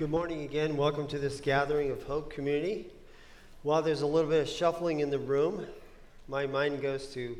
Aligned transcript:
Good 0.00 0.08
morning 0.08 0.44
again. 0.44 0.78
Welcome 0.78 1.06
to 1.08 1.18
this 1.18 1.42
gathering 1.42 1.90
of 1.90 2.04
Hope 2.04 2.32
Community. 2.32 2.86
While 3.62 3.82
there's 3.82 4.00
a 4.00 4.06
little 4.06 4.30
bit 4.30 4.40
of 4.40 4.48
shuffling 4.48 5.00
in 5.00 5.10
the 5.10 5.18
room, 5.18 5.66
my 6.26 6.46
mind 6.46 6.80
goes 6.80 7.08
to 7.08 7.36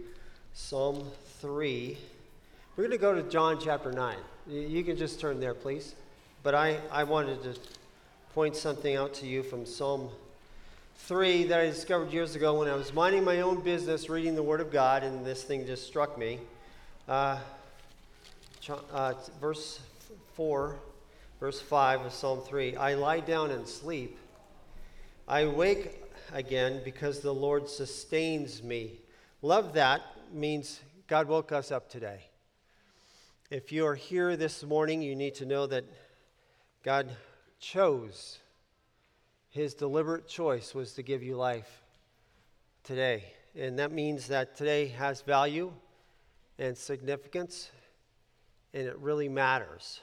Psalm 0.53 1.11
3. 1.39 1.97
We're 2.77 2.85
going 2.85 2.91
to 2.91 2.99
go 2.99 3.15
to 3.15 3.23
John 3.23 3.59
chapter 3.59 3.93
9. 3.93 4.15
You 4.47 4.85
can 4.85 4.99
just 4.99 5.19
turn 5.19 5.41
there, 5.41 5.55
please. 5.55 5.95
But 6.43 6.55
I, 6.55 6.79
I 6.93 7.05
wanted 7.05 7.43
to 7.45 7.55
point 8.35 8.57
something 8.57 8.95
out 8.95 9.15
to 9.15 9.27
you 9.27 9.43
from 9.43 9.65
Psalm 9.65 10.11
3 10.97 11.45
that 11.45 11.61
I 11.61 11.65
discovered 11.65 12.13
years 12.13 12.37
ago 12.37 12.59
when 12.59 12.69
I 12.69 12.75
was 12.75 12.93
minding 12.93 13.25
my 13.25 13.41
own 13.41 13.63
business, 13.63 14.11
reading 14.11 14.35
the 14.35 14.43
Word 14.43 14.61
of 14.61 14.71
God, 14.71 15.03
and 15.03 15.25
this 15.25 15.45
thing 15.45 15.65
just 15.65 15.87
struck 15.87 16.19
me. 16.19 16.39
Uh, 17.09 17.39
uh, 18.93 19.15
verse 19.41 19.81
4 20.35 20.77
Verse 21.41 21.59
5 21.59 22.03
of 22.03 22.13
Psalm 22.13 22.43
3 22.43 22.77
I 22.77 22.95
lie 22.95 23.21
down 23.21 23.51
and 23.51 23.67
sleep. 23.67 24.19
I 25.27 25.47
wake 25.47 26.03
again 26.35 26.83
because 26.85 27.21
the 27.21 27.33
Lord 27.33 27.67
sustains 27.67 28.63
me. 28.63 29.01
Love 29.41 29.73
that 29.73 30.03
means 30.31 30.81
God 31.07 31.29
woke 31.29 31.51
us 31.51 31.73
up 31.73 31.89
today. 31.89 32.21
If 33.51 33.73
you 33.73 33.87
are 33.87 33.95
here 33.95 34.37
this 34.37 34.63
morning, 34.63 35.01
you 35.01 35.17
need 35.17 35.35
to 35.37 35.47
know 35.47 35.67
that 35.67 35.85
God 36.85 37.11
chose. 37.59 38.39
His 39.49 39.73
deliberate 39.73 40.29
choice 40.29 40.75
was 40.75 40.93
to 40.93 41.03
give 41.03 41.23
you 41.23 41.37
life 41.37 41.83
today. 42.85 43.25
And 43.59 43.79
that 43.79 43.93
means 43.93 44.29
that 44.29 44.57
today 44.57 44.89
has 44.89 45.23
value 45.23 45.73
and 46.59 46.77
significance, 46.77 47.71
and 48.75 48.87
it 48.87 48.99
really 48.99 49.29
matters. 49.29 50.01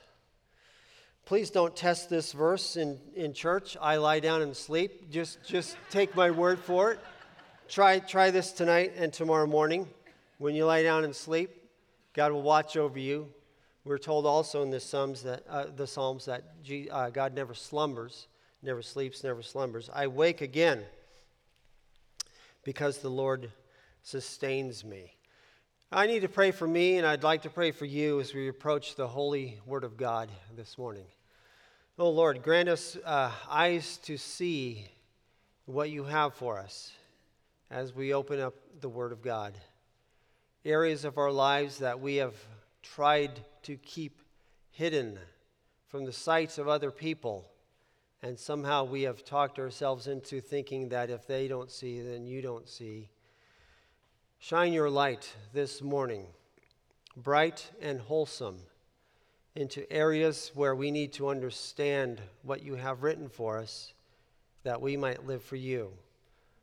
Please 1.27 1.49
don't 1.49 1.75
test 1.75 2.09
this 2.09 2.31
verse 2.31 2.77
in, 2.77 2.97
in 3.13 3.33
church. 3.33 3.75
I 3.81 3.97
lie 3.97 4.21
down 4.21 4.41
and 4.41 4.55
sleep. 4.55 5.11
Just, 5.11 5.43
just 5.45 5.75
take 5.89 6.15
my 6.15 6.31
word 6.31 6.57
for 6.57 6.93
it. 6.93 6.99
Try, 7.67 7.99
try 7.99 8.31
this 8.31 8.53
tonight 8.53 8.93
and 8.95 9.11
tomorrow 9.11 9.45
morning. 9.45 9.89
When 10.37 10.55
you 10.55 10.65
lie 10.65 10.83
down 10.83 11.03
and 11.03 11.13
sleep, 11.13 11.49
God 12.13 12.31
will 12.31 12.43
watch 12.43 12.77
over 12.77 12.97
you. 12.97 13.27
We're 13.83 13.97
told 13.97 14.25
also 14.25 14.63
in 14.63 14.69
the 14.69 14.79
Psalms 14.79 15.23
that, 15.23 15.43
uh, 15.49 15.65
the 15.75 15.85
Psalms 15.85 16.23
that 16.27 16.45
uh, 16.89 17.09
God 17.09 17.33
never 17.33 17.53
slumbers, 17.53 18.29
never 18.63 18.81
sleeps, 18.81 19.21
never 19.21 19.41
slumbers. 19.41 19.89
I 19.93 20.07
wake 20.07 20.39
again 20.39 20.85
because 22.63 22.99
the 22.99 23.09
Lord 23.09 23.51
sustains 24.01 24.85
me. 24.85 25.11
I 25.91 26.07
need 26.07 26.21
to 26.21 26.29
pray 26.29 26.51
for 26.51 26.67
me, 26.67 26.97
and 26.97 27.05
I'd 27.05 27.23
like 27.23 27.41
to 27.41 27.49
pray 27.49 27.71
for 27.71 27.83
you 27.83 28.21
as 28.21 28.33
we 28.33 28.47
approach 28.47 28.95
the 28.95 29.09
holy 29.09 29.59
Word 29.65 29.83
of 29.83 29.97
God 29.97 30.29
this 30.55 30.77
morning. 30.77 31.03
Oh 31.99 32.11
Lord, 32.11 32.43
grant 32.43 32.69
us 32.69 32.95
uh, 33.03 33.31
eyes 33.49 33.97
to 34.03 34.17
see 34.17 34.85
what 35.65 35.89
you 35.89 36.03
have 36.03 36.35
for 36.35 36.59
us 36.59 36.93
as 37.71 37.91
we 37.91 38.13
open 38.13 38.39
up 38.39 38.53
the 38.81 38.87
Word 38.87 39.11
of 39.11 39.23
God. 39.23 39.55
Areas 40.63 41.05
of 41.05 41.17
our 41.17 41.31
lives 41.31 41.79
that 41.79 41.99
we 41.99 42.17
have 42.17 42.35
tried 42.83 43.39
to 43.63 43.77
keep 43.77 44.21
hidden 44.69 45.17
from 45.87 46.05
the 46.05 46.13
sights 46.13 46.59
of 46.59 46.67
other 46.67 46.91
people, 46.91 47.49
and 48.21 48.37
somehow 48.37 48.83
we 48.83 49.01
have 49.01 49.25
talked 49.25 49.57
ourselves 49.57 50.05
into 50.05 50.39
thinking 50.39 50.89
that 50.89 51.09
if 51.09 51.25
they 51.25 51.47
don't 51.47 51.71
see, 51.71 51.99
then 51.99 52.27
you 52.27 52.43
don't 52.43 52.69
see. 52.69 53.09
Shine 54.37 54.71
your 54.71 54.91
light 54.91 55.33
this 55.51 55.81
morning, 55.81 56.27
bright 57.15 57.71
and 57.81 57.99
wholesome 57.99 58.59
into 59.57 59.91
areas 59.91 60.51
where 60.53 60.75
we 60.75 60.91
need 60.91 61.11
to 61.11 61.29
understand 61.29 62.21
what 62.43 62.61
you 62.61 62.75
have 62.75 63.01
written 63.01 63.27
for 63.27 63.57
us 63.57 63.91
that 64.63 64.79
we 64.79 64.95
might 64.95 65.25
live 65.25 65.43
for 65.43 65.55
you, 65.55 65.91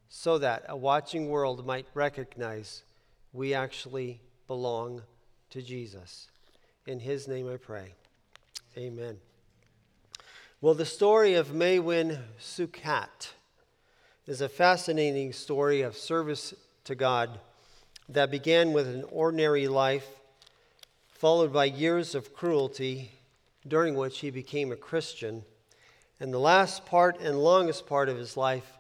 so 0.09 0.39
that 0.39 0.65
a 0.69 0.77
watching 0.77 1.29
world 1.29 1.67
might 1.67 1.87
recognize 1.93 2.85
we 3.33 3.53
actually 3.53 4.21
belong 4.47 5.03
to 5.51 5.61
Jesus. 5.61 6.29
In 6.87 7.01
his 7.01 7.27
name 7.27 7.53
I 7.53 7.57
pray. 7.57 7.95
Amen. 8.79 9.17
Well, 10.61 10.75
the 10.75 10.87
story 10.87 11.35
of 11.35 11.53
Maewyn 11.53 12.21
Succat 12.39 13.31
is 14.29 14.41
a 14.41 14.49
fascinating 14.49 15.33
story 15.33 15.83
of 15.83 15.97
service 15.97 16.55
to 16.85 16.95
God 16.95 17.41
that 18.09 18.31
began 18.31 18.73
with 18.73 18.87
an 18.87 19.05
ordinary 19.11 19.67
life 19.67 20.07
followed 21.25 21.55
by 21.55 21.65
years 21.65 22.15
of 22.15 22.35
cruelty, 22.35 23.11
during 23.67 23.95
which 23.95 24.19
he 24.19 24.31
became 24.31 24.71
a 24.71 24.77
Christian. 24.77 25.43
And 26.21 26.31
the 26.31 26.39
last 26.39 26.85
part 26.85 27.19
and 27.19 27.43
longest 27.43 27.87
part 27.87 28.11
of 28.11 28.19
his 28.19 28.37
life 28.37 28.77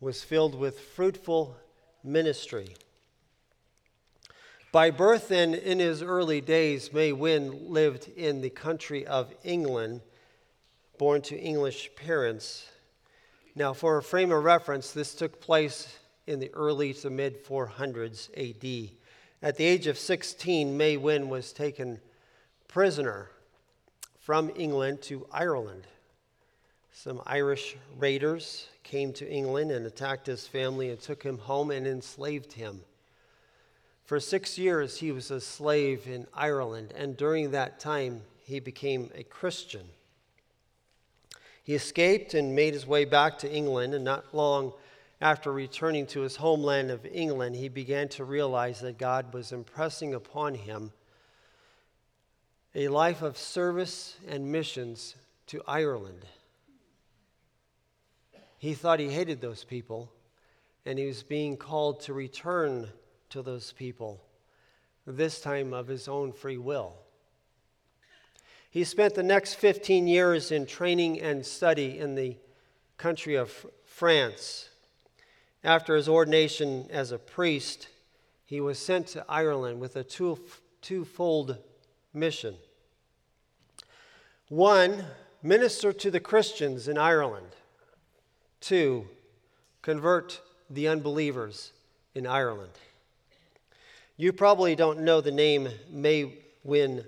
was 0.00 0.24
filled 0.24 0.54
with 0.54 0.80
fruitful 0.80 1.54
ministry. 2.02 2.76
By 4.72 4.90
birth 4.90 5.30
and 5.30 5.54
in 5.54 5.80
his 5.80 6.00
early 6.00 6.40
days, 6.40 6.94
Maewyn 6.94 7.68
lived 7.68 8.08
in 8.16 8.40
the 8.40 8.48
country 8.48 9.06
of 9.06 9.30
England, 9.44 10.00
born 10.96 11.20
to 11.20 11.38
English 11.38 11.90
parents. 11.94 12.70
Now, 13.54 13.74
for 13.74 13.98
a 13.98 14.02
frame 14.02 14.32
of 14.32 14.42
reference, 14.42 14.92
this 14.92 15.14
took 15.14 15.42
place 15.42 15.94
in 16.26 16.40
the 16.40 16.54
early 16.54 16.94
to 16.94 17.10
mid 17.10 17.44
400s 17.44 18.30
AD. 18.34 18.96
At 19.42 19.56
the 19.56 19.64
age 19.64 19.88
of 19.88 19.98
16, 19.98 20.76
Maewyn 20.76 21.28
was 21.28 21.52
taken 21.52 22.00
prisoner 22.68 23.28
from 24.20 24.52
England 24.54 25.02
to 25.02 25.26
Ireland. 25.32 25.88
Some 26.92 27.20
Irish 27.26 27.76
raiders 27.98 28.68
came 28.84 29.12
to 29.14 29.28
England 29.28 29.72
and 29.72 29.84
attacked 29.84 30.28
his 30.28 30.46
family 30.46 30.90
and 30.90 31.00
took 31.00 31.24
him 31.24 31.38
home 31.38 31.72
and 31.72 31.88
enslaved 31.88 32.52
him. 32.52 32.82
For 34.04 34.20
six 34.20 34.58
years, 34.58 34.98
he 34.98 35.10
was 35.10 35.32
a 35.32 35.40
slave 35.40 36.06
in 36.06 36.28
Ireland, 36.32 36.92
and 36.96 37.16
during 37.16 37.50
that 37.50 37.80
time, 37.80 38.22
he 38.44 38.60
became 38.60 39.10
a 39.12 39.24
Christian. 39.24 39.88
He 41.64 41.74
escaped 41.74 42.34
and 42.34 42.54
made 42.54 42.74
his 42.74 42.86
way 42.86 43.04
back 43.04 43.38
to 43.38 43.52
England, 43.52 43.92
and 43.92 44.04
not 44.04 44.32
long 44.32 44.72
after 45.22 45.52
returning 45.52 46.04
to 46.04 46.22
his 46.22 46.34
homeland 46.34 46.90
of 46.90 47.06
England, 47.06 47.54
he 47.54 47.68
began 47.68 48.08
to 48.08 48.24
realize 48.24 48.80
that 48.80 48.98
God 48.98 49.32
was 49.32 49.52
impressing 49.52 50.14
upon 50.14 50.54
him 50.54 50.90
a 52.74 52.88
life 52.88 53.22
of 53.22 53.38
service 53.38 54.16
and 54.26 54.50
missions 54.50 55.14
to 55.46 55.62
Ireland. 55.64 56.26
He 58.58 58.74
thought 58.74 58.98
he 58.98 59.10
hated 59.10 59.40
those 59.40 59.62
people, 59.62 60.10
and 60.84 60.98
he 60.98 61.06
was 61.06 61.22
being 61.22 61.56
called 61.56 62.00
to 62.00 62.12
return 62.12 62.88
to 63.30 63.42
those 63.42 63.70
people, 63.70 64.24
this 65.06 65.40
time 65.40 65.72
of 65.72 65.86
his 65.86 66.08
own 66.08 66.32
free 66.32 66.58
will. 66.58 66.96
He 68.70 68.82
spent 68.82 69.14
the 69.14 69.22
next 69.22 69.54
15 69.54 70.08
years 70.08 70.50
in 70.50 70.66
training 70.66 71.20
and 71.20 71.46
study 71.46 71.96
in 71.96 72.16
the 72.16 72.38
country 72.96 73.36
of 73.36 73.66
France 73.84 74.70
after 75.64 75.94
his 75.94 76.08
ordination 76.08 76.86
as 76.90 77.12
a 77.12 77.18
priest, 77.18 77.88
he 78.44 78.60
was 78.60 78.78
sent 78.78 79.06
to 79.08 79.24
Ireland 79.28 79.80
with 79.80 79.96
a 79.96 80.04
two, 80.04 80.38
twofold 80.80 81.58
mission. 82.12 82.56
One, 84.48 85.04
minister 85.42 85.92
to 85.92 86.10
the 86.10 86.20
Christians 86.20 86.88
in 86.88 86.98
Ireland. 86.98 87.48
Two, 88.60 89.06
convert 89.80 90.40
the 90.68 90.88
unbelievers 90.88 91.72
in 92.14 92.26
Ireland. 92.26 92.72
You 94.16 94.32
probably 94.32 94.76
don't 94.76 95.00
know 95.00 95.20
the 95.20 95.32
name 95.32 95.68
Maewyn 95.90 97.04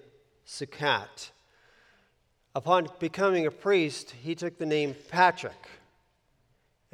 Succat. 0.46 1.30
Upon 2.54 2.88
becoming 2.98 3.46
a 3.46 3.50
priest, 3.50 4.14
he 4.22 4.34
took 4.34 4.58
the 4.58 4.66
name 4.66 4.94
Patrick 5.10 5.68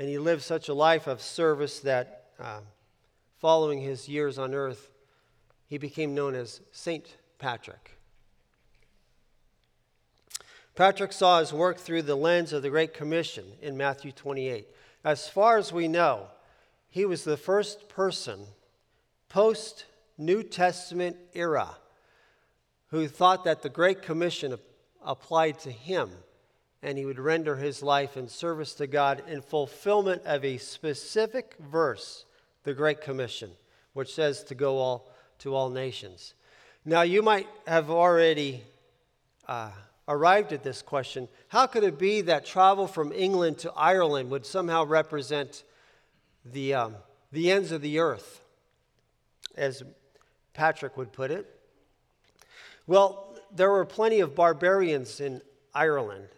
and 0.00 0.08
he 0.08 0.16
lived 0.16 0.40
such 0.40 0.70
a 0.70 0.72
life 0.72 1.06
of 1.06 1.20
service 1.20 1.80
that 1.80 2.30
uh, 2.40 2.60
following 3.38 3.82
his 3.82 4.08
years 4.08 4.38
on 4.38 4.54
earth, 4.54 4.88
he 5.66 5.76
became 5.76 6.14
known 6.14 6.34
as 6.34 6.62
Saint 6.72 7.18
Patrick. 7.38 7.98
Patrick 10.74 11.12
saw 11.12 11.38
his 11.38 11.52
work 11.52 11.76
through 11.76 12.00
the 12.00 12.14
lens 12.14 12.54
of 12.54 12.62
the 12.62 12.70
Great 12.70 12.94
Commission 12.94 13.44
in 13.60 13.76
Matthew 13.76 14.10
28. 14.10 14.68
As 15.04 15.28
far 15.28 15.58
as 15.58 15.70
we 15.70 15.86
know, 15.86 16.28
he 16.88 17.04
was 17.04 17.24
the 17.24 17.36
first 17.36 17.90
person 17.90 18.46
post 19.28 19.84
New 20.16 20.42
Testament 20.42 21.18
era 21.34 21.76
who 22.88 23.06
thought 23.06 23.44
that 23.44 23.60
the 23.60 23.68
Great 23.68 24.00
Commission 24.00 24.56
applied 25.04 25.58
to 25.58 25.70
him 25.70 26.08
and 26.82 26.96
he 26.96 27.04
would 27.04 27.18
render 27.18 27.56
his 27.56 27.82
life 27.82 28.16
in 28.16 28.28
service 28.28 28.74
to 28.74 28.86
God 28.86 29.22
in 29.28 29.42
fulfillment 29.42 30.22
of 30.24 30.44
a 30.44 30.56
specific 30.56 31.56
verse, 31.58 32.24
the 32.64 32.74
Great 32.74 33.00
Commission, 33.00 33.50
which 33.92 34.14
says 34.14 34.42
to 34.44 34.54
go 34.54 34.78
all 34.78 35.10
to 35.40 35.54
all 35.54 35.70
nations. 35.70 36.34
Now, 36.84 37.02
you 37.02 37.22
might 37.22 37.46
have 37.66 37.90
already 37.90 38.62
uh, 39.46 39.70
arrived 40.08 40.52
at 40.52 40.62
this 40.62 40.82
question. 40.82 41.28
How 41.48 41.66
could 41.66 41.84
it 41.84 41.98
be 41.98 42.22
that 42.22 42.46
travel 42.46 42.86
from 42.86 43.12
England 43.12 43.58
to 43.58 43.72
Ireland 43.72 44.30
would 44.30 44.46
somehow 44.46 44.84
represent 44.84 45.64
the, 46.44 46.74
um, 46.74 46.96
the 47.32 47.50
ends 47.50 47.72
of 47.72 47.82
the 47.82 47.98
earth, 47.98 48.40
as 49.56 49.82
Patrick 50.54 50.96
would 50.96 51.12
put 51.12 51.30
it? 51.30 51.46
Well, 52.86 53.36
there 53.54 53.70
were 53.70 53.84
plenty 53.84 54.20
of 54.20 54.34
barbarians 54.34 55.20
in 55.20 55.42
Ireland, 55.74 56.28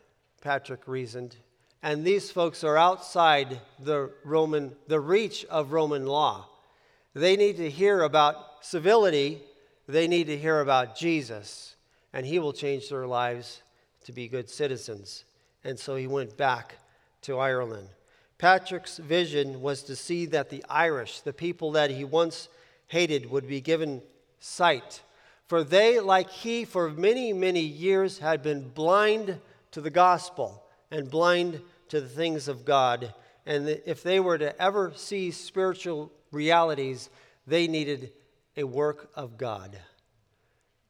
Patrick 0.43 0.89
reasoned, 0.89 1.37
and 1.85 2.05
these 2.05 2.31
folks 2.33 2.65
are 2.65 2.77
outside 2.77 3.61
the 3.79 4.11
Roman, 4.25 4.73
the 4.89 4.99
reach 4.99 5.45
of 5.47 5.73
Roman 5.73 6.05
law. 6.05 6.49
They 7.15 7.37
need 7.37 7.57
to 7.59 7.71
hear 7.71 8.03
about 8.03 8.65
civility, 8.65 9.41
they 9.87 10.09
need 10.09 10.27
to 10.27 10.37
hear 10.37 10.61
about 10.61 10.97
Jesus, 10.97 11.77
and 12.13 12.27
he 12.27 12.41
will 12.41 12.53
change 12.53 12.89
their 12.89 13.07
lives 13.07 13.63
to 14.05 14.13
be 14.13 14.27
good 14.27 14.51
citizens. 14.51 15.25
And 15.63 15.79
so 15.79 15.95
he 15.95 16.09
went 16.09 16.37
back 16.37 16.75
to 17.23 17.39
Ireland. 17.39 17.89
Patrick's 18.39 18.99
vision 18.99 19.61
was 19.61 19.85
to 19.85 19.95
see 19.95 20.27
that 20.27 20.51
the 20.51 20.65
Irish, 20.69 21.21
the 21.21 21.33
people 21.33 21.71
that 21.73 21.91
he 21.91 22.03
once 22.03 22.49
hated, 22.89 23.31
would 23.31 23.47
be 23.47 23.61
given 23.61 24.03
sight. 24.41 25.03
For 25.47 25.63
they, 25.63 26.01
like 26.01 26.31
he, 26.31 26.65
for 26.65 26.91
many, 26.91 27.33
many 27.33 27.61
years 27.61 28.19
had 28.19 28.43
been 28.43 28.69
blind 28.69 29.39
to 29.73 29.81
the 29.81 29.91
gospel 29.91 30.65
and 30.91 31.11
blind 31.11 31.61
to 31.89 32.01
the 32.01 32.09
things 32.09 32.49
of 32.49 32.65
God. 32.65 33.13
And 33.45 33.69
if 33.69 34.03
they 34.03 34.21
were 34.21 34.39
to 34.39 34.61
ever 34.61 34.93
see 34.95 35.31
spiritual 35.31 36.13
realities, 36.31 37.11
they 37.47 37.67
needed 37.67 38.13
a 38.57 38.65
work 38.65 39.11
of 39.15 39.37
God. 39.37 39.79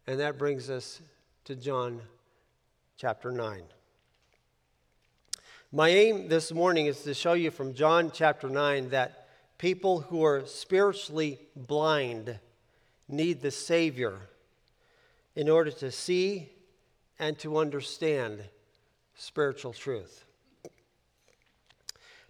And 0.06 0.20
that 0.20 0.38
brings 0.38 0.68
us 0.68 1.00
to 1.44 1.56
John 1.56 2.02
chapter 2.96 3.30
9. 3.30 3.62
My 5.72 5.88
aim 5.88 6.28
this 6.28 6.52
morning 6.52 6.86
is 6.86 7.02
to 7.02 7.14
show 7.14 7.32
you 7.32 7.50
from 7.50 7.72
John 7.72 8.10
chapter 8.12 8.48
9 8.48 8.90
that 8.90 9.28
people 9.58 10.00
who 10.00 10.24
are 10.24 10.44
spiritually 10.44 11.38
blind 11.56 12.38
need 13.08 13.40
the 13.40 13.50
Savior 13.50 14.18
in 15.34 15.48
order 15.48 15.70
to 15.70 15.90
see 15.90 16.50
and 17.18 17.38
to 17.38 17.56
understand 17.56 18.42
spiritual 19.14 19.72
truth. 19.72 20.24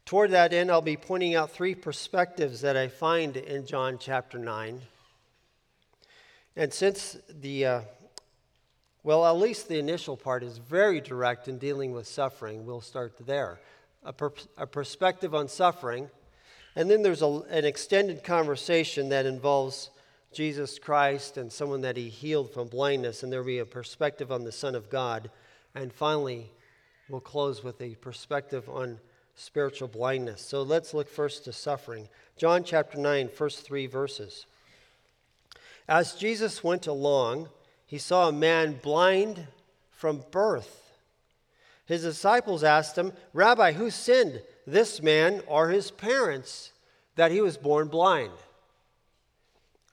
Toward 0.05 0.33
that 0.33 0.53
end, 0.53 0.71
I'll 0.71 0.83
be 0.83 0.97
pointing 0.97 1.35
out 1.35 1.51
three 1.51 1.75
perspectives 1.75 2.61
that 2.61 2.77
I 2.77 2.89
find 2.89 3.37
in 3.37 3.67
John 3.67 3.99
chapter 3.99 4.39
9. 4.39 4.81
And 6.57 6.73
since 6.73 7.17
the 7.29 7.67
uh, 7.67 7.81
well, 9.05 9.27
at 9.27 9.37
least 9.37 9.69
the 9.69 9.81
initial 9.81 10.17
part 10.17 10.45
is 10.45 10.59
very 10.59 11.01
direct 11.01 11.49
in 11.49 11.59
dealing 11.59 11.93
with 11.93 12.07
suffering. 12.07 12.65
We'll 12.65 12.81
start 12.81 13.15
there. 13.27 13.59
A, 14.05 14.13
per- 14.13 14.33
a 14.57 14.67
perspective 14.67 15.35
on 15.35 15.49
suffering. 15.49 16.09
And 16.77 16.89
then 16.89 17.03
there's 17.03 17.23
a, 17.23 17.43
an 17.51 17.65
extended 17.65 18.23
conversation 18.23 19.09
that 19.09 19.27
involves 19.27 19.91
Jesus 20.33 20.79
Christ 20.79 21.37
and 21.37 21.51
someone 21.51 21.81
that 21.81 21.97
he 21.97 22.09
healed 22.09 22.53
from 22.53 22.69
blindness. 22.69 23.25
And 23.25 23.33
there'll 23.33 23.45
be 23.45 23.59
a 23.59 23.67
perspective 23.67 24.31
on 24.31 24.45
the 24.45 24.53
Son 24.53 24.77
of 24.77 24.89
God. 24.89 25.31
And 25.75 25.93
finally, 25.93 26.53
we'll 27.09 27.21
close 27.21 27.63
with 27.63 27.81
a 27.81 27.95
perspective 27.97 28.69
on 28.69 28.99
spiritual 29.35 29.89
blindness. 29.89 30.41
So 30.43 30.63
let's 30.63 30.95
look 30.95 31.09
first 31.09 31.45
to 31.45 31.53
suffering. 31.53 32.09
John 32.37 32.65
chapter 32.65 32.99
9, 32.99 33.29
first 33.29 33.65
three 33.65 33.87
verses. 33.87 34.47
As 35.89 36.15
Jesus 36.15 36.63
went 36.63 36.87
along, 36.87 37.49
he 37.87 37.99
saw 37.99 38.29
a 38.29 38.33
man 38.33 38.79
blind 38.83 39.47
from 39.91 40.25
birth. 40.31 40.93
His 41.87 42.03
disciples 42.03 42.65
asked 42.65 42.97
him, 42.97 43.13
Rabbi, 43.33 43.73
who 43.73 43.91
sinned, 43.91 44.43
this 44.67 45.03
man 45.03 45.43
or 45.47 45.71
his 45.71 45.91
parents, 45.91 46.73
that 47.17 47.33
he 47.33 47.41
was 47.41 47.57
born 47.57 47.89
blind? 47.89 48.33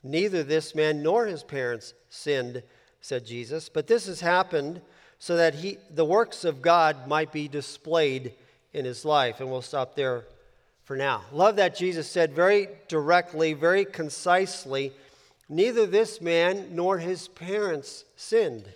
Neither 0.03 0.43
this 0.43 0.75
man 0.75 1.03
nor 1.03 1.25
his 1.25 1.43
parents 1.43 1.93
sinned, 2.09 2.63
said 3.01 3.25
Jesus, 3.25 3.67
but 3.67 3.87
this 3.87 4.05
has 4.05 4.21
happened 4.21 4.81
so 5.19 5.35
that 5.35 5.55
he, 5.55 5.77
the 5.93 6.05
works 6.05 6.45
of 6.45 6.61
God 6.61 7.07
might 7.07 7.31
be 7.31 7.47
displayed 7.47 8.33
in 8.73 8.85
his 8.85 9.05
life. 9.05 9.39
And 9.39 9.51
we'll 9.51 9.61
stop 9.61 9.95
there 9.95 10.25
for 10.85 10.95
now. 10.95 11.23
Love 11.31 11.57
that 11.57 11.75
Jesus 11.75 12.09
said 12.09 12.33
very 12.33 12.67
directly, 12.87 13.53
very 13.53 13.85
concisely, 13.85 14.93
Neither 15.49 15.87
this 15.87 16.21
man 16.21 16.75
nor 16.75 16.99
his 16.99 17.27
parents 17.27 18.05
sinned. 18.15 18.71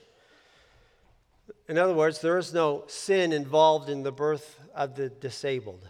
In 1.69 1.78
other 1.78 1.94
words, 1.94 2.19
there 2.19 2.40
is 2.40 2.51
no 2.51 2.84
sin 2.88 3.31
involved 3.31 3.90
in 3.90 4.01
the 4.01 4.12
birth 4.12 4.60
of 4.74 4.95
the 4.95 5.10
disabled. 5.10 5.88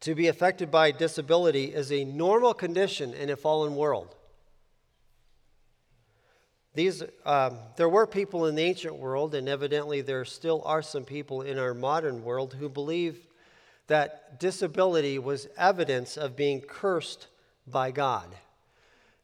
To 0.00 0.14
be 0.14 0.28
affected 0.28 0.70
by 0.70 0.92
disability 0.92 1.74
is 1.74 1.92
a 1.92 2.04
normal 2.04 2.54
condition 2.54 3.12
in 3.12 3.28
a 3.28 3.36
fallen 3.36 3.76
world. 3.76 4.15
These, 6.76 7.02
um, 7.24 7.56
there 7.76 7.88
were 7.88 8.06
people 8.06 8.44
in 8.44 8.54
the 8.54 8.62
ancient 8.62 8.96
world, 8.96 9.34
and 9.34 9.48
evidently 9.48 10.02
there 10.02 10.26
still 10.26 10.60
are 10.66 10.82
some 10.82 11.04
people 11.04 11.40
in 11.40 11.58
our 11.58 11.72
modern 11.72 12.22
world 12.22 12.52
who 12.52 12.68
believe 12.68 13.16
that 13.86 14.38
disability 14.38 15.18
was 15.18 15.48
evidence 15.56 16.18
of 16.18 16.36
being 16.36 16.60
cursed 16.60 17.28
by 17.66 17.92
God. 17.92 18.28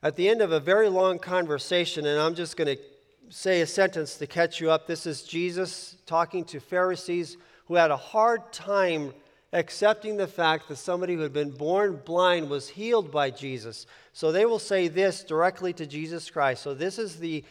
At 0.02 0.16
the 0.16 0.30
end 0.30 0.40
of 0.40 0.50
a 0.50 0.60
very 0.60 0.88
long 0.88 1.18
conversation, 1.18 2.06
and 2.06 2.18
I'm 2.18 2.34
just 2.34 2.56
going 2.56 2.74
to 2.74 2.82
say 3.28 3.60
a 3.60 3.66
sentence 3.66 4.16
to 4.16 4.26
catch 4.26 4.58
you 4.58 4.70
up. 4.70 4.86
This 4.86 5.04
is 5.04 5.22
Jesus 5.22 5.98
talking 6.06 6.46
to 6.46 6.58
Pharisees 6.58 7.36
who 7.66 7.74
had 7.74 7.90
a 7.90 7.96
hard 7.98 8.50
time 8.54 9.12
accepting 9.52 10.16
the 10.16 10.26
fact 10.26 10.68
that 10.68 10.76
somebody 10.76 11.14
who 11.14 11.20
had 11.20 11.32
been 11.32 11.50
born 11.50 12.00
blind 12.04 12.48
was 12.48 12.68
healed 12.68 13.10
by 13.10 13.30
Jesus. 13.30 13.86
So 14.12 14.32
they 14.32 14.46
will 14.46 14.58
say 14.58 14.88
this 14.88 15.24
directly 15.24 15.72
to 15.74 15.86
Jesus 15.86 16.30
Christ. 16.30 16.62
So 16.62 16.74
this 16.74 16.98
is 16.98 17.16
the, 17.16 17.44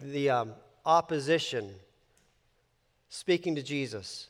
the 0.00 0.30
um, 0.30 0.52
opposition 0.84 1.74
speaking 3.08 3.56
to 3.56 3.62
Jesus. 3.62 4.28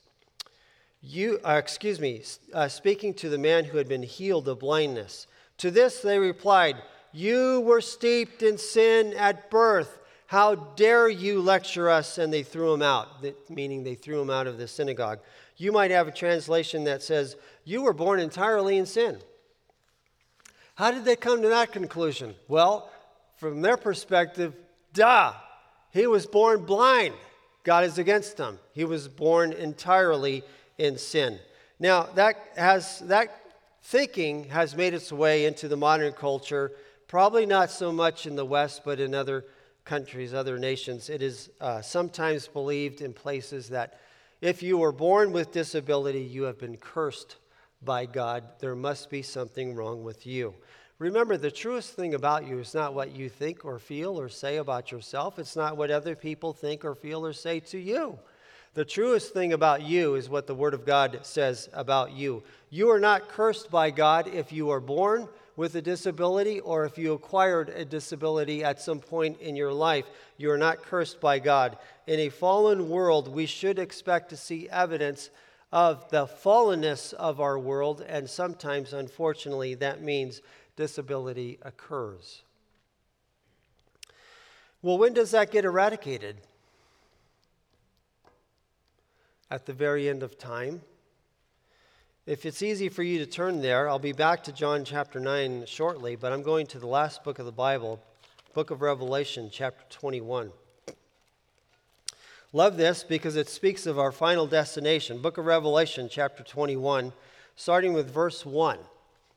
You, 1.03 1.39
uh, 1.45 1.53
excuse 1.53 2.01
me, 2.01 2.23
uh, 2.53 2.69
speaking 2.69 3.15
to 3.15 3.29
the 3.29 3.39
man 3.39 3.65
who 3.65 3.79
had 3.79 3.89
been 3.89 4.03
healed 4.03 4.49
of 4.49 4.61
blindness. 4.61 5.27
To 5.59 5.71
this 5.71 6.01
they 6.01 6.19
replied, 6.19 6.77
you 7.13 7.61
were 7.61 7.81
steeped 7.81 8.43
in 8.43 8.59
sin 8.59 9.15
at 9.15 9.51
birth. 9.51 10.01
How 10.27 10.55
dare 10.55 11.09
you 11.09 11.41
lecture 11.41 11.89
us? 11.89 12.19
And 12.19 12.33
they 12.33 12.43
threw 12.43 12.75
him 12.75 12.83
out, 12.83 13.25
meaning 13.49 13.85
they 13.85 13.95
threw 13.95 14.21
him 14.21 14.31
out 14.31 14.47
of 14.47 14.59
the 14.59 14.67
synagogue. 14.67 15.21
You 15.57 15.73
might 15.73 15.91
have 15.91 16.09
a 16.09 16.13
translation 16.13 16.85
that 16.85 17.03
says, 17.03 17.37
You 17.65 17.83
were 17.83 17.93
born 17.93 18.21
entirely 18.21 18.77
in 18.77 18.87
sin. 18.87 19.19
How 20.75 20.91
did 20.91 21.05
they 21.05 21.17
come 21.17 21.43
to 21.43 21.49
that 21.49 21.73
conclusion? 21.73 22.35
Well, 22.49 22.91
from 23.37 23.63
their 23.63 23.77
perspective, 23.77 24.55
duh, 24.93 25.33
he 25.91 26.07
was 26.07 26.27
born 26.27 26.65
blind. 26.65 27.15
God 27.65 27.85
is 27.85 27.99
against 27.99 28.39
him. 28.39 28.59
He 28.73 28.85
was 28.85 29.09
born 29.09 29.53
entirely 29.53 30.43
in 30.79 30.99
sin. 30.99 31.39
Now, 31.81 32.05
that, 32.15 32.37
has, 32.57 33.01
that 33.01 33.35
thinking 33.83 34.45
has 34.51 34.77
made 34.77 34.95
its 34.95 35.11
way 35.11 35.47
into 35.47 35.69
the 35.69 35.77
modern 35.77 36.13
culture 36.13 36.73
Probably 37.09 37.47
not 37.47 37.71
so 37.71 37.93
much 37.93 38.27
in 38.27 38.35
the 38.35 38.45
West, 38.45 38.83
but 38.85 38.99
in 38.99 39.15
other 39.15 39.45
countries, 39.85 40.35
other 40.35 40.59
nations. 40.59 41.09
It 41.09 41.23
is 41.23 41.51
uh, 41.61 41.81
sometimes 41.81 42.49
believed 42.49 43.01
in 43.01 43.13
places 43.13 43.69
that 43.69 44.01
if 44.41 44.63
you 44.63 44.79
were 44.79 44.93
born 44.93 45.33
with 45.33 45.53
disability, 45.53 46.23
you 46.23 46.43
have 46.43 46.59
been 46.59 46.77
cursed 46.77 47.37
by 47.83 48.07
God. 48.07 48.45
There 48.59 48.75
must 48.75 49.11
be 49.11 49.23
something 49.23 49.75
wrong 49.75 50.05
with 50.05 50.27
you. 50.27 50.55
Remember, 50.99 51.37
the 51.37 51.51
truest 51.51 51.93
thing 51.93 52.15
about 52.15 52.47
you 52.47 52.59
is 52.59 52.75
not 52.75 52.95
what 52.95 53.15
you 53.15 53.29
think 53.29 53.65
or 53.65 53.79
feel 53.79 54.19
or 54.19 54.29
say 54.29 54.57
about 54.57 54.91
yourself. 54.91 55.39
It's 55.39 55.57
not 55.57 55.77
what 55.77 55.91
other 55.91 56.17
people 56.17 56.53
think 56.53 56.85
or 56.85 56.95
feel 56.95 57.25
or 57.25 57.33
say 57.33 57.61
to 57.61 57.79
you. 57.79 58.19
The 58.73 58.85
truest 58.85 59.33
thing 59.33 59.53
about 59.53 59.83
you 59.83 60.15
is 60.15 60.29
what 60.29 60.47
the 60.47 60.55
Word 60.55 60.75
of 60.75 60.85
God 60.85 61.21
says 61.23 61.69
about 61.73 62.13
you. 62.13 62.43
You 62.71 62.91
are 62.91 63.01
not 63.01 63.29
cursed 63.29 63.71
by 63.71 63.91
God 63.91 64.29
if 64.29 64.53
you 64.53 64.71
are 64.71 64.81
born 64.81 65.29
with 65.57 65.75
a 65.75 65.83
disability 65.83 66.61
or 66.61 66.85
if 66.85 66.99
you 66.99 67.15
acquired 67.15 67.71
a 67.71 67.85
disability 67.85 68.63
at 68.63 68.81
some 68.81 69.01
point 69.01 69.41
in 69.41 69.57
your 69.57 69.73
life. 69.73 70.05
You 70.37 70.51
are 70.51 70.59
not 70.59 70.83
cursed 70.83 71.21
by 71.21 71.39
God. 71.39 71.79
In 72.07 72.21
a 72.21 72.29
fallen 72.29 72.89
world, 72.89 73.29
we 73.29 73.47
should 73.47 73.79
expect 73.79 74.29
to 74.31 74.37
see 74.37 74.69
evidence 74.69 75.31
of 75.73 76.09
the 76.11 76.27
fallenness 76.27 77.13
of 77.15 77.41
our 77.41 77.59
world, 77.59 78.05
and 78.07 78.31
sometimes, 78.31 78.93
unfortunately, 78.93 79.75
that 79.75 80.01
means 80.01 80.41
disability 80.77 81.59
occurs. 81.63 82.43
Well, 84.83 84.99
when 84.99 85.15
does 85.15 85.33
that 85.33 85.51
get 85.51 85.65
eradicated? 85.65 86.37
At 89.51 89.67
the 89.67 89.73
very 89.73 90.09
end 90.09 90.23
of 90.23 90.39
time. 90.39 90.83
If 92.27 92.45
it's 92.45 92.61
easy 92.61 92.89
for 92.89 93.05
you 93.05 93.21
to 93.21 93.27
turn 93.27 93.63
there, 93.63 93.89
I'll 93.89 94.01
be 94.01 94.11
back 94.11 94.43
to 94.45 94.53
John 94.53 94.85
chapter 94.85 95.21
9 95.21 95.65
shortly, 95.65 96.17
but 96.17 96.33
I'm 96.33 96.43
going 96.43 96.67
to 96.67 96.81
the 96.81 96.87
last 96.89 97.23
book 97.23 97.39
of 97.39 97.47
the 97.47 97.53
Bible, 97.53 98.03
book 98.53 98.73
of 98.73 98.83
Revelation, 98.83 99.49
chapter 99.49 99.85
21. 99.91 100.51
Love 102.53 102.77
this 102.77 103.05
because 103.05 103.37
it 103.37 103.49
speaks 103.49 103.87
of 103.87 104.01
our 104.01 104.11
final 104.11 104.45
destination. 104.45 105.23
Book 105.23 105.39
of 105.39 105.47
Revelation, 105.47 106.09
chapter 106.11 106.43
21, 106.43 107.13
starting 107.55 107.93
with 107.93 108.13
verse 108.13 108.45
1. 108.45 108.77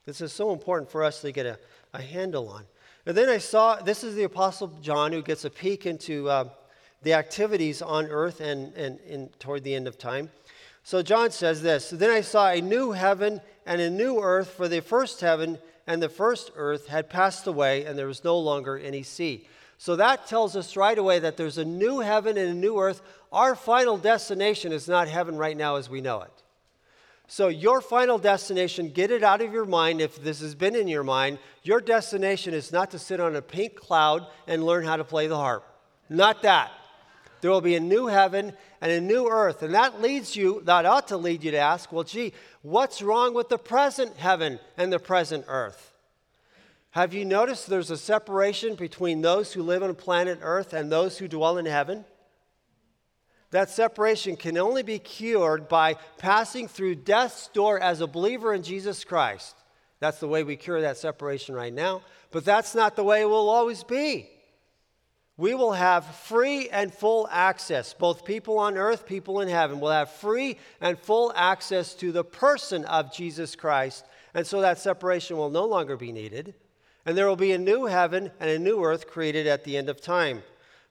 This 0.08 0.19
is 0.19 0.34
so 0.34 0.51
important 0.51 0.89
for 0.89 1.03
us 1.03 1.22
to 1.22 1.31
get 1.31 1.46
a, 1.46 1.60
a 1.93 2.01
handle 2.01 2.50
on. 2.50 2.63
And 3.05 3.15
then 3.15 3.29
I 3.29 3.38
saw 3.38 3.75
this 3.75 4.03
is 4.03 4.15
the 4.15 4.24
Apostle 4.24 4.79
John 4.81 5.12
who 5.12 5.22
gets 5.22 5.46
a 5.46 5.51
peek 5.51 5.86
into 5.86 6.27
uh, 6.27 6.46
the 7.03 7.13
activities 7.13 7.84
on 7.84 8.08
earth 8.08 8.41
and, 8.41 8.74
and, 8.74 9.00
and 9.01 9.39
toward 9.39 9.63
the 9.63 9.75
end 9.75 9.88
of 9.88 10.00
time. 10.00 10.31
So 10.83 11.01
John 11.01 11.31
says 11.31 11.62
this 11.62 11.89
Then 11.89 12.09
I 12.09 12.21
saw 12.21 12.50
a 12.50 12.62
new 12.62 12.91
heaven 12.91 13.41
and 13.65 13.81
a 13.81 13.89
new 13.89 14.19
earth, 14.19 14.50
for 14.50 14.67
the 14.67 14.81
first 14.81 15.21
heaven 15.21 15.59
and 15.86 16.01
the 16.01 16.09
first 16.09 16.51
earth 16.55 16.88
had 16.88 17.09
passed 17.09 17.48
away, 17.48 17.86
and 17.86 17.98
there 17.98 18.07
was 18.07 18.24
no 18.24 18.38
longer 18.38 18.77
any 18.77 19.01
sea. 19.01 19.48
So 19.79 19.95
that 19.95 20.27
tells 20.27 20.55
us 20.55 20.75
right 20.75 20.98
away 20.98 21.19
that 21.19 21.38
there's 21.38 21.57
a 21.57 21.65
new 21.65 22.00
heaven 22.00 22.38
and 22.38 22.50
a 22.50 22.53
new 22.53 22.77
earth. 22.79 23.01
Our 23.31 23.55
final 23.55 23.98
destination 23.98 24.71
is 24.71 24.88
not 24.88 25.07
heaven 25.07 25.38
right 25.38 25.55
now 25.55 25.77
as 25.77 25.89
we 25.89 26.01
know 26.01 26.21
it. 26.21 26.43
So, 27.31 27.48
your 27.48 27.79
final 27.79 28.17
destination, 28.17 28.89
get 28.89 29.12
it 29.12 29.24
out 29.24 29.41
of 29.41 29.53
your 29.53 29.65
mind 29.65 30.01
if 30.01 30.21
this 30.21 30.41
has 30.41 30.55
been 30.55 30.75
in 30.75 30.88
your 30.88 31.03
mind. 31.03 31.38
Your 31.62 31.79
destination 31.79 32.55
is 32.55 32.71
not 32.71 32.89
to 32.91 33.00
sit 33.00 33.19
on 33.19 33.36
a 33.36 33.41
pink 33.41 33.75
cloud 33.75 34.25
and 34.48 34.63
learn 34.63 34.83
how 34.83 34.98
to 34.98 35.03
play 35.03 35.27
the 35.27 35.38
harp. 35.38 35.63
Not 36.09 36.41
that. 36.41 36.71
There 37.41 37.51
will 37.51 37.62
be 37.62 37.75
a 37.75 37.79
new 37.79 38.08
heaven 38.08 38.53
and 38.81 38.91
a 38.91 39.01
new 39.01 39.27
earth. 39.27 39.63
And 39.63 39.74
that 39.74 40.01
leads 40.01 40.36
you, 40.36 40.62
that 40.65 40.86
ought 40.86 41.08
to 41.10 41.17
lead 41.17 41.43
you 41.43 41.51
to 41.51 41.58
ask, 41.58 41.91
well, 41.91 42.03
gee, 42.03 42.34
what's 42.62 43.01
wrong 43.01 43.34
with 43.34 43.50
the 43.50 43.58
present 43.58 44.17
heaven 44.17 44.60
and 44.77 44.91
the 44.91 45.00
present 45.00 45.46
earth? 45.48 45.98
Have 46.91 47.13
you 47.13 47.24
noticed 47.24 47.67
there's 47.67 47.91
a 47.91 47.98
separation 47.98 48.75
between 48.75 49.22
those 49.22 49.53
who 49.53 49.63
live 49.63 49.84
on 49.84 49.93
planet 49.96 50.39
earth 50.41 50.74
and 50.74 50.91
those 50.91 51.17
who 51.17 51.27
dwell 51.27 51.58
in 51.58 51.65
heaven? 51.65 52.03
That 53.51 53.69
separation 53.69 54.36
can 54.36 54.58
only 54.58 54.84
be 54.84 55.00
cured 55.00 55.69
by 55.69 55.96
passing 56.17 56.67
through 56.67 56.96
death's 56.96 57.48
door 57.48 57.79
as 57.79 58.01
a 58.01 58.08
believer 58.08 58.53
in 58.53 58.63
Jesus 58.63 59.03
Christ. 59.03 59.55
That's 60.00 60.19
the 60.19 60.27
way 60.27 60.43
we 60.43 60.55
cure 60.55 60.81
that 60.81 60.98
separation 60.98 61.55
right 61.55 61.74
now, 61.74 62.01
but 62.31 62.46
that's 62.46 62.75
not 62.75 62.96
the 62.96 63.03
way 63.03 63.22
it 63.22 63.29
will 63.29 63.50
always 63.50 63.84
be 63.84 64.29
we 65.39 65.55
will 65.55 65.72
have 65.72 66.05
free 66.05 66.67
and 66.67 66.93
full 66.93 67.25
access. 67.31 67.93
Both 67.93 68.25
people 68.25 68.60
on 68.60 68.75
earth, 68.75 69.05
people 69.05 69.39
in 69.39 69.48
heaven 69.48 69.79
will 69.79 69.89
have 69.89 70.12
free 70.12 70.58
and 70.81 71.00
full 71.00 71.31
access 71.34 71.93
to 71.93 72.12
the 72.12 72.25
person 72.25 72.84
of 72.84 73.13
Jesus 73.13 73.55
Christ. 73.55 74.05
And 74.34 74.46
so 74.46 74.60
that 74.60 74.79
separation 74.79 75.38
will 75.38 75.50
no 75.50 75.63
longer 75.63 75.96
be 75.96 76.12
needed. 76.12 76.55
And 77.05 77.17
there 77.17 77.25
will 77.25 77.38
be 77.38 77.53
a 77.53 77.58
new 77.58 77.86
heaven 77.86 78.31
and 78.41 78.50
a 78.50 78.60
new 78.60 78.84
earth 78.84 79.08
created 79.08 79.48
at 79.48 79.63
the 79.63 79.77
end 79.77 79.88
of 79.88 80.01
time. 80.01 80.43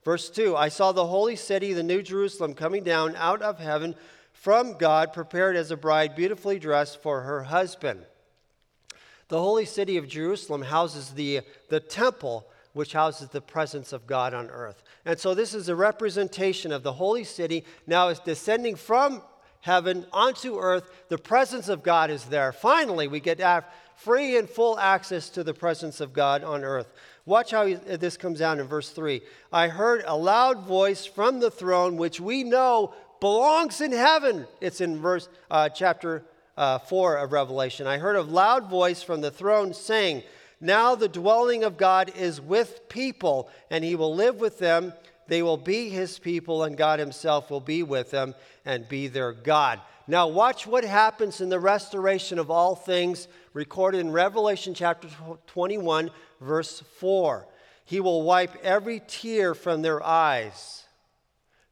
Verse 0.02 0.31
2 0.31 0.57
I 0.57 0.71
saw 0.71 0.93
the 0.93 1.09
holy 1.09 1.37
city, 1.37 1.75
the 1.75 1.83
new 1.83 2.00
Jerusalem, 2.00 2.55
coming 2.55 2.83
down 2.83 3.17
out 3.17 3.43
of 3.43 3.59
heaven 3.59 3.95
from 4.33 4.78
God, 4.78 5.12
prepared 5.12 5.57
as 5.57 5.71
a 5.71 5.76
bride, 5.76 6.17
beautifully 6.17 6.59
dressed 6.59 7.02
for 7.02 7.21
her 7.21 7.43
husband. 7.43 8.00
The 9.28 9.43
holy 9.43 9.67
city 9.67 9.99
of 9.99 10.09
Jerusalem 10.09 10.62
houses 10.62 11.11
the, 11.11 11.43
the 11.69 11.81
temple 11.81 12.47
which 12.79 12.93
houses 12.93 13.29
the 13.31 13.41
presence 13.41 13.93
of 13.93 14.07
God 14.07 14.33
on 14.33 14.49
earth. 14.51 14.85
And 15.05 15.19
so 15.19 15.35
this 15.35 15.53
is 15.53 15.69
a 15.69 15.75
representation 15.75 16.71
of 16.71 16.85
the 16.85 16.93
holy 16.93 17.25
city 17.25 17.65
now 17.89 18.07
is 18.07 18.21
descending 18.21 18.77
from 18.77 19.21
heaven 19.63 20.07
onto 20.13 20.61
earth. 20.61 20.89
The 21.09 21.19
presence 21.19 21.69
of 21.69 21.83
God 21.83 22.09
is 22.09 22.27
there. 22.27 22.53
Finally, 22.53 23.09
we 23.09 23.19
get 23.19 23.41
free 23.97 24.37
and 24.37 24.49
full 24.49 24.79
access 24.79 25.29
to 25.31 25.43
the 25.43 25.53
presence 25.53 26.01
of 26.01 26.13
God 26.13 26.45
on 26.45 26.63
earth. 26.63 26.93
Watch 27.27 27.51
how 27.51 27.67
this 27.67 28.17
comes 28.17 28.39
down 28.39 28.61
in 28.61 28.67
verse 28.69 28.91
3. 28.91 29.23
I 29.53 29.67
heard 29.67 30.05
a 30.07 30.15
loud 30.15 30.61
voice 30.61 31.05
from 31.05 31.41
the 31.41 31.51
throne, 31.51 31.97
which 31.97 32.21
we 32.21 32.45
know 32.45 32.95
belongs 33.19 33.81
in 33.81 33.91
heaven. 33.91 34.47
It's 34.61 34.81
in 34.81 35.01
verse 35.01 35.29
uh, 35.51 35.69
chapter 35.69 36.23
uh, 36.57 36.79
4 36.79 37.17
of 37.17 37.33
Revelation. 37.33 37.89
I 37.89 37.99
heard 37.99 38.15
a 38.15 38.23
loud 38.23 38.71
voice 38.71 39.03
from 39.03 39.21
the 39.21 39.33
throne 39.33 39.75
saying, 39.75 40.23
now 40.61 40.95
the 40.95 41.09
dwelling 41.09 41.65
of 41.65 41.77
God 41.77 42.12
is 42.17 42.41
with 42.41 42.88
people, 42.88 43.49
and 43.71 43.85
he 43.85 43.95
will 43.95 44.15
live 44.15 44.41
with 44.41 44.59
them. 44.59 44.93
They 45.29 45.43
will 45.43 45.57
be 45.57 45.88
his 45.88 46.19
people, 46.19 46.65
and 46.65 46.77
God 46.77 46.99
himself 46.99 47.50
will 47.50 47.61
be 47.61 47.83
with 47.83 48.11
them 48.11 48.35
and 48.65 48.88
be 48.88 49.09
their 49.09 49.33
God. 49.33 49.81
Now, 50.07 50.27
watch 50.27 50.67
what 50.67 50.85
happens 50.85 51.41
in 51.41 51.50
the 51.50 51.61
restoration 51.61 52.38
of 52.38 52.50
all 52.50 52.75
things 52.75 53.29
recorded 53.53 54.00
in 54.00 54.11
Revelation 54.11 54.73
chapter 54.73 55.09
21, 55.49 56.11
verse 56.41 56.83
4. 56.99 57.47
He 57.85 58.00
will 58.00 58.23
wipe 58.23 58.57
every 58.65 59.03
tear 59.07 59.55
from 59.55 59.83
their 59.83 60.03
eyes. 60.03 60.87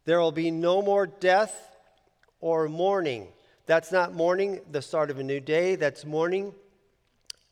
There 0.05 0.21
will 0.21 0.33
be 0.33 0.51
no 0.51 0.83
more 0.83 1.07
death 1.07 1.77
or 2.41 2.69
mourning. 2.69 3.29
That's 3.65 3.91
not 3.91 4.15
mourning, 4.15 4.61
the 4.71 4.83
start 4.83 5.11
of 5.11 5.19
a 5.19 5.25
new 5.25 5.41
day. 5.41 5.75
That's 5.75 6.05
mourning 6.05 6.55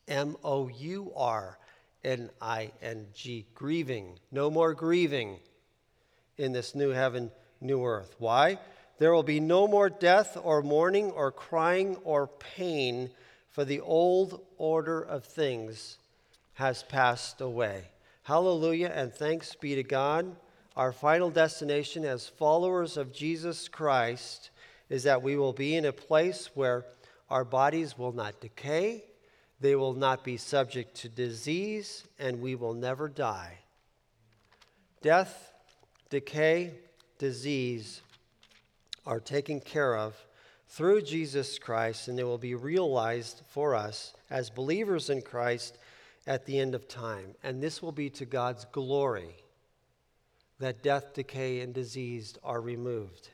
M 0.08 0.36
O 0.44 0.68
U 0.68 1.12
R 1.16 1.58
N 2.04 2.30
I 2.40 2.72
N 2.82 3.06
G, 3.14 3.46
grieving. 3.54 4.18
No 4.30 4.50
more 4.50 4.74
grieving 4.74 5.38
in 6.36 6.52
this 6.52 6.74
new 6.74 6.90
heaven, 6.90 7.30
new 7.60 7.84
earth. 7.84 8.14
Why? 8.18 8.58
There 8.98 9.12
will 9.12 9.22
be 9.22 9.40
no 9.40 9.66
more 9.66 9.90
death 9.90 10.36
or 10.40 10.62
mourning 10.62 11.10
or 11.10 11.32
crying 11.32 11.96
or 12.04 12.28
pain, 12.28 13.10
for 13.50 13.64
the 13.64 13.80
old 13.80 14.40
order 14.56 15.00
of 15.00 15.24
things 15.24 15.98
has 16.54 16.82
passed 16.84 17.40
away. 17.40 17.84
Hallelujah 18.22 18.92
and 18.94 19.12
thanks 19.12 19.54
be 19.54 19.74
to 19.74 19.82
God. 19.82 20.36
Our 20.76 20.92
final 20.92 21.30
destination 21.30 22.04
as 22.04 22.28
followers 22.28 22.96
of 22.96 23.12
Jesus 23.12 23.68
Christ 23.68 24.50
is 24.88 25.02
that 25.04 25.22
we 25.22 25.36
will 25.36 25.52
be 25.52 25.76
in 25.76 25.84
a 25.84 25.92
place 25.92 26.50
where 26.54 26.84
our 27.30 27.44
bodies 27.44 27.96
will 27.98 28.12
not 28.12 28.40
decay, 28.40 29.04
they 29.60 29.74
will 29.74 29.94
not 29.94 30.24
be 30.24 30.36
subject 30.36 30.94
to 30.96 31.08
disease, 31.08 32.04
and 32.18 32.40
we 32.40 32.54
will 32.54 32.74
never 32.74 33.08
die. 33.08 33.58
Death, 35.00 35.52
decay, 36.10 36.72
disease 37.18 38.00
are 39.06 39.20
taken 39.20 39.60
care 39.60 39.96
of 39.96 40.14
through 40.68 41.02
Jesus 41.02 41.58
Christ, 41.58 42.08
and 42.08 42.18
they 42.18 42.24
will 42.24 42.38
be 42.38 42.54
realized 42.54 43.42
for 43.48 43.74
us 43.74 44.12
as 44.30 44.50
believers 44.50 45.10
in 45.10 45.22
Christ 45.22 45.78
at 46.26 46.46
the 46.46 46.58
end 46.58 46.74
of 46.74 46.88
time. 46.88 47.34
And 47.42 47.62
this 47.62 47.82
will 47.82 47.92
be 47.92 48.10
to 48.10 48.24
God's 48.24 48.64
glory 48.66 49.36
that 50.58 50.82
death, 50.82 51.14
decay, 51.14 51.60
and 51.60 51.74
disease 51.74 52.36
are 52.42 52.60
removed. 52.60 53.28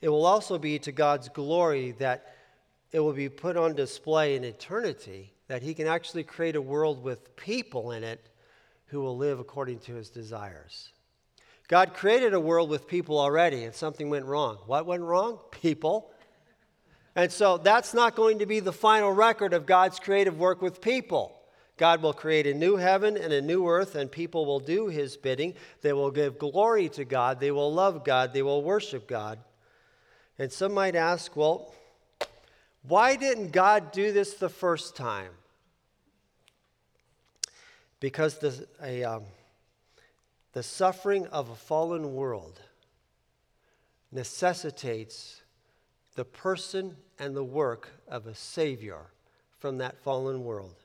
It 0.00 0.08
will 0.08 0.26
also 0.26 0.58
be 0.58 0.78
to 0.80 0.92
God's 0.92 1.28
glory 1.28 1.92
that 1.98 2.34
it 2.92 3.00
will 3.00 3.12
be 3.12 3.28
put 3.28 3.56
on 3.56 3.74
display 3.74 4.36
in 4.36 4.44
eternity 4.44 5.32
that 5.48 5.62
he 5.62 5.74
can 5.74 5.86
actually 5.86 6.24
create 6.24 6.56
a 6.56 6.60
world 6.60 7.02
with 7.02 7.36
people 7.36 7.92
in 7.92 8.02
it 8.04 8.28
who 8.86 9.00
will 9.00 9.16
live 9.16 9.38
according 9.38 9.78
to 9.80 9.94
his 9.94 10.10
desires. 10.10 10.90
God 11.68 11.94
created 11.94 12.34
a 12.34 12.40
world 12.40 12.70
with 12.70 12.86
people 12.86 13.18
already, 13.18 13.64
and 13.64 13.74
something 13.74 14.08
went 14.08 14.26
wrong. 14.26 14.58
What 14.66 14.86
went 14.86 15.02
wrong? 15.02 15.40
People. 15.50 16.12
And 17.16 17.32
so 17.32 17.58
that's 17.58 17.94
not 17.94 18.14
going 18.14 18.38
to 18.38 18.46
be 18.46 18.60
the 18.60 18.72
final 18.72 19.10
record 19.10 19.52
of 19.52 19.66
God's 19.66 19.98
creative 19.98 20.38
work 20.38 20.62
with 20.62 20.80
people. 20.80 21.32
God 21.76 22.02
will 22.02 22.12
create 22.12 22.46
a 22.46 22.54
new 22.54 22.76
heaven 22.76 23.16
and 23.16 23.32
a 23.32 23.42
new 23.42 23.66
earth, 23.66 23.96
and 23.96 24.10
people 24.10 24.46
will 24.46 24.60
do 24.60 24.86
his 24.86 25.16
bidding. 25.16 25.54
They 25.82 25.92
will 25.92 26.10
give 26.10 26.38
glory 26.38 26.88
to 26.90 27.04
God. 27.04 27.40
They 27.40 27.50
will 27.50 27.72
love 27.72 28.04
God. 28.04 28.32
They 28.32 28.42
will 28.42 28.62
worship 28.62 29.06
God. 29.08 29.38
And 30.38 30.52
some 30.52 30.72
might 30.72 30.94
ask, 30.94 31.34
well, 31.36 31.74
why 32.88 33.16
didn't 33.16 33.50
God 33.52 33.92
do 33.92 34.12
this 34.12 34.34
the 34.34 34.48
first 34.48 34.96
time? 34.96 35.32
Because 38.00 38.38
the, 38.38 38.66
a, 38.82 39.04
um, 39.04 39.24
the 40.52 40.62
suffering 40.62 41.26
of 41.28 41.50
a 41.50 41.56
fallen 41.56 42.14
world 42.14 42.60
necessitates 44.12 45.42
the 46.14 46.24
person 46.24 46.96
and 47.18 47.36
the 47.36 47.44
work 47.44 47.90
of 48.08 48.26
a 48.26 48.34
Savior 48.34 49.06
from 49.58 49.78
that 49.78 49.98
fallen 49.98 50.44
world. 50.44 50.76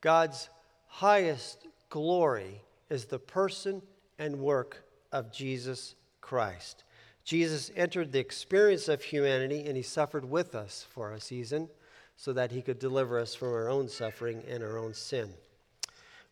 God's 0.00 0.48
highest 0.86 1.66
glory 1.88 2.60
is 2.90 3.06
the 3.06 3.18
person 3.18 3.82
and 4.18 4.38
work 4.38 4.84
of 5.12 5.32
Jesus 5.32 5.94
Christ. 6.20 6.84
Jesus 7.24 7.70
entered 7.74 8.12
the 8.12 8.18
experience 8.18 8.88
of 8.88 9.02
humanity 9.02 9.64
and 9.66 9.76
he 9.76 9.82
suffered 9.82 10.24
with 10.24 10.54
us 10.54 10.86
for 10.90 11.12
a 11.12 11.20
season 11.20 11.68
so 12.16 12.32
that 12.32 12.52
he 12.52 12.62
could 12.62 12.78
deliver 12.78 13.18
us 13.18 13.34
from 13.34 13.48
our 13.48 13.68
own 13.68 13.88
suffering 13.88 14.42
and 14.48 14.62
our 14.62 14.78
own 14.78 14.94
sin. 14.94 15.32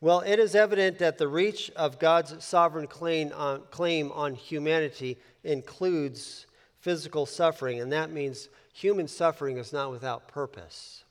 Well, 0.01 0.21
it 0.21 0.39
is 0.39 0.55
evident 0.55 0.99
that 0.99 1.19
the 1.19 1.29
reach 1.29 1.71
of 1.77 1.99
God's 1.99 2.45
sovereign 2.45 2.89
claim 2.89 3.33
on, 3.35 3.63
claim 3.71 4.11
on 4.13 4.35
humanity 4.35 5.17
includes 5.45 6.47
physical 6.81 7.25
suffering, 7.25 7.81
and 7.81 7.93
that 7.93 8.11
means 8.11 8.49
human 8.73 9.07
suffering 9.07 9.59
is 9.59 9.73
not 9.73 9.93
without 9.93 10.27
purpose. 10.27 11.05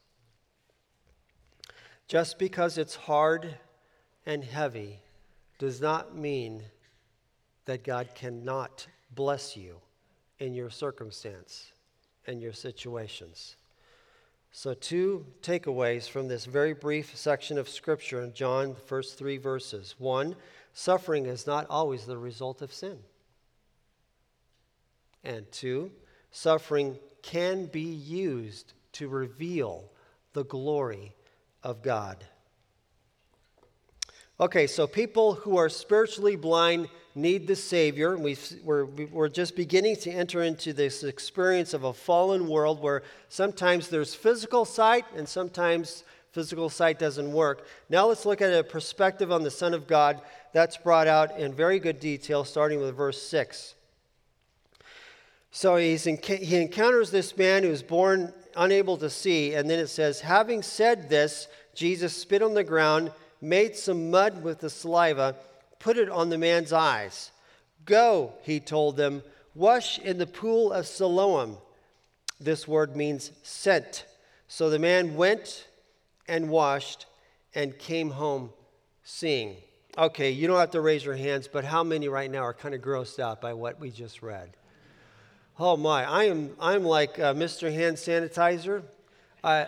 Just 2.07 2.37
because 2.37 2.77
it's 2.77 2.95
hard 2.95 3.55
and 4.25 4.43
heavy 4.43 4.99
does 5.57 5.79
not 5.79 6.13
mean 6.15 6.63
that 7.65 7.85
God 7.85 8.09
cannot 8.13 8.87
bless 9.15 9.55
you 9.57 9.77
in 10.39 10.53
your 10.53 10.69
circumstance 10.69 11.71
and 12.27 12.41
your 12.41 12.53
situations. 12.53 13.55
So, 14.53 14.73
two 14.73 15.25
takeaways 15.41 16.09
from 16.09 16.27
this 16.27 16.45
very 16.45 16.73
brief 16.73 17.15
section 17.15 17.57
of 17.57 17.69
Scripture 17.69 18.21
in 18.21 18.33
John, 18.33 18.73
the 18.73 18.81
first 18.81 19.17
three 19.17 19.37
verses. 19.37 19.95
One, 19.97 20.35
suffering 20.73 21.25
is 21.25 21.47
not 21.47 21.67
always 21.69 22.05
the 22.05 22.17
result 22.17 22.61
of 22.61 22.73
sin. 22.73 22.99
And 25.23 25.49
two, 25.51 25.91
suffering 26.31 26.97
can 27.21 27.65
be 27.67 27.81
used 27.81 28.73
to 28.93 29.07
reveal 29.07 29.89
the 30.33 30.43
glory 30.43 31.13
of 31.63 31.81
God. 31.81 32.23
Okay, 34.41 34.65
so 34.65 34.87
people 34.87 35.35
who 35.35 35.57
are 35.57 35.69
spiritually 35.69 36.35
blind 36.35 36.89
need 37.13 37.45
the 37.45 37.55
Savior. 37.55 38.17
we 38.17 38.35
are 38.67 38.85
we're 38.85 39.29
just 39.29 39.55
beginning 39.55 39.95
to 39.97 40.09
enter 40.09 40.41
into 40.41 40.73
this 40.73 41.03
experience 41.03 41.75
of 41.75 41.83
a 41.83 41.93
fallen 41.93 42.47
world 42.47 42.81
where 42.81 43.03
sometimes 43.29 43.87
there's 43.89 44.15
physical 44.15 44.65
sight 44.65 45.05
and 45.15 45.29
sometimes 45.29 46.03
physical 46.31 46.69
sight 46.69 46.97
doesn't 46.97 47.31
work. 47.31 47.67
Now 47.87 48.07
let's 48.07 48.25
look 48.25 48.41
at 48.41 48.51
a 48.51 48.63
perspective 48.63 49.31
on 49.31 49.43
the 49.43 49.51
Son 49.51 49.75
of 49.75 49.85
God 49.85 50.19
that's 50.53 50.75
brought 50.75 51.07
out 51.07 51.37
in 51.37 51.53
very 51.53 51.77
good 51.77 51.99
detail, 51.99 52.43
starting 52.43 52.81
with 52.81 52.95
verse 52.95 53.21
6. 53.21 53.75
So 55.51 55.75
he's 55.75 56.05
he 56.05 56.55
encounters 56.55 57.11
this 57.11 57.37
man 57.37 57.61
who's 57.61 57.83
born 57.83 58.33
unable 58.55 58.97
to 58.97 59.09
see, 59.11 59.53
and 59.53 59.69
then 59.69 59.77
it 59.77 59.87
says, 59.87 60.21
Having 60.21 60.63
said 60.63 61.09
this, 61.09 61.47
Jesus 61.75 62.17
spit 62.17 62.41
on 62.41 62.55
the 62.55 62.63
ground, 62.63 63.11
made 63.41 63.75
some 63.75 64.11
mud 64.11 64.43
with 64.43 64.59
the 64.59 64.69
saliva, 64.69 65.35
put 65.79 65.97
it 65.97 66.09
on 66.09 66.29
the 66.29 66.37
man's 66.37 66.71
eyes. 66.71 67.31
Go, 67.85 68.33
he 68.43 68.59
told 68.59 68.97
them, 68.97 69.23
wash 69.55 69.99
in 69.99 70.17
the 70.17 70.27
pool 70.27 70.71
of 70.71 70.87
Siloam. 70.87 71.57
This 72.39 72.67
word 72.67 72.95
means 72.95 73.31
sent. 73.43 74.05
So 74.47 74.69
the 74.69 74.79
man 74.79 75.15
went 75.15 75.67
and 76.27 76.49
washed 76.49 77.07
and 77.55 77.77
came 77.77 78.11
home 78.11 78.51
seeing. 79.03 79.57
Okay, 79.97 80.31
you 80.31 80.47
don't 80.47 80.59
have 80.59 80.71
to 80.71 80.81
raise 80.81 81.03
your 81.03 81.15
hands, 81.15 81.49
but 81.51 81.65
how 81.65 81.83
many 81.83 82.07
right 82.07 82.31
now 82.31 82.43
are 82.43 82.53
kind 82.53 82.73
of 82.73 82.81
grossed 82.81 83.19
out 83.19 83.41
by 83.41 83.53
what 83.53 83.79
we 83.79 83.91
just 83.91 84.21
read? 84.21 84.49
Oh 85.59 85.75
my, 85.75 86.09
I 86.09 86.23
am 86.25 86.51
I'm 86.59 86.83
like 86.83 87.19
uh, 87.19 87.33
Mr. 87.33 87.71
Hand 87.71 87.97
Sanitizer. 87.97 88.83
Uh, 89.43 89.65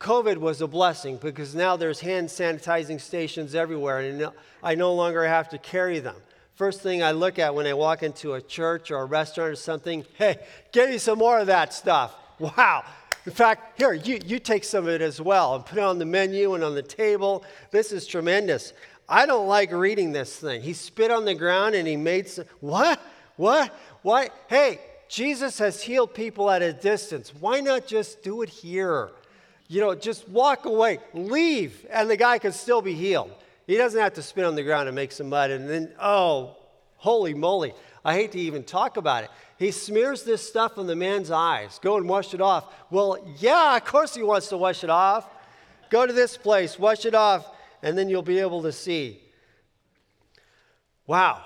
COVID 0.00 0.38
was 0.38 0.60
a 0.60 0.66
blessing 0.66 1.18
because 1.18 1.54
now 1.54 1.76
there's 1.76 2.00
hand 2.00 2.28
sanitizing 2.28 3.00
stations 3.00 3.54
everywhere, 3.54 4.00
and 4.00 4.30
I 4.62 4.74
no 4.74 4.94
longer 4.94 5.24
have 5.26 5.48
to 5.50 5.58
carry 5.58 5.98
them. 5.98 6.16
First 6.54 6.80
thing 6.80 7.02
I 7.02 7.12
look 7.12 7.38
at 7.38 7.54
when 7.54 7.66
I 7.66 7.74
walk 7.74 8.02
into 8.02 8.34
a 8.34 8.40
church 8.40 8.90
or 8.90 8.98
a 8.98 9.04
restaurant 9.04 9.52
or 9.52 9.56
something, 9.56 10.04
hey, 10.14 10.38
get 10.72 10.90
me 10.90 10.98
some 10.98 11.18
more 11.18 11.38
of 11.38 11.46
that 11.46 11.72
stuff. 11.72 12.14
Wow. 12.38 12.84
In 13.26 13.32
fact, 13.32 13.78
here, 13.78 13.92
you, 13.92 14.18
you 14.24 14.38
take 14.38 14.64
some 14.64 14.84
of 14.84 14.90
it 14.90 15.02
as 15.02 15.20
well 15.20 15.54
and 15.54 15.64
put 15.64 15.78
it 15.78 15.84
on 15.84 15.98
the 15.98 16.06
menu 16.06 16.54
and 16.54 16.64
on 16.64 16.74
the 16.74 16.82
table. 16.82 17.44
This 17.70 17.92
is 17.92 18.06
tremendous. 18.06 18.72
I 19.08 19.26
don't 19.26 19.46
like 19.46 19.70
reading 19.70 20.12
this 20.12 20.36
thing. 20.36 20.62
He 20.62 20.72
spit 20.72 21.10
on 21.10 21.24
the 21.24 21.34
ground 21.34 21.74
and 21.74 21.86
he 21.86 21.96
made 21.96 22.28
some. 22.28 22.46
What? 22.60 23.00
What? 23.36 23.74
Why? 24.02 24.30
Hey, 24.48 24.80
Jesus 25.08 25.58
has 25.58 25.82
healed 25.82 26.14
people 26.14 26.50
at 26.50 26.62
a 26.62 26.72
distance. 26.72 27.32
Why 27.38 27.60
not 27.60 27.86
just 27.86 28.22
do 28.22 28.42
it 28.42 28.48
here? 28.48 29.10
You 29.68 29.80
know, 29.82 29.94
just 29.94 30.28
walk 30.28 30.64
away, 30.64 30.98
leave, 31.12 31.86
and 31.90 32.08
the 32.08 32.16
guy 32.16 32.38
can 32.38 32.52
still 32.52 32.80
be 32.80 32.94
healed. 32.94 33.30
He 33.66 33.76
doesn't 33.76 34.00
have 34.00 34.14
to 34.14 34.22
spit 34.22 34.44
on 34.44 34.54
the 34.54 34.62
ground 34.62 34.88
and 34.88 34.96
make 34.96 35.12
some 35.12 35.28
mud 35.28 35.50
and 35.50 35.68
then, 35.68 35.92
oh, 36.00 36.56
holy 36.96 37.34
moly. 37.34 37.74
I 38.02 38.14
hate 38.14 38.32
to 38.32 38.40
even 38.40 38.64
talk 38.64 38.96
about 38.96 39.24
it. 39.24 39.30
He 39.58 39.70
smears 39.70 40.22
this 40.22 40.46
stuff 40.46 40.78
on 40.78 40.86
the 40.86 40.96
man's 40.96 41.30
eyes. 41.30 41.78
Go 41.82 41.98
and 41.98 42.08
wash 42.08 42.32
it 42.32 42.40
off. 42.40 42.72
Well, 42.90 43.18
yeah, 43.38 43.76
of 43.76 43.84
course 43.84 44.14
he 44.14 44.22
wants 44.22 44.48
to 44.48 44.56
wash 44.56 44.84
it 44.84 44.90
off. 44.90 45.28
Go 45.90 46.06
to 46.06 46.12
this 46.14 46.36
place, 46.38 46.78
wash 46.78 47.04
it 47.04 47.14
off, 47.14 47.50
and 47.82 47.96
then 47.96 48.08
you'll 48.08 48.22
be 48.22 48.38
able 48.38 48.62
to 48.62 48.72
see. 48.72 49.20
Wow. 51.06 51.44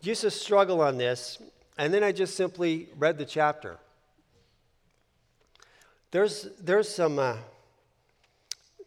Used 0.00 0.20
to 0.20 0.30
struggle 0.30 0.80
on 0.80 0.96
this, 0.96 1.42
and 1.76 1.92
then 1.92 2.04
I 2.04 2.12
just 2.12 2.36
simply 2.36 2.88
read 2.96 3.18
the 3.18 3.24
chapter. 3.24 3.78
There's, 6.10 6.48
there's 6.60 6.88
some 6.88 7.18
uh, 7.18 7.36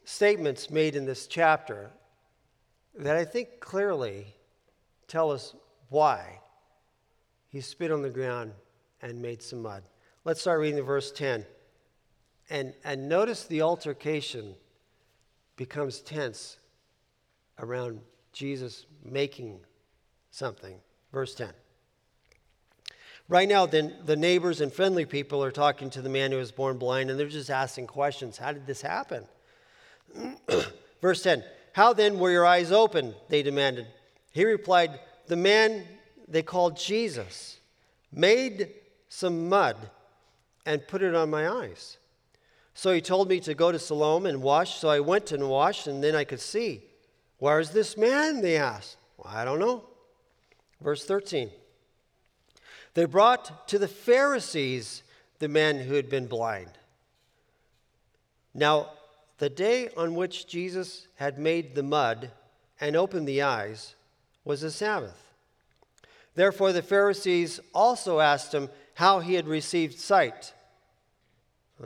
statements 0.05 0.69
made 0.69 0.95
in 0.95 1.05
this 1.05 1.27
chapter 1.27 1.91
that 2.97 3.15
I 3.15 3.25
think 3.25 3.59
clearly 3.59 4.25
tell 5.07 5.31
us 5.31 5.55
why 5.89 6.39
he 7.49 7.61
spit 7.61 7.91
on 7.91 8.01
the 8.01 8.09
ground 8.09 8.53
and 9.01 9.21
made 9.21 9.43
some 9.43 9.61
mud. 9.61 9.83
Let's 10.25 10.41
start 10.41 10.59
reading 10.59 10.81
verse 10.83 11.11
10. 11.11 11.45
And, 12.49 12.73
and 12.83 13.07
notice 13.07 13.45
the 13.45 13.61
altercation 13.61 14.55
becomes 15.57 15.99
tense 15.99 16.57
around 17.59 18.01
Jesus 18.33 18.85
making 19.03 19.59
something. 20.31 20.75
Verse 21.11 21.35
10. 21.35 21.49
Right 23.27 23.47
now, 23.47 23.65
the, 23.65 23.93
the 24.05 24.15
neighbors 24.15 24.61
and 24.61 24.73
friendly 24.73 25.05
people 25.05 25.43
are 25.43 25.51
talking 25.51 25.89
to 25.91 26.01
the 26.01 26.09
man 26.09 26.31
who 26.31 26.37
was 26.37 26.51
born 26.51 26.77
blind, 26.77 27.09
and 27.09 27.19
they're 27.19 27.27
just 27.27 27.49
asking 27.49 27.87
questions. 27.87 28.37
How 28.37 28.51
did 28.51 28.67
this 28.67 28.81
happen? 28.81 29.25
Verse 31.01 31.23
10 31.23 31.43
How 31.73 31.93
then 31.93 32.19
were 32.19 32.31
your 32.31 32.45
eyes 32.45 32.71
open? 32.71 33.15
They 33.29 33.43
demanded. 33.43 33.87
He 34.31 34.45
replied, 34.45 34.99
The 35.27 35.35
man 35.35 35.85
they 36.27 36.43
called 36.43 36.77
Jesus 36.77 37.59
made 38.11 38.69
some 39.09 39.49
mud 39.49 39.77
and 40.65 40.87
put 40.87 41.01
it 41.01 41.15
on 41.15 41.29
my 41.29 41.49
eyes. 41.49 41.97
So 42.73 42.93
he 42.93 43.01
told 43.01 43.29
me 43.29 43.39
to 43.41 43.53
go 43.53 43.71
to 43.71 43.79
Siloam 43.79 44.25
and 44.25 44.41
wash. 44.41 44.77
So 44.77 44.89
I 44.89 44.99
went 44.99 45.31
and 45.31 45.49
washed, 45.49 45.87
and 45.87 46.03
then 46.03 46.15
I 46.15 46.23
could 46.23 46.39
see. 46.39 46.83
Where 47.37 47.59
is 47.59 47.71
this 47.71 47.97
man? 47.97 48.41
They 48.41 48.57
asked. 48.57 48.97
Well, 49.17 49.33
I 49.33 49.43
don't 49.43 49.59
know. 49.59 49.83
Verse 50.79 51.05
13. 51.05 51.51
They 52.93 53.05
brought 53.05 53.67
to 53.69 53.79
the 53.79 53.87
Pharisees 53.87 55.03
the 55.39 55.47
man 55.47 55.79
who 55.79 55.95
had 55.95 56.09
been 56.09 56.27
blind. 56.27 56.71
Now, 58.53 58.91
the 59.37 59.49
day 59.49 59.89
on 59.95 60.15
which 60.15 60.47
Jesus 60.47 61.07
had 61.15 61.39
made 61.39 61.73
the 61.73 61.83
mud 61.83 62.31
and 62.79 62.95
opened 62.95 63.27
the 63.27 63.41
eyes 63.41 63.95
was 64.43 64.61
a 64.61 64.71
Sabbath. 64.71 65.33
Therefore, 66.35 66.71
the 66.73 66.81
Pharisees 66.81 67.59
also 67.73 68.19
asked 68.19 68.53
him 68.53 68.69
how 68.95 69.19
he 69.19 69.33
had 69.35 69.47
received 69.47 69.99
sight. 69.99 70.53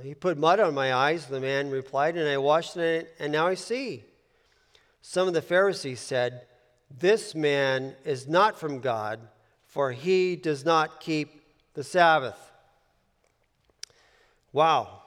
He 0.01 0.13
put 0.13 0.37
mud 0.37 0.59
on 0.59 0.73
my 0.73 0.93
eyes, 0.93 1.27
the 1.27 1.39
man 1.39 1.69
replied, 1.69 2.17
and 2.17 2.27
I 2.27 2.37
washed 2.37 2.75
it, 2.75 3.15
and 3.19 3.31
now 3.31 3.47
I 3.47 3.53
see. 3.53 4.03
Some 5.01 5.27
of 5.27 5.33
the 5.33 5.41
Pharisees 5.41 6.01
said, 6.01 6.45
This 6.99 7.33
man 7.33 7.95
is 8.03 8.27
not 8.27 8.59
from 8.59 8.81
God 8.81 9.19
for 9.75 9.91
he 9.91 10.37
does 10.37 10.63
not 10.63 11.01
keep 11.01 11.41
the 11.73 11.83
Sabbath. 11.83 12.37
Wow. 14.53 15.01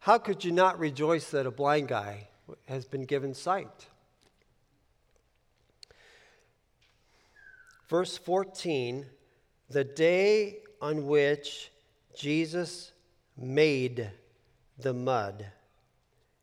How 0.00 0.18
could 0.18 0.44
you 0.44 0.50
not 0.50 0.80
rejoice 0.80 1.30
that 1.30 1.46
a 1.46 1.52
blind 1.52 1.86
guy 1.86 2.26
has 2.66 2.84
been 2.84 3.04
given 3.04 3.32
sight? 3.32 3.86
Verse 7.88 8.18
14 8.18 9.06
the 9.70 9.84
day 9.84 10.56
on 10.82 11.06
which 11.06 11.70
Jesus 12.12 12.90
made 13.36 14.10
the 14.78 14.92
mud 14.92 15.46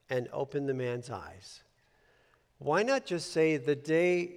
and 0.10 0.30
opened 0.32 0.70
the 0.70 0.74
man's 0.74 1.10
eyes. 1.10 1.62
Why 2.64 2.82
not 2.82 3.06
just 3.06 3.34
say 3.34 3.58
the 3.58 3.76
day 3.76 4.36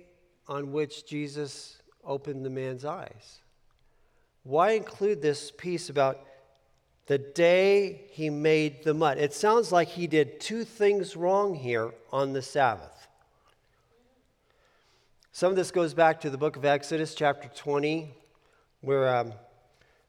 on 0.48 0.72
which 0.72 1.06
Jesus 1.06 1.78
opened 2.04 2.44
the 2.44 2.50
man's 2.50 2.84
eyes? 2.84 3.38
Why 4.42 4.72
include 4.72 5.22
this 5.22 5.52
piece 5.52 5.90
about 5.90 6.18
the 7.06 7.18
day 7.18 8.00
he 8.10 8.28
made 8.28 8.82
the 8.82 8.94
mud? 8.94 9.18
It 9.18 9.32
sounds 9.32 9.70
like 9.70 9.86
he 9.86 10.08
did 10.08 10.40
two 10.40 10.64
things 10.64 11.14
wrong 11.14 11.54
here 11.54 11.94
on 12.12 12.32
the 12.32 12.42
Sabbath. 12.42 13.06
Some 15.30 15.50
of 15.50 15.56
this 15.56 15.70
goes 15.70 15.94
back 15.94 16.20
to 16.22 16.30
the 16.30 16.38
book 16.38 16.56
of 16.56 16.64
Exodus, 16.64 17.14
chapter 17.14 17.48
20, 17.54 18.12
where 18.80 19.18
um, 19.18 19.34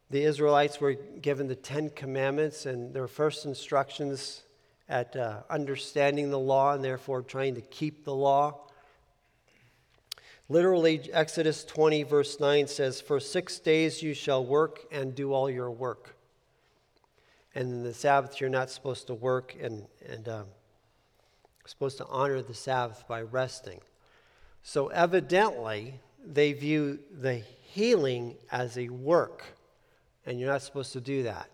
the 0.10 0.24
Israelites 0.24 0.82
were 0.82 0.94
given 0.94 1.48
the 1.48 1.56
Ten 1.56 1.92
Commandments 1.92 2.66
and 2.66 2.96
their 2.96 3.08
first 3.08 3.46
instructions 3.46 4.42
at 4.90 5.16
uh, 5.16 5.42
understanding 5.50 6.30
the 6.30 6.40
law 6.40 6.74
and 6.74 6.84
therefore 6.84 7.22
trying 7.22 7.56
to 7.56 7.62
keep 7.62 8.04
the 8.04 8.14
law. 8.14 8.68
Literally, 10.50 11.10
Exodus 11.12 11.66
20, 11.66 12.04
verse 12.04 12.40
9 12.40 12.68
says, 12.68 13.02
For 13.02 13.20
six 13.20 13.60
days 13.60 14.02
you 14.02 14.14
shall 14.14 14.46
work 14.46 14.86
and 14.92 15.14
do 15.14 15.34
all 15.34 15.50
your 15.50 15.70
work. 15.70 16.16
And 17.54 17.72
in 17.72 17.84
the 17.84 17.94
Sabbath, 17.94 18.40
you're 18.40 18.50
not 18.50 18.70
supposed 18.70 19.08
to 19.08 19.14
work 19.14 19.56
and, 19.60 19.88
and 20.08 20.30
um, 20.30 20.46
supposed 21.66 21.98
to 21.98 22.06
honor 22.06 22.42
the 22.42 22.54
Sabbath 22.54 23.06
by 23.08 23.24
resting. 23.24 23.82
So, 24.64 24.88
evidently, 24.88 26.00
they 26.26 26.54
view 26.54 27.00
the 27.12 27.36
healing 27.36 28.36
as 28.52 28.78
a 28.78 28.90
work, 28.90 29.44
and 30.26 30.40
you're 30.40 30.52
not 30.52 30.62
supposed 30.62 30.94
to 30.94 31.02
do 31.02 31.24
that. 31.24 31.50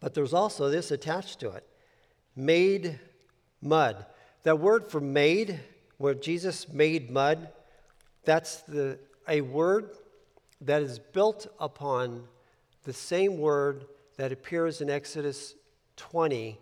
But 0.00 0.14
there's 0.14 0.34
also 0.34 0.70
this 0.70 0.90
attached 0.90 1.40
to 1.40 1.50
it 1.50 1.66
made 2.36 3.00
mud. 3.60 4.06
That 4.44 4.60
word 4.60 4.90
for 4.90 5.00
made, 5.00 5.60
where 5.96 6.14
Jesus 6.14 6.68
made 6.68 7.10
mud, 7.10 7.48
that's 8.24 8.60
the, 8.62 8.98
a 9.26 9.40
word 9.40 9.90
that 10.60 10.82
is 10.82 10.98
built 10.98 11.48
upon 11.58 12.24
the 12.84 12.92
same 12.92 13.38
word 13.38 13.86
that 14.16 14.32
appears 14.32 14.80
in 14.80 14.88
Exodus 14.88 15.54
20, 15.96 16.58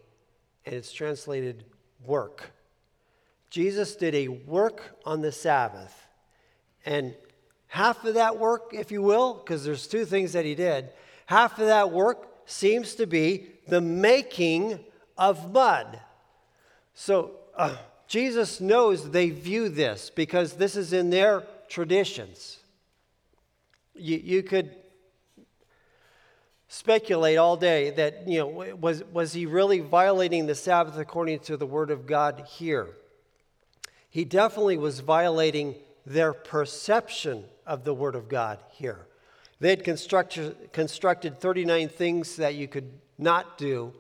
and 0.65 0.75
it's 0.75 0.93
translated 0.93 1.65
work. 2.05 2.51
Jesus 3.51 3.97
did 3.97 4.15
a 4.15 4.29
work 4.29 4.99
on 5.05 5.21
the 5.21 5.33
Sabbath, 5.33 6.09
and 6.85 7.15
half 7.69 8.05
of 8.05 8.15
that 8.15 8.39
work, 8.39 8.71
if 8.73 8.91
you 8.91 9.03
will, 9.03 9.35
because 9.35 9.65
there's 9.65 9.87
two 9.87 10.05
things 10.05 10.33
that 10.33 10.45
he 10.45 10.55
did, 10.55 10.91
half 11.27 11.59
of 11.59 11.67
that 11.67 11.91
work 11.91 12.29
seems 12.47 12.95
to 12.95 13.07
be 13.07 13.47
the 13.69 13.81
making 13.81 14.81
of 15.19 15.53
mud. 15.53 16.01
So 16.95 17.33
uh, 17.57 17.77
Jesus 18.07 18.61
knows 18.61 19.11
they 19.11 19.31
view 19.31 19.69
this 19.69 20.11
because 20.11 20.55
this 20.55 20.77
is 20.77 20.93
in 20.93 21.11
their 21.11 21.43
traditions. 21.69 22.59
You, 23.95 24.17
you 24.23 24.43
could 24.43 24.71
speculate 26.69 27.39
all 27.39 27.57
day 27.57 27.91
that, 27.91 28.29
you 28.29 28.39
know, 28.39 28.47
was, 28.77 29.05
was 29.05 29.33
he 29.33 29.47
really 29.47 29.81
violating 29.81 30.47
the 30.47 30.55
Sabbath 30.55 30.99
according 30.99 31.41
to 31.41 31.57
the 31.57 31.67
Word 31.67 31.91
of 31.91 32.07
God 32.07 32.45
here? 32.49 32.89
He 34.09 34.25
definitely 34.25 34.77
was 34.77 35.01
violating 35.01 35.75
their 36.05 36.33
perception 36.33 37.45
of 37.67 37.85
the 37.85 37.95
Word 37.95 38.15
of 38.15 38.29
God 38.29 38.59
here. 38.71 39.07
They 39.59 39.71
had 39.71 39.85
constructed, 39.85 40.73
constructed 40.73 41.41
39 41.41 41.89
things 41.89 42.37
that 42.37 42.55
you 42.55 42.69
could 42.69 42.93
not 43.19 43.57
do 43.57 43.93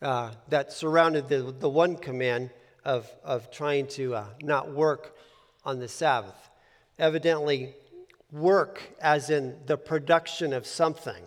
uh, 0.00 0.30
that 0.48 0.72
surrounded 0.72 1.28
the, 1.28 1.54
the 1.58 1.68
one 1.68 1.96
command 1.96 2.50
of, 2.84 3.10
of 3.22 3.50
trying 3.50 3.86
to 3.88 4.14
uh, 4.14 4.24
not 4.42 4.72
work 4.72 5.16
on 5.64 5.78
the 5.78 5.88
Sabbath. 5.88 6.48
Evidently, 6.98 7.74
work, 8.32 8.80
as 9.00 9.28
in 9.28 9.56
the 9.66 9.76
production 9.76 10.52
of 10.52 10.66
something, 10.66 11.22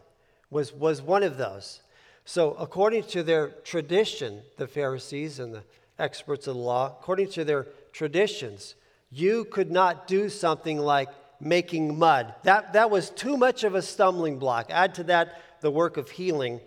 was, 0.50 0.74
was 0.74 1.02
one 1.02 1.22
of 1.22 1.38
those. 1.38 1.82
So, 2.26 2.54
according 2.54 3.04
to 3.06 3.24
their 3.24 3.50
tradition, 3.64 4.42
the 4.58 4.68
Pharisees 4.68 5.40
and 5.40 5.54
the 5.54 5.64
experts 6.00 6.48
of 6.48 6.56
the 6.56 6.62
law, 6.62 6.96
according 7.00 7.30
to 7.32 7.44
their 7.44 7.68
traditions, 7.92 8.76
you 9.12 9.46
could 9.46 9.72
not 9.72 10.08
do 10.08 10.30
something 10.30 10.80
like 10.80 11.10
making 11.42 11.98
mud. 11.98 12.34
That, 12.44 12.74
that 12.74 12.92
was 12.92 13.10
too 13.10 13.36
much 13.36 13.64
of 13.64 13.76
a 13.76 13.82
stumbling 13.82 14.38
block. 14.38 14.68
Add 14.70 14.96
to 14.96 15.04
that 15.06 15.42
the 15.62 15.72
work 15.72 15.98
of 15.98 16.10
healing. 16.10 16.62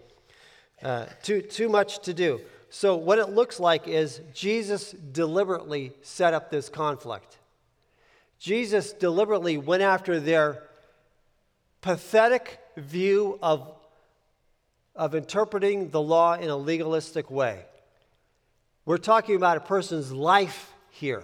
Uh, 0.82 1.06
too, 1.22 1.40
too 1.40 1.68
much 1.68 2.00
to 2.00 2.12
do. 2.12 2.40
So, 2.68 2.96
what 2.96 3.18
it 3.18 3.30
looks 3.30 3.60
like 3.60 3.86
is 3.86 4.20
Jesus 4.34 4.90
deliberately 4.90 5.92
set 6.02 6.34
up 6.34 6.50
this 6.50 6.68
conflict. 6.68 7.38
Jesus 8.40 8.92
deliberately 8.92 9.56
went 9.56 9.82
after 9.82 10.18
their 10.18 10.64
pathetic 11.80 12.58
view 12.76 13.38
of, 13.40 13.72
of 14.96 15.14
interpreting 15.14 15.90
the 15.90 16.00
law 16.00 16.34
in 16.34 16.50
a 16.50 16.56
legalistic 16.56 17.30
way. 17.30 17.64
We're 18.84 18.98
talking 18.98 19.36
about 19.36 19.56
a 19.56 19.60
person's 19.60 20.10
life 20.10 20.72
here. 20.90 21.22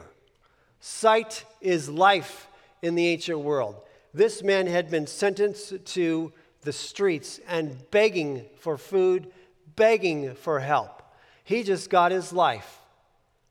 Sight 0.78 1.44
is 1.60 1.88
life 1.88 2.46
in 2.82 2.94
the 2.94 3.06
ancient 3.06 3.38
world. 3.40 3.76
This 4.12 4.42
man 4.42 4.66
had 4.66 4.90
been 4.90 5.06
sentenced 5.06 5.84
to 5.84 6.32
the 6.62 6.72
streets 6.72 7.40
and 7.48 7.90
begging 7.90 8.44
for 8.58 8.76
food, 8.76 9.30
begging 9.76 10.34
for 10.34 10.60
help. 10.60 11.02
He 11.44 11.62
just 11.62 11.90
got 11.90 12.12
his 12.12 12.32
life. 12.32 12.80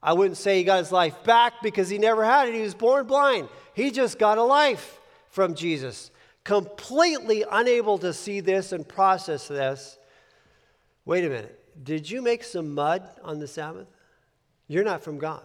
I 0.02 0.13
wouldn't 0.13 0.38
say 0.38 0.58
he 0.58 0.63
got 0.63 0.80
his 0.80 0.92
life 0.92 1.24
back 1.24 1.62
because 1.62 1.89
he 1.89 1.98
never 1.98 2.24
had 2.24 2.48
it. 2.48 2.56
He 2.56 2.62
was 2.62 2.74
born 2.74 3.06
blind. 3.06 3.50
He 3.74 3.92
just 3.92 4.18
got 4.18 4.38
a 4.38 4.44
life 4.44 5.00
from 5.30 5.56
Jesus. 5.56 6.12
Completely 6.44 7.44
unable 7.50 7.98
to 8.00 8.13
see 8.13 8.39
this 8.39 8.72
and 8.72 8.88
process 8.88 9.48
this. 9.48 9.98
Wait 11.06 11.26
a 11.26 11.30
minute. 11.30 11.56
Did 11.84 12.10
you 12.10 12.22
make 12.22 12.44
some 12.44 12.74
mud 12.74 13.08
on 13.24 13.39
the 13.39 13.48
Sabbath? 13.48 13.88
You're 14.68 14.84
not 14.84 15.04
from 15.04 15.18
God. 15.18 15.44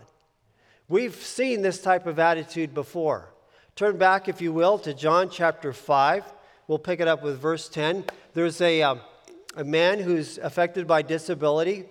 We've 0.89 1.15
seen 1.15 1.63
this 1.63 1.81
type 1.81 2.07
of 2.07 2.19
attitude 2.19 2.75
before. 2.75 3.34
Turn 3.77 3.97
back, 3.97 4.29
if 4.29 4.41
you 4.41 4.53
will, 4.53 4.79
to 4.79 4.95
John 4.95 5.29
chapter 5.29 5.73
5. 5.73 6.33
We'll 6.69 6.79
pick 6.79 7.01
it 7.01 7.09
up 7.09 7.25
with 7.25 7.41
verse 7.41 7.69
10. 7.69 8.05
There's 8.33 8.61
a, 8.61 8.83
um, 8.83 9.01
a 9.57 9.65
man 9.65 9.99
who's 9.99 10.39
affected 10.39 10.87
by 10.87 11.03
disability. 11.03 11.87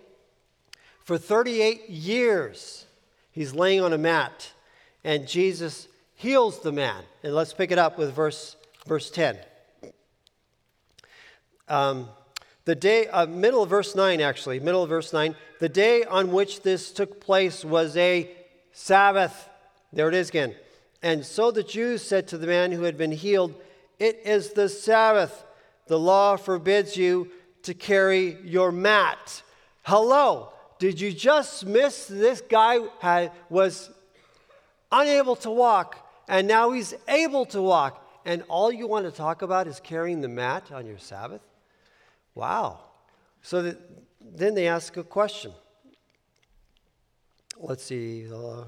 For 1.04 1.18
38 1.18 1.90
years, 1.90 2.86
he's 3.34 3.54
laying 3.54 3.82
on 3.82 3.92
a 3.92 3.98
mat, 3.98 4.54
and 5.04 5.28
Jesus 5.28 5.90
heals 6.16 6.62
the 6.62 6.72
man. 6.72 7.04
And 7.22 7.36
let's 7.36 7.54
pick 7.54 7.70
it 7.70 7.78
up 7.78 7.98
with 7.98 8.14
verse, 8.14 8.56
verse 8.88 9.12
10. 9.12 9.38
Um, 11.68 12.08
the 12.64 12.76
day, 12.76 13.08
uh, 13.08 13.26
middle 13.26 13.62
of 13.62 13.70
verse 13.70 13.94
9, 13.94 14.22
actually, 14.22 14.62
middle 14.62 14.84
of 14.84 14.90
verse 14.90 15.12
9, 15.12 15.36
the 15.60 15.68
day 15.68 16.06
on 16.06 16.32
which 16.32 16.62
this 16.62 16.94
took 16.94 17.20
place 17.20 17.66
was 17.66 17.98
a 17.98 18.32
Sabbath. 18.72 19.50
There 19.92 20.08
it 20.08 20.16
is 20.16 20.30
again. 20.30 20.56
And 21.04 21.26
so 21.26 21.52
the 21.52 21.64
Jews 21.64 22.02
said 22.02 22.30
to 22.30 22.38
the 22.38 22.48
man 22.48 22.72
who 22.72 22.84
had 22.84 22.98
been 22.98 23.12
healed, 23.12 23.54
It 24.00 24.22
is 24.24 24.54
the 24.54 24.70
Sabbath. 24.70 25.44
The 25.88 26.00
law 26.00 26.38
forbids 26.38 26.96
you 26.96 27.30
to 27.64 27.74
carry 27.74 28.38
your 28.44 28.72
mat. 28.72 29.44
Hello. 29.84 30.54
Did 30.80 31.00
you 31.02 31.12
just 31.12 31.66
miss 31.66 32.08
this 32.08 32.42
guy 32.42 32.80
had, 33.00 33.32
was 33.50 33.90
unable 34.92 35.36
to 35.38 35.52
walk 35.52 36.10
and 36.28 36.48
now 36.48 36.72
he's 36.72 36.94
able 37.08 37.46
to 37.48 37.62
walk 37.62 38.00
and 38.26 38.44
all 38.48 38.72
you 38.72 38.88
want 38.88 39.06
to 39.06 39.12
talk 39.12 39.42
about 39.42 39.68
is 39.68 39.82
carrying 39.82 40.22
the 40.22 40.30
mat 40.30 40.72
on 40.72 40.86
your 40.86 40.98
Sabbath? 40.98 41.42
Wow. 42.34 42.80
So 43.42 43.62
that, 43.62 43.78
then 44.22 44.56
they 44.56 44.68
ask 44.68 44.96
a 44.96 45.04
question. 45.04 45.52
Let's 47.58 47.84
see. 47.84 48.26
Uh, 48.34 48.64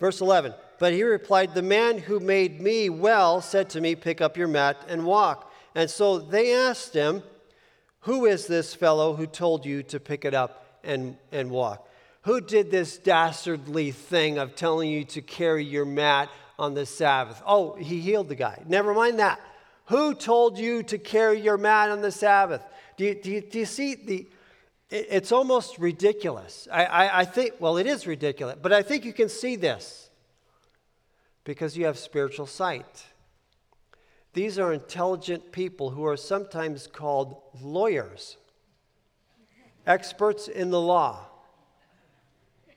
verse 0.00 0.20
11. 0.20 0.54
But 0.82 0.94
he 0.94 1.04
replied, 1.04 1.54
The 1.54 1.62
man 1.62 1.98
who 1.98 2.18
made 2.18 2.60
me 2.60 2.90
well 2.90 3.40
said 3.40 3.70
to 3.70 3.80
me, 3.80 3.94
Pick 3.94 4.20
up 4.20 4.36
your 4.36 4.48
mat 4.48 4.84
and 4.88 5.06
walk. 5.06 5.48
And 5.76 5.88
so 5.88 6.18
they 6.18 6.52
asked 6.52 6.92
him, 6.92 7.22
Who 8.00 8.26
is 8.26 8.48
this 8.48 8.74
fellow 8.74 9.14
who 9.14 9.28
told 9.28 9.64
you 9.64 9.84
to 9.84 10.00
pick 10.00 10.24
it 10.24 10.34
up 10.34 10.80
and, 10.82 11.16
and 11.30 11.52
walk? 11.52 11.88
Who 12.22 12.40
did 12.40 12.72
this 12.72 12.98
dastardly 12.98 13.92
thing 13.92 14.38
of 14.38 14.56
telling 14.56 14.90
you 14.90 15.04
to 15.04 15.22
carry 15.22 15.64
your 15.64 15.84
mat 15.84 16.28
on 16.58 16.74
the 16.74 16.84
Sabbath? 16.84 17.40
Oh, 17.46 17.76
he 17.76 18.00
healed 18.00 18.28
the 18.28 18.34
guy. 18.34 18.60
Never 18.66 18.92
mind 18.92 19.20
that. 19.20 19.40
Who 19.84 20.16
told 20.16 20.58
you 20.58 20.82
to 20.82 20.98
carry 20.98 21.40
your 21.40 21.58
mat 21.58 21.90
on 21.90 22.00
the 22.00 22.10
Sabbath? 22.10 22.64
Do 22.96 23.04
you, 23.04 23.14
do 23.14 23.30
you, 23.30 23.40
do 23.40 23.60
you 23.60 23.66
see 23.66 23.94
the, 23.94 24.28
it's 24.90 25.30
almost 25.30 25.78
ridiculous. 25.78 26.66
I, 26.72 26.84
I, 26.86 27.20
I, 27.20 27.24
think, 27.24 27.54
well, 27.60 27.76
it 27.76 27.86
is 27.86 28.04
ridiculous, 28.04 28.56
but 28.60 28.72
I 28.72 28.82
think 28.82 29.04
you 29.04 29.12
can 29.12 29.28
see 29.28 29.54
this 29.54 30.08
because 31.44 31.76
you 31.76 31.86
have 31.86 31.98
spiritual 31.98 32.46
sight. 32.46 33.06
These 34.32 34.58
are 34.58 34.72
intelligent 34.72 35.52
people 35.52 35.90
who 35.90 36.06
are 36.06 36.16
sometimes 36.16 36.86
called 36.86 37.36
lawyers, 37.60 38.36
experts 39.86 40.48
in 40.48 40.70
the 40.70 40.80
law. 40.80 41.26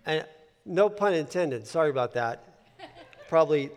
And 0.05 0.25
no 0.65 0.89
pun 0.89 1.13
intended, 1.13 1.65
sorry 1.67 1.89
about 1.89 2.13
that. 2.13 2.43
Probably 3.29 3.69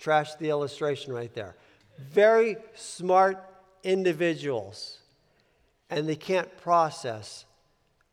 trashed 0.00 0.38
the 0.38 0.50
illustration 0.50 1.12
right 1.12 1.32
there. 1.32 1.54
Very 1.98 2.56
smart 2.74 3.38
individuals, 3.84 4.98
and 5.90 6.08
they 6.08 6.16
can't 6.16 6.56
process 6.58 7.44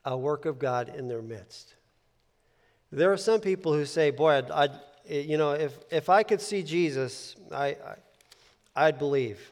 a 0.05 0.17
work 0.17 0.45
of 0.45 0.59
God 0.59 0.93
in 0.95 1.07
their 1.07 1.21
midst. 1.21 1.75
There 2.91 3.11
are 3.11 3.17
some 3.17 3.39
people 3.39 3.73
who 3.73 3.85
say, 3.85 4.11
Boy, 4.11 4.37
I'd, 4.37 4.51
I'd 4.51 4.71
you 5.09 5.37
know, 5.37 5.51
if, 5.51 5.77
if 5.91 6.09
I 6.09 6.23
could 6.23 6.41
see 6.41 6.63
Jesus, 6.63 7.35
I, 7.51 7.67
I, 7.67 7.95
I'd 8.75 8.99
believe. 8.99 9.51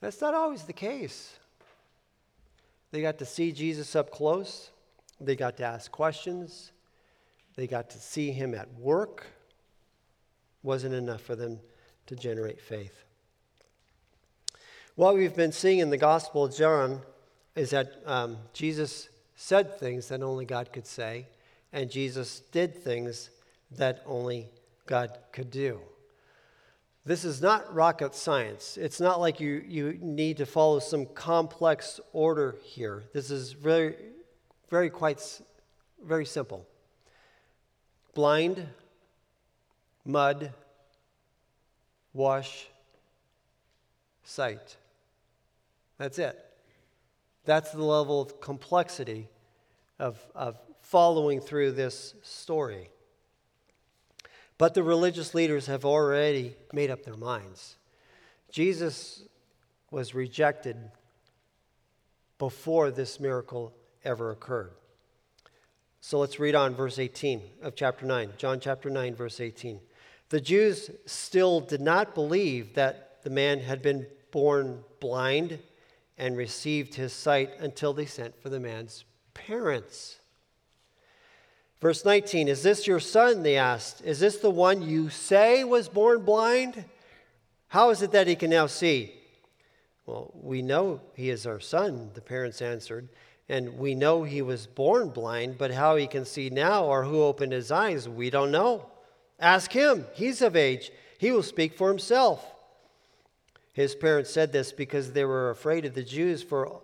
That's 0.00 0.20
not 0.20 0.34
always 0.34 0.62
the 0.62 0.72
case. 0.72 1.36
They 2.92 3.02
got 3.02 3.18
to 3.18 3.26
see 3.26 3.52
Jesus 3.52 3.96
up 3.96 4.10
close, 4.10 4.70
they 5.20 5.34
got 5.34 5.56
to 5.56 5.64
ask 5.64 5.90
questions, 5.90 6.72
they 7.56 7.66
got 7.66 7.90
to 7.90 7.98
see 7.98 8.30
him 8.30 8.54
at 8.54 8.72
work. 8.74 9.26
Wasn't 10.62 10.94
enough 10.94 11.22
for 11.22 11.34
them 11.34 11.58
to 12.06 12.14
generate 12.14 12.60
faith. 12.60 13.04
What 14.94 15.16
we've 15.16 15.34
been 15.34 15.52
seeing 15.52 15.80
in 15.80 15.90
the 15.90 15.96
Gospel 15.96 16.44
of 16.44 16.54
John 16.54 17.00
is 17.56 17.70
that 17.70 17.94
um, 18.06 18.36
Jesus 18.52 19.08
said 19.34 19.78
things 19.78 20.08
that 20.08 20.22
only 20.22 20.44
God 20.44 20.72
could 20.72 20.86
say, 20.86 21.26
and 21.72 21.90
Jesus 21.90 22.40
did 22.52 22.76
things 22.76 23.30
that 23.76 24.02
only 24.06 24.48
God 24.86 25.18
could 25.32 25.50
do. 25.50 25.80
This 27.04 27.24
is 27.24 27.42
not 27.42 27.74
rocket 27.74 28.14
science. 28.14 28.76
It's 28.76 29.00
not 29.00 29.18
like 29.18 29.40
you, 29.40 29.64
you 29.66 29.98
need 30.00 30.36
to 30.36 30.46
follow 30.46 30.78
some 30.78 31.06
complex 31.06 32.00
order 32.12 32.56
here. 32.62 33.02
This 33.12 33.30
is 33.30 33.52
very, 33.52 33.96
very 34.70 34.88
quite 34.88 35.40
very 36.04 36.24
simple. 36.24 36.66
Blind, 38.14 38.66
mud, 40.04 40.52
wash, 42.12 42.68
sight. 44.24 44.76
That's 45.98 46.18
it. 46.18 46.38
That's 47.44 47.72
the 47.72 47.82
level 47.82 48.20
of 48.20 48.40
complexity 48.40 49.28
of, 49.98 50.24
of 50.34 50.58
following 50.80 51.40
through 51.40 51.72
this 51.72 52.14
story. 52.22 52.90
But 54.62 54.74
the 54.74 54.84
religious 54.84 55.34
leaders 55.34 55.66
have 55.66 55.84
already 55.84 56.54
made 56.72 56.88
up 56.88 57.02
their 57.02 57.16
minds. 57.16 57.74
Jesus 58.48 59.24
was 59.90 60.14
rejected 60.14 60.76
before 62.38 62.92
this 62.92 63.18
miracle 63.18 63.72
ever 64.04 64.30
occurred. 64.30 64.70
So 66.00 66.20
let's 66.20 66.38
read 66.38 66.54
on 66.54 66.76
verse 66.76 67.00
18 67.00 67.42
of 67.60 67.74
chapter 67.74 68.06
9, 68.06 68.34
John 68.38 68.60
chapter 68.60 68.88
9, 68.88 69.16
verse 69.16 69.40
18. 69.40 69.80
The 70.28 70.40
Jews 70.40 70.92
still 71.06 71.58
did 71.58 71.80
not 71.80 72.14
believe 72.14 72.74
that 72.74 73.24
the 73.24 73.30
man 73.30 73.58
had 73.58 73.82
been 73.82 74.06
born 74.30 74.84
blind 75.00 75.58
and 76.16 76.36
received 76.36 76.94
his 76.94 77.12
sight 77.12 77.50
until 77.58 77.92
they 77.92 78.06
sent 78.06 78.40
for 78.40 78.48
the 78.48 78.60
man's 78.60 79.06
parents. 79.34 80.20
Verse 81.82 82.04
19 82.04 82.46
Is 82.46 82.62
this 82.62 82.86
your 82.86 83.00
son? 83.00 83.42
They 83.42 83.56
asked. 83.56 84.02
Is 84.04 84.20
this 84.20 84.36
the 84.36 84.50
one 84.50 84.82
you 84.82 85.10
say 85.10 85.64
was 85.64 85.88
born 85.88 86.22
blind? 86.22 86.84
How 87.66 87.90
is 87.90 88.02
it 88.02 88.12
that 88.12 88.28
he 88.28 88.36
can 88.36 88.50
now 88.50 88.66
see? 88.66 89.12
Well, 90.06 90.32
we 90.34 90.62
know 90.62 91.00
he 91.14 91.28
is 91.28 91.44
our 91.44 91.58
son, 91.58 92.10
the 92.14 92.20
parents 92.20 92.62
answered. 92.62 93.08
And 93.48 93.78
we 93.78 93.96
know 93.96 94.22
he 94.22 94.42
was 94.42 94.66
born 94.68 95.08
blind, 95.08 95.58
but 95.58 95.72
how 95.72 95.96
he 95.96 96.06
can 96.06 96.24
see 96.24 96.48
now 96.48 96.84
or 96.84 97.04
who 97.04 97.20
opened 97.20 97.52
his 97.52 97.72
eyes, 97.72 98.08
we 98.08 98.30
don't 98.30 98.52
know. 98.52 98.86
Ask 99.40 99.72
him. 99.72 100.06
He's 100.14 100.40
of 100.40 100.54
age. 100.54 100.92
He 101.18 101.32
will 101.32 101.42
speak 101.42 101.76
for 101.76 101.88
himself. 101.88 102.46
His 103.72 103.96
parents 103.96 104.30
said 104.30 104.52
this 104.52 104.70
because 104.70 105.12
they 105.12 105.24
were 105.24 105.50
afraid 105.50 105.84
of 105.84 105.94
the 105.94 106.04
Jews, 106.04 106.42
for 106.42 106.80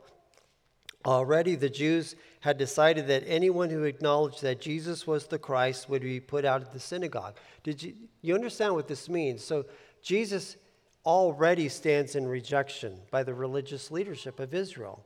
already 1.09 1.55
the 1.55 1.71
Jews 1.71 2.16
had 2.40 2.59
decided 2.59 3.07
that 3.09 3.25
anyone 3.27 3.71
who 3.71 3.85
acknowledged 3.85 4.42
that 4.42 4.61
Jesus 4.61 5.07
was 5.07 5.27
the 5.27 5.38
Christ 5.38 5.88
would 5.88 6.03
be 6.03 6.21
put 6.21 6.44
out 6.44 6.62
of 6.62 6.73
the 6.73 6.81
synagogue. 6.81 7.37
Did 7.62 7.83
you, 7.83 7.94
you 8.23 8.35
understand 8.35 8.75
what 8.75 8.88
this 8.88 9.09
means? 9.09 9.42
So 9.42 9.66
Jesus 10.03 10.57
already 11.05 11.68
stands 11.68 12.14
in 12.14 12.27
rejection 12.27 12.99
by 13.11 13.23
the 13.23 13.35
religious 13.35 13.90
leadership 13.90 14.38
of 14.38 14.55
Israel. 14.55 15.05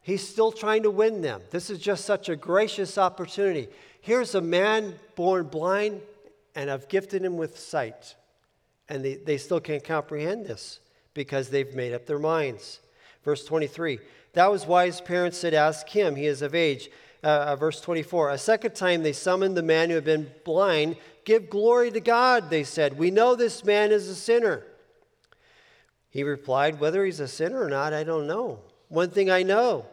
He's 0.00 0.26
still 0.26 0.52
trying 0.52 0.84
to 0.84 0.90
win 0.90 1.20
them. 1.20 1.42
This 1.50 1.68
is 1.68 1.78
just 1.78 2.04
such 2.04 2.28
a 2.28 2.36
gracious 2.36 2.96
opportunity. 2.96 3.68
Here's 4.00 4.34
a 4.34 4.40
man 4.40 4.94
born 5.16 5.48
blind, 5.48 6.00
and 6.54 6.70
I've 6.70 6.88
gifted 6.88 7.22
him 7.22 7.36
with 7.36 7.58
sight. 7.58 8.14
And 8.88 9.04
they, 9.04 9.16
they 9.16 9.36
still 9.36 9.60
can't 9.60 9.84
comprehend 9.84 10.46
this 10.46 10.80
because 11.12 11.50
they've 11.50 11.74
made 11.74 11.92
up 11.92 12.06
their 12.06 12.18
minds. 12.18 12.80
Verse 13.24 13.44
23 13.44 13.98
That 14.34 14.50
was 14.50 14.66
why 14.66 14.86
his 14.86 15.00
parents 15.00 15.38
said, 15.38 15.54
Ask 15.54 15.88
him, 15.88 16.16
he 16.16 16.26
is 16.26 16.42
of 16.42 16.54
age. 16.54 16.90
Uh, 17.22 17.46
uh, 17.48 17.56
verse 17.56 17.80
24 17.80 18.30
A 18.30 18.38
second 18.38 18.74
time 18.74 19.02
they 19.02 19.12
summoned 19.12 19.56
the 19.56 19.62
man 19.62 19.88
who 19.88 19.96
had 19.96 20.04
been 20.04 20.30
blind. 20.44 20.96
Give 21.24 21.50
glory 21.50 21.90
to 21.90 22.00
God, 22.00 22.48
they 22.48 22.64
said. 22.64 22.96
We 22.96 23.10
know 23.10 23.34
this 23.34 23.64
man 23.64 23.90
is 23.90 24.08
a 24.08 24.14
sinner. 24.14 24.64
He 26.10 26.22
replied, 26.22 26.80
Whether 26.80 27.04
he's 27.04 27.20
a 27.20 27.28
sinner 27.28 27.60
or 27.60 27.68
not, 27.68 27.92
I 27.92 28.04
don't 28.04 28.26
know. 28.26 28.60
One 28.88 29.10
thing 29.10 29.30
I 29.30 29.42
know 29.42 29.86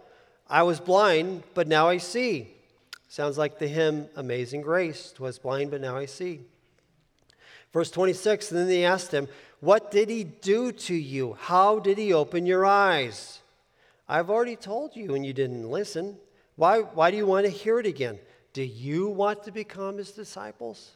I 0.48 0.64
was 0.64 0.80
blind, 0.80 1.44
but 1.54 1.68
now 1.68 1.90
I 1.90 1.98
see. 1.98 2.50
Sounds 3.08 3.38
like 3.38 3.60
the 3.60 3.68
hymn, 3.68 4.08
Amazing 4.16 4.62
Grace. 4.62 5.14
Was 5.20 5.40
blind, 5.40 5.72
but 5.72 5.82
now 5.82 5.98
I 5.98 6.06
see. 6.06 6.42
Verse 7.74 7.92
26, 7.92 8.52
and 8.52 8.60
then 8.60 8.68
they 8.68 8.86
asked 8.86 9.12
him, 9.12 9.28
What 9.60 9.92
did 9.92 10.10
he 10.10 10.24
do 10.24 10.72
to 10.72 10.96
you? 10.96 11.38
How 11.40 11.80
did 11.80 11.98
he 11.98 12.14
open 12.14 12.46
your 12.46 12.66
eyes? 12.66 13.42
I've 14.08 14.30
already 14.30 14.56
told 14.56 14.96
you, 14.96 15.16
and 15.16 15.26
you 15.26 15.34
didn't 15.34 15.70
listen. 15.70 16.18
Why, 16.56 16.80
why 16.80 17.12
do 17.12 17.18
you 17.18 17.26
want 17.26 17.46
to 17.46 17.52
hear 17.52 17.80
it 17.80 17.86
again? 17.86 18.20
Do 18.54 18.64
you 18.64 19.10
want 19.10 19.44
to 19.44 19.52
become 19.52 19.98
his 19.98 20.12
disciples? 20.12 20.92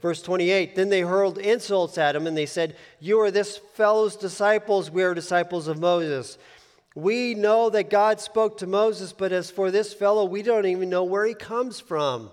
Verse 0.00 0.22
28 0.22 0.74
Then 0.74 0.88
they 0.88 1.02
hurled 1.02 1.38
insults 1.38 1.98
at 1.98 2.16
him, 2.16 2.26
and 2.26 2.36
they 2.36 2.46
said, 2.46 2.76
You 3.00 3.20
are 3.20 3.30
this 3.30 3.56
fellow's 3.56 4.16
disciples. 4.16 4.90
We 4.90 5.02
are 5.02 5.14
disciples 5.14 5.68
of 5.68 5.78
Moses. 5.78 6.38
We 6.94 7.34
know 7.34 7.70
that 7.70 7.90
God 7.90 8.20
spoke 8.20 8.58
to 8.58 8.66
Moses, 8.66 9.12
but 9.12 9.30
as 9.30 9.50
for 9.50 9.70
this 9.70 9.92
fellow, 9.92 10.24
we 10.24 10.42
don't 10.42 10.66
even 10.66 10.90
know 10.90 11.04
where 11.04 11.26
he 11.26 11.34
comes 11.34 11.78
from. 11.78 12.30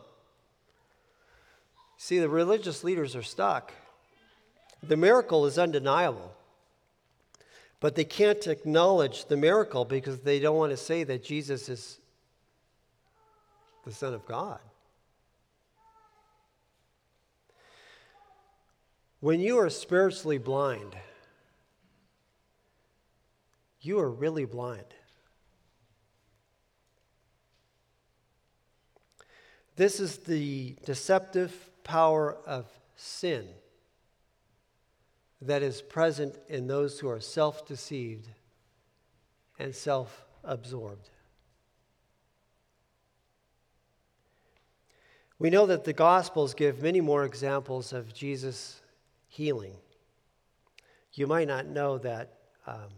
See, 1.98 2.19
the 2.19 2.30
religious 2.30 2.84
leaders 2.84 3.15
are 3.15 3.24
stuck. 3.24 3.74
The 4.82 4.98
miracle 4.98 5.45
is 5.45 5.58
undeniable, 5.58 6.34
but 7.86 7.93
they 7.93 8.04
can't 8.04 8.48
acknowledge 8.48 9.26
the 9.26 9.38
miracle 9.38 9.86
because 9.86 10.21
they 10.21 10.39
don't 10.39 10.58
want 10.58 10.71
to 10.71 10.76
say 10.76 11.04
that 11.04 11.24
Jesus 11.24 11.69
is 11.69 12.00
the 13.84 13.91
Son 13.91 14.12
of 14.12 14.26
God. 14.26 14.58
When 19.19 19.39
you 19.39 19.60
are 19.60 19.69
spiritually 19.69 20.39
blind, 20.39 20.95
you 23.82 24.00
are 24.00 24.10
really 24.10 24.45
blind. 24.45 24.95
This 29.76 30.00
is 30.00 30.17
the 30.17 30.76
deceptive 30.86 31.54
power 31.84 32.36
of 32.48 32.65
sin 32.95 33.48
that 35.41 35.62
is 35.62 35.82
present 35.82 36.38
in 36.48 36.67
those 36.67 37.00
who 37.00 37.10
are 37.10 37.19
self 37.19 37.65
deceived 37.65 38.28
and 39.60 39.74
self 39.76 40.26
absorbed. 40.43 41.10
We 45.38 45.50
know 45.50 45.65
that 45.65 45.84
the 45.84 45.93
Gospels 45.93 46.54
give 46.54 46.82
many 46.82 47.02
more 47.02 47.26
examples 47.26 47.91
of 47.91 48.13
Jesus 48.13 48.82
healing. 49.28 49.76
You 51.13 51.28
might 51.28 51.48
not 51.48 51.65
know 51.65 51.98
that 52.00 52.34
um, 52.65 52.89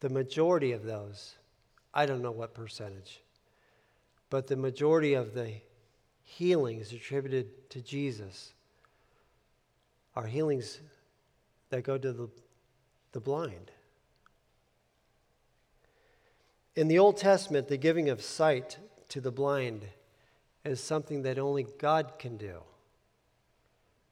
the 0.00 0.10
majority 0.10 0.72
of 0.72 0.84
those, 0.84 1.34
I 1.94 2.06
don't 2.06 2.22
know 2.22 2.30
what 2.30 2.54
percentage, 2.54 3.22
but 4.28 4.46
the 4.46 4.56
majority 4.56 5.14
of 5.14 5.34
the 5.34 5.52
healings 6.22 6.92
attributed 6.92 7.70
to 7.70 7.80
Jesus 7.80 8.52
are 10.16 10.26
healings 10.26 10.80
that 11.70 11.84
go 11.84 11.96
to 11.96 12.12
the, 12.12 12.28
the 13.12 13.20
blind. 13.20 13.70
In 16.76 16.88
the 16.88 16.98
Old 16.98 17.16
Testament, 17.16 17.68
the 17.68 17.76
giving 17.76 18.08
of 18.08 18.22
sight 18.22 18.78
to 19.08 19.20
the 19.20 19.32
blind 19.32 19.86
is 20.64 20.80
something 20.80 21.22
that 21.22 21.38
only 21.38 21.66
God 21.78 22.18
can 22.18 22.36
do. 22.36 22.60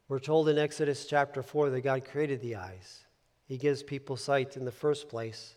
We're 0.08 0.18
told 0.18 0.48
in 0.48 0.58
Exodus 0.58 1.06
chapter 1.06 1.42
4 1.42 1.70
that 1.70 1.82
God 1.82 2.04
created 2.04 2.40
the 2.40 2.56
eyes. 2.56 3.04
He 3.46 3.58
gives 3.58 3.82
people 3.82 4.16
sight 4.16 4.56
in 4.56 4.64
the 4.64 4.72
first 4.72 5.08
place. 5.08 5.56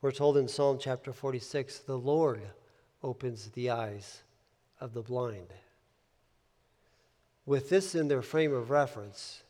We're 0.00 0.12
told 0.12 0.36
in 0.36 0.46
Psalm 0.46 0.78
chapter 0.80 1.12
46 1.12 1.80
the 1.80 1.98
Lord 1.98 2.42
opens 3.02 3.48
the 3.50 3.70
eyes 3.70 4.22
of 4.80 4.92
the 4.92 5.02
blind. 5.02 5.48
With 7.46 7.70
this 7.70 7.94
in 7.94 8.08
their 8.08 8.22
frame 8.22 8.52
of 8.52 8.70
reference, 8.70 9.42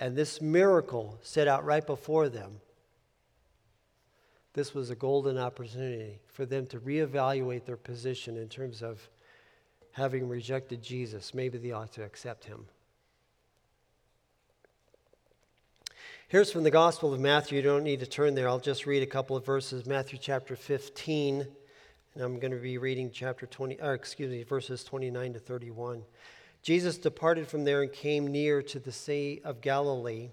and 0.00 0.16
this 0.16 0.40
miracle 0.40 1.18
set 1.22 1.48
out 1.48 1.64
right 1.64 1.86
before 1.86 2.28
them, 2.28 2.60
this 4.54 4.72
was 4.72 4.90
a 4.90 4.94
golden 4.94 5.36
opportunity 5.36 6.20
for 6.28 6.46
them 6.46 6.66
to 6.66 6.78
reevaluate 6.78 7.64
their 7.64 7.76
position 7.76 8.36
in 8.36 8.48
terms 8.48 8.82
of 8.82 9.08
having 9.92 10.28
rejected 10.28 10.82
Jesus. 10.82 11.34
Maybe 11.34 11.58
they 11.58 11.72
ought 11.72 11.92
to 11.92 12.04
accept 12.04 12.44
him. 12.44 12.66
Here's 16.28 16.50
from 16.50 16.64
the 16.64 16.70
Gospel 16.70 17.12
of 17.12 17.20
Matthew. 17.20 17.56
You 17.56 17.62
don't 17.62 17.84
need 17.84 18.00
to 18.00 18.06
turn 18.06 18.34
there. 18.34 18.48
I'll 18.48 18.58
just 18.58 18.86
read 18.86 19.02
a 19.02 19.06
couple 19.06 19.36
of 19.36 19.44
verses. 19.44 19.86
Matthew 19.86 20.18
chapter 20.20 20.56
15, 20.56 21.46
and 22.14 22.22
I'm 22.22 22.40
going 22.40 22.52
to 22.52 22.58
be 22.58 22.78
reading 22.78 23.10
chapter 23.12 23.46
20, 23.46 23.80
or 23.80 23.94
excuse 23.94 24.30
me, 24.30 24.42
verses 24.42 24.82
29 24.82 25.34
to 25.34 25.38
31. 25.38 26.02
Jesus 26.64 26.96
departed 26.96 27.46
from 27.46 27.64
there 27.64 27.82
and 27.82 27.92
came 27.92 28.26
near 28.26 28.62
to 28.62 28.78
the 28.78 28.90
Sea 28.90 29.38
of 29.44 29.60
Galilee. 29.60 30.30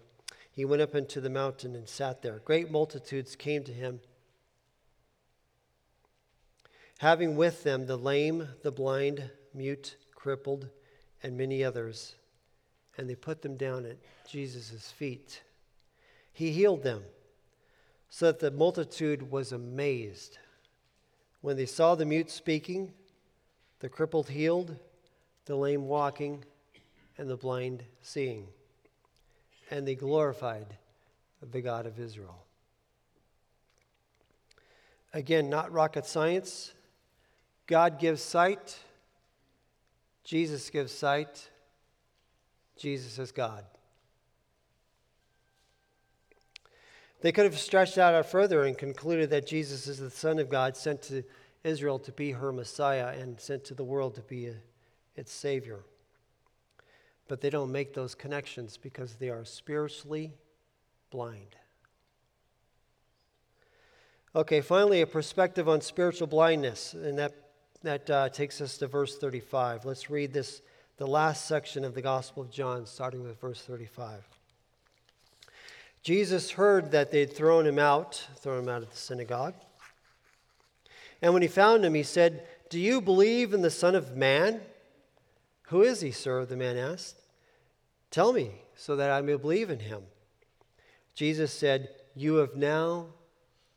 He 0.49 0.63
went 0.63 0.81
up 0.81 0.95
into 0.95 1.19
the 1.19 1.29
mountain 1.29 1.75
and 1.75 1.89
sat 1.89 2.21
there. 2.21 2.39
Great 2.45 2.71
multitudes 2.71 3.35
came 3.35 3.65
to 3.65 3.73
him, 3.73 3.99
having 6.99 7.35
with 7.35 7.63
them 7.63 7.85
the 7.85 7.97
lame, 7.97 8.47
the 8.63 8.71
blind, 8.71 9.29
mute, 9.53 9.97
crippled, 10.15 10.69
and 11.21 11.37
many 11.37 11.65
others, 11.65 12.15
and 12.97 13.09
they 13.09 13.15
put 13.15 13.41
them 13.41 13.57
down 13.57 13.85
at 13.85 13.97
Jesus' 14.25 14.89
feet. 14.89 15.41
He 16.31 16.51
healed 16.51 16.83
them, 16.83 17.03
so 18.09 18.27
that 18.27 18.39
the 18.39 18.51
multitude 18.51 19.29
was 19.29 19.51
amazed. 19.51 20.37
When 21.41 21.57
they 21.57 21.65
saw 21.65 21.95
the 21.95 22.05
mute 22.05 22.31
speaking, 22.31 22.93
the 23.79 23.89
crippled 23.89 24.29
healed, 24.29 24.77
the 25.45 25.55
lame 25.55 25.87
walking, 25.87 26.43
and 27.17 27.29
the 27.29 27.37
blind 27.37 27.83
seeing. 28.01 28.47
And 29.69 29.87
they 29.87 29.95
glorified 29.95 30.77
the 31.51 31.61
God 31.61 31.85
of 31.85 31.99
Israel. 31.99 32.45
Again, 35.13 35.49
not 35.49 35.71
rocket 35.71 36.05
science. 36.05 36.73
God 37.67 37.99
gives 37.99 38.21
sight, 38.21 38.79
Jesus 40.23 40.69
gives 40.69 40.91
sight, 40.91 41.49
Jesus 42.77 43.17
is 43.17 43.31
God. 43.31 43.63
They 47.21 47.31
could 47.31 47.45
have 47.45 47.59
stretched 47.59 47.97
out 47.97 48.25
further 48.25 48.63
and 48.63 48.77
concluded 48.77 49.29
that 49.29 49.45
Jesus 49.45 49.87
is 49.87 49.99
the 49.99 50.09
Son 50.09 50.39
of 50.39 50.49
God 50.49 50.75
sent 50.75 51.03
to 51.03 51.23
Israel 51.63 51.99
to 51.99 52.11
be 52.11 52.31
her 52.31 52.51
Messiah 52.51 53.15
and 53.17 53.39
sent 53.39 53.63
to 53.65 53.75
the 53.75 53.83
world 53.83 54.15
to 54.15 54.21
be 54.21 54.47
a, 54.47 54.55
its 55.15 55.31
Savior. 55.31 55.79
But 57.27 57.41
they 57.41 57.49
don't 57.49 57.71
make 57.71 57.93
those 57.93 58.15
connections 58.15 58.77
because 58.77 59.15
they 59.15 59.29
are 59.29 59.45
spiritually 59.45 60.33
blind. 61.11 61.55
Okay, 64.33 64.61
finally, 64.61 65.01
a 65.01 65.07
perspective 65.07 65.67
on 65.67 65.81
spiritual 65.81 66.27
blindness, 66.27 66.93
and 66.93 67.17
that, 67.17 67.33
that 67.83 68.09
uh, 68.09 68.29
takes 68.29 68.61
us 68.61 68.77
to 68.77 68.87
verse 68.87 69.17
35. 69.17 69.83
Let's 69.83 70.09
read 70.09 70.31
this, 70.31 70.61
the 70.95 71.07
last 71.07 71.45
section 71.47 71.83
of 71.83 71.93
the 71.93 72.01
Gospel 72.01 72.43
of 72.43 72.49
John, 72.49 72.85
starting 72.85 73.23
with 73.23 73.39
verse 73.41 73.61
35. 73.61 74.25
Jesus 76.01 76.51
heard 76.51 76.91
that 76.91 77.11
they'd 77.11 77.31
thrown 77.31 77.67
him 77.67 77.77
out, 77.77 78.25
thrown 78.37 78.63
him 78.63 78.69
out 78.69 78.83
of 78.83 78.89
the 78.89 78.97
synagogue. 78.97 79.53
And 81.21 81.33
when 81.33 81.41
he 81.41 81.47
found 81.47 81.85
him, 81.85 81.93
he 81.93 82.03
said, 82.03 82.47
Do 82.69 82.79
you 82.79 83.01
believe 83.01 83.53
in 83.53 83.61
the 83.61 83.69
Son 83.69 83.95
of 83.95 84.15
Man? 84.15 84.61
Who 85.71 85.83
is 85.83 86.01
he, 86.01 86.11
sir? 86.11 86.43
The 86.43 86.57
man 86.57 86.75
asked. 86.75 87.15
Tell 88.09 88.33
me, 88.33 88.51
so 88.75 88.97
that 88.97 89.09
I 89.09 89.21
may 89.21 89.35
believe 89.35 89.69
in 89.69 89.79
him. 89.79 90.03
Jesus 91.15 91.53
said, 91.53 91.87
You 92.13 92.35
have 92.35 92.57
now 92.57 93.05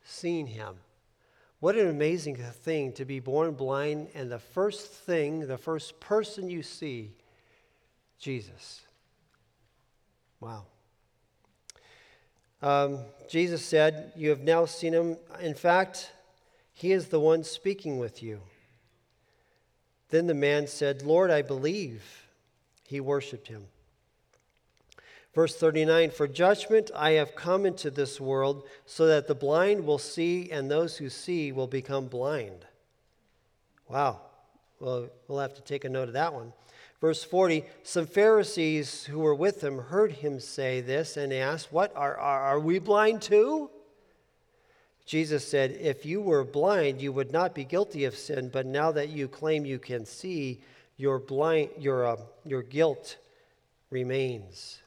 seen 0.03 0.45
him. 0.45 0.75
What 1.61 1.77
an 1.77 1.87
amazing 1.87 2.35
thing 2.35 2.91
to 2.93 3.05
be 3.05 3.21
born 3.21 3.53
blind, 3.53 4.09
and 4.13 4.29
the 4.29 4.39
first 4.39 4.91
thing, 4.91 5.47
the 5.47 5.57
first 5.57 6.01
person 6.01 6.49
you 6.49 6.63
see, 6.63 7.13
Jesus. 8.19 8.81
Wow. 10.41 10.65
Um, 12.61 12.99
Jesus 13.29 13.63
said, 13.63 14.11
You 14.17 14.31
have 14.31 14.41
now 14.41 14.65
seen 14.65 14.91
him. 14.91 15.15
In 15.39 15.53
fact, 15.53 16.11
he 16.73 16.91
is 16.91 17.07
the 17.07 17.21
one 17.21 17.45
speaking 17.45 17.99
with 17.99 18.21
you. 18.21 18.41
Then 20.15 20.27
the 20.27 20.33
man 20.33 20.65
said, 20.65 21.01
Lord, 21.01 21.29
I 21.29 21.41
believe. 21.41 22.01
He 22.85 23.01
worshiped 23.01 23.49
him. 23.49 23.65
Verse 25.33 25.57
39 25.57 26.11
For 26.11 26.25
judgment 26.25 26.89
I 26.95 27.11
have 27.11 27.35
come 27.35 27.65
into 27.65 27.91
this 27.91 28.21
world, 28.21 28.63
so 28.85 29.07
that 29.07 29.27
the 29.27 29.35
blind 29.35 29.85
will 29.85 29.97
see, 29.97 30.49
and 30.49 30.71
those 30.71 30.95
who 30.95 31.09
see 31.09 31.51
will 31.51 31.67
become 31.67 32.07
blind. 32.07 32.65
Wow. 33.89 34.21
Well, 34.79 35.09
we'll 35.27 35.39
have 35.39 35.55
to 35.55 35.61
take 35.61 35.83
a 35.83 35.89
note 35.89 36.07
of 36.07 36.13
that 36.13 36.33
one. 36.33 36.53
Verse 37.01 37.21
40 37.25 37.65
Some 37.83 38.07
Pharisees 38.07 39.03
who 39.03 39.19
were 39.19 39.35
with 39.35 39.61
him 39.61 39.79
heard 39.79 40.13
him 40.13 40.39
say 40.39 40.79
this 40.79 41.17
and 41.17 41.33
asked, 41.33 41.73
What, 41.73 41.91
are, 41.93 42.17
are, 42.17 42.41
are 42.41 42.59
we 42.61 42.79
blind 42.79 43.21
too? 43.21 43.69
Jesus 45.05 45.47
said, 45.47 45.77
If 45.79 46.05
you 46.05 46.21
were 46.21 46.43
blind, 46.43 47.01
you 47.01 47.11
would 47.13 47.31
not 47.31 47.53
be 47.53 47.63
guilty 47.63 48.05
of 48.05 48.15
sin, 48.15 48.49
but 48.49 48.65
now 48.65 48.91
that 48.91 49.09
you 49.09 49.27
claim 49.27 49.65
you 49.65 49.79
can 49.79 50.05
see, 50.05 50.61
your, 50.97 51.19
blind, 51.19 51.69
your, 51.77 52.07
uh, 52.07 52.15
your 52.45 52.63
guilt 52.63 53.17
remains. 53.89 54.79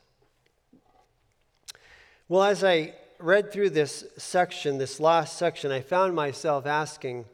Well, 2.28 2.42
as 2.42 2.64
I 2.64 2.94
read 3.18 3.52
through 3.52 3.70
this 3.70 4.04
section, 4.16 4.78
this 4.78 5.00
last 5.00 5.38
section, 5.38 5.70
I 5.70 5.80
found 5.80 6.14
myself 6.14 6.66
asking, 6.66 7.24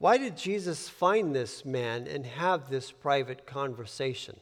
why 0.00 0.16
did 0.16 0.36
Jesus 0.36 0.88
find 0.88 1.34
this 1.34 1.64
man 1.64 2.06
and 2.06 2.24
have 2.24 2.70
this 2.70 2.90
private 2.90 3.46
conversation? 3.46 4.40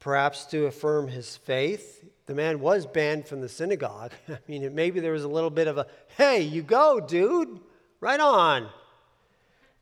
Perhaps 0.00 0.44
to 0.46 0.66
affirm 0.66 1.08
his 1.08 1.38
faith. 1.38 2.04
The 2.26 2.34
man 2.34 2.60
was 2.60 2.86
banned 2.86 3.26
from 3.26 3.40
the 3.40 3.48
synagogue. 3.48 4.12
I 4.28 4.38
mean, 4.48 4.74
maybe 4.74 5.00
there 5.00 5.12
was 5.12 5.24
a 5.24 5.28
little 5.28 5.50
bit 5.50 5.68
of 5.68 5.78
a, 5.78 5.86
hey, 6.16 6.40
you 6.40 6.62
go, 6.62 7.00
dude, 7.00 7.60
right 8.00 8.20
on. 8.20 8.68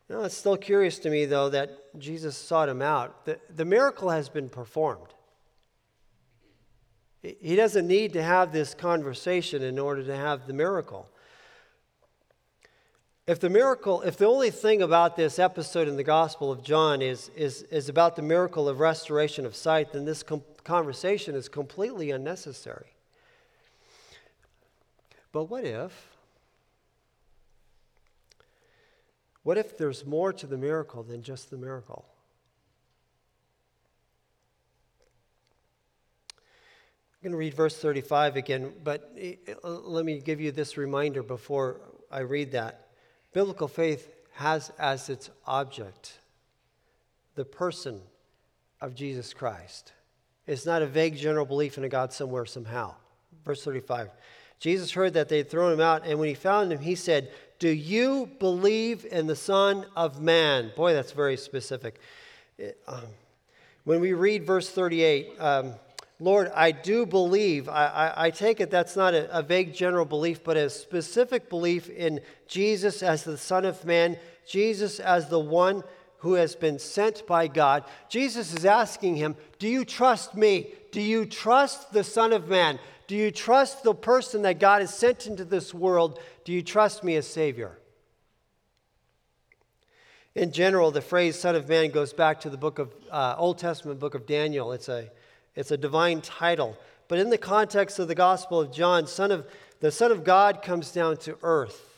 You 0.09 0.21
it's 0.21 0.35
still 0.35 0.57
curious 0.57 0.99
to 0.99 1.09
me, 1.09 1.25
though, 1.25 1.49
that 1.49 1.97
Jesus 1.97 2.35
sought 2.35 2.69
him 2.69 2.81
out. 2.81 3.25
The, 3.25 3.39
the 3.55 3.65
miracle 3.65 4.09
has 4.09 4.29
been 4.29 4.49
performed. 4.49 5.07
He 7.21 7.55
doesn't 7.55 7.87
need 7.87 8.13
to 8.13 8.21
have 8.21 8.51
this 8.51 8.73
conversation 8.73 9.63
in 9.63 9.79
order 9.79 10.03
to 10.03 10.15
have 10.15 10.45
the 10.45 10.53
miracle. 10.53 11.09
If 13.25 13.39
the 13.39 13.49
miracle, 13.49 14.01
if 14.01 14.17
the 14.17 14.25
only 14.25 14.51
thing 14.51 14.81
about 14.81 15.15
this 15.15 15.39
episode 15.39 15.87
in 15.87 15.95
the 15.95 16.03
Gospel 16.03 16.51
of 16.51 16.61
John 16.61 17.01
is, 17.01 17.31
is, 17.37 17.61
is 17.63 17.87
about 17.87 18.17
the 18.17 18.21
miracle 18.21 18.67
of 18.67 18.81
restoration 18.81 19.45
of 19.45 19.55
sight, 19.55 19.93
then 19.93 20.03
this 20.03 20.21
conversation 20.63 21.35
is 21.35 21.49
completely 21.49 22.11
unnecessary. 22.11 22.93
But 25.31 25.45
what 25.45 25.65
if? 25.65 26.09
What 29.43 29.57
if 29.57 29.77
there's 29.77 30.05
more 30.05 30.31
to 30.31 30.47
the 30.47 30.57
miracle 30.57 31.03
than 31.03 31.21
just 31.21 31.49
the 31.49 31.57
miracle? 31.57 32.05
I'm 37.23 37.29
going 37.29 37.31
to 37.31 37.37
read 37.37 37.53
verse 37.53 37.77
35 37.77 38.35
again, 38.35 38.73
but 38.83 39.17
let 39.63 40.05
me 40.05 40.19
give 40.19 40.41
you 40.41 40.51
this 40.51 40.77
reminder 40.77 41.23
before 41.23 41.79
I 42.11 42.19
read 42.19 42.51
that. 42.51 42.87
Biblical 43.33 43.67
faith 43.67 44.13
has 44.33 44.71
as 44.77 45.09
its 45.09 45.29
object 45.45 46.19
the 47.35 47.45
person 47.45 48.01
of 48.81 48.93
Jesus 48.93 49.33
Christ. 49.33 49.93
It's 50.45 50.65
not 50.65 50.81
a 50.81 50.85
vague 50.85 51.15
general 51.15 51.45
belief 51.45 51.77
in 51.77 51.83
a 51.83 51.89
God 51.89 52.11
somewhere, 52.11 52.45
somehow. 52.45 52.95
Verse 53.45 53.63
35. 53.63 54.09
Jesus 54.59 54.91
heard 54.91 55.13
that 55.13 55.29
they 55.29 55.37
had 55.37 55.49
thrown 55.49 55.73
him 55.73 55.81
out, 55.81 56.05
and 56.05 56.19
when 56.19 56.29
he 56.29 56.35
found 56.35 56.71
him, 56.71 56.79
he 56.79 56.95
said, 56.95 57.31
Do 57.59 57.69
you 57.69 58.29
believe 58.39 59.05
in 59.05 59.27
the 59.27 59.35
Son 59.35 59.85
of 59.95 60.21
Man? 60.21 60.71
Boy, 60.75 60.93
that's 60.93 61.11
very 61.11 61.37
specific. 61.37 61.99
It, 62.57 62.77
um, 62.87 63.03
when 63.83 63.99
we 63.99 64.13
read 64.13 64.45
verse 64.45 64.69
38, 64.69 65.39
um, 65.39 65.73
Lord, 66.19 66.51
I 66.55 66.71
do 66.71 67.05
believe. 67.05 67.67
I, 67.67 67.87
I, 67.87 68.25
I 68.27 68.29
take 68.29 68.61
it 68.61 68.71
that's 68.71 68.95
not 68.95 69.13
a, 69.13 69.37
a, 69.37 69.41
vague 69.41 69.73
general 69.73 70.05
belief, 70.05 70.41
but 70.43 70.55
a 70.55 70.69
specific 70.69 71.49
belief 71.49 71.89
in 71.89 72.21
Jesus 72.47 73.03
as 73.03 73.25
the 73.25 73.37
Son 73.37 73.65
of 73.65 73.83
Man, 73.83 74.17
Jesus 74.47 75.01
as 75.01 75.27
the 75.27 75.39
one 75.39 75.83
who 76.23 76.33
has 76.33 76.55
been 76.55 76.79
sent 76.79 77.27
by 77.27 77.47
God. 77.47 77.83
Jesus 78.09 78.53
is 78.53 78.65
asking 78.65 79.17
him, 79.17 79.35
Do 79.59 79.67
you 79.67 79.85
trust 79.85 80.35
me? 80.35 80.69
Do 80.91 81.01
you 81.01 81.25
trust 81.25 81.93
the 81.93 82.03
Son 82.03 82.33
of 82.33 82.47
Man? 82.47 82.79
Do 83.07 83.15
you 83.15 83.29
trust 83.29 83.83
the 83.83 83.93
person 83.93 84.41
that 84.43 84.59
God 84.59 84.81
has 84.81 84.93
sent 84.93 85.27
into 85.27 85.43
this 85.45 85.73
world? 85.73 86.19
Do 86.45 86.53
you 86.53 86.61
trust 86.61 87.03
me 87.03 87.15
as 87.17 87.27
Savior? 87.27 87.77
In 90.33 90.51
general, 90.51 90.91
the 90.91 91.01
phrase 91.01 91.37
Son 91.37 91.55
of 91.55 91.67
Man 91.67 91.91
goes 91.91 92.13
back 92.13 92.39
to 92.41 92.49
the 92.49 92.57
book 92.57 92.79
of 92.79 92.93
uh, 93.11 93.35
Old 93.37 93.57
Testament 93.57 93.99
book 93.99 94.15
of 94.15 94.25
Daniel. 94.25 94.71
It's 94.71 94.89
a 94.89 95.09
it's 95.55 95.71
a 95.71 95.77
divine 95.77 96.21
title. 96.21 96.77
But 97.07 97.19
in 97.19 97.29
the 97.29 97.37
context 97.37 97.99
of 97.99 98.07
the 98.07 98.15
Gospel 98.15 98.59
of 98.59 98.71
John, 98.71 99.07
son 99.07 99.31
of, 99.31 99.45
the 99.81 99.91
Son 99.91 100.11
of 100.11 100.23
God 100.23 100.61
comes 100.61 100.91
down 100.91 101.17
to 101.17 101.37
earth. 101.43 101.92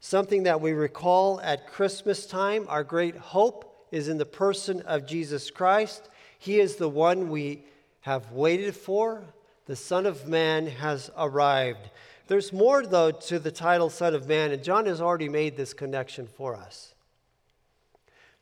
Something 0.00 0.44
that 0.44 0.60
we 0.60 0.72
recall 0.72 1.40
at 1.40 1.66
Christmas 1.66 2.26
time. 2.26 2.66
Our 2.68 2.84
great 2.84 3.16
hope 3.16 3.86
is 3.90 4.08
in 4.08 4.18
the 4.18 4.24
person 4.26 4.80
of 4.82 5.06
Jesus 5.06 5.50
Christ. 5.50 6.08
He 6.38 6.60
is 6.60 6.76
the 6.76 6.88
one 6.88 7.30
we 7.30 7.64
have 8.02 8.30
waited 8.32 8.76
for. 8.76 9.24
The 9.66 9.76
Son 9.76 10.06
of 10.06 10.28
Man 10.28 10.66
has 10.66 11.10
arrived. 11.16 11.90
There's 12.28 12.52
more, 12.52 12.86
though, 12.86 13.10
to 13.10 13.38
the 13.38 13.50
title 13.50 13.90
Son 13.90 14.14
of 14.14 14.28
Man, 14.28 14.52
and 14.52 14.62
John 14.62 14.86
has 14.86 15.00
already 15.00 15.28
made 15.28 15.56
this 15.56 15.74
connection 15.74 16.26
for 16.26 16.54
us. 16.54 16.94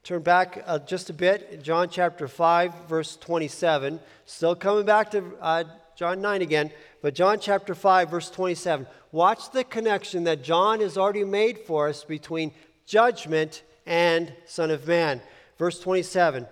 Turn 0.03 0.23
back 0.23 0.63
uh, 0.67 0.79
just 0.81 1.11
a 1.11 1.13
bit, 1.13 1.63
John 1.63 1.89
chapter 1.89 2.29
5, 2.29 2.87
verse 2.89 3.17
27. 3.17 3.99
Still 4.25 4.55
coming 4.55 4.85
back 4.85 5.11
to 5.13 5.25
uh, 5.41 5.65
John 5.97 6.20
9 6.20 6.42
again, 6.42 6.70
but 7.01 7.14
John 7.14 7.40
chapter 7.40 7.74
5, 7.74 8.11
verse 8.11 8.30
27. 8.30 8.86
Watch 9.12 9.51
the 9.51 9.64
connection 9.64 10.24
that 10.24 10.44
John 10.44 10.80
has 10.80 10.99
already 10.99 11.24
made 11.24 11.59
for 11.61 11.88
us 11.88 12.05
between 12.05 12.53
judgment 12.84 13.62
and 13.86 14.34
Son 14.44 14.70
of 14.70 14.86
Man. 14.86 15.22
Verse 15.59 15.80
27, 15.80 16.47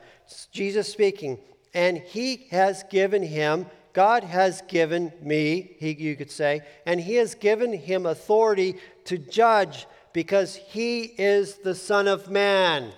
Jesus 0.51 0.91
speaking, 0.91 1.39
and 1.75 1.99
he 1.99 2.47
has 2.51 2.85
given 2.85 3.23
him, 3.23 3.67
God 3.93 4.25
has 4.25 4.63
given 4.63 5.13
me, 5.21 5.77
he, 5.79 5.93
you 5.93 6.17
could 6.17 6.31
say, 6.31 6.63
and 6.87 6.99
he 6.99 7.17
has 7.17 7.35
given 7.35 7.75
him 7.75 8.07
authority 8.07 8.77
to 9.05 9.19
judge 9.19 9.87
because 10.15 10.57
he 10.57 11.03
is 11.03 11.57
the 11.57 11.75
Son 11.75 12.09
of 12.09 12.31
Man. 12.31 12.93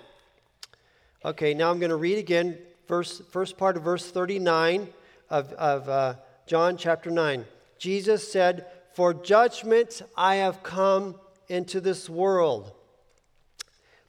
Okay, 1.25 1.53
now 1.53 1.69
I'm 1.71 1.79
going 1.79 1.89
to 1.89 1.97
read 1.97 2.19
again, 2.19 2.57
verse, 2.87 3.21
first 3.31 3.57
part 3.57 3.75
of 3.75 3.83
verse 3.83 4.09
39 4.09 4.87
of, 5.29 5.51
of 5.53 5.89
uh, 5.89 6.13
John 6.47 6.77
chapter 6.77 7.11
9. 7.11 7.45
Jesus 7.77 8.31
said, 8.31 8.65
For 8.93 9.13
judgment 9.13 10.01
I 10.15 10.35
have 10.35 10.63
come 10.63 11.15
into 11.49 11.81
this 11.81 12.09
world. 12.09 12.71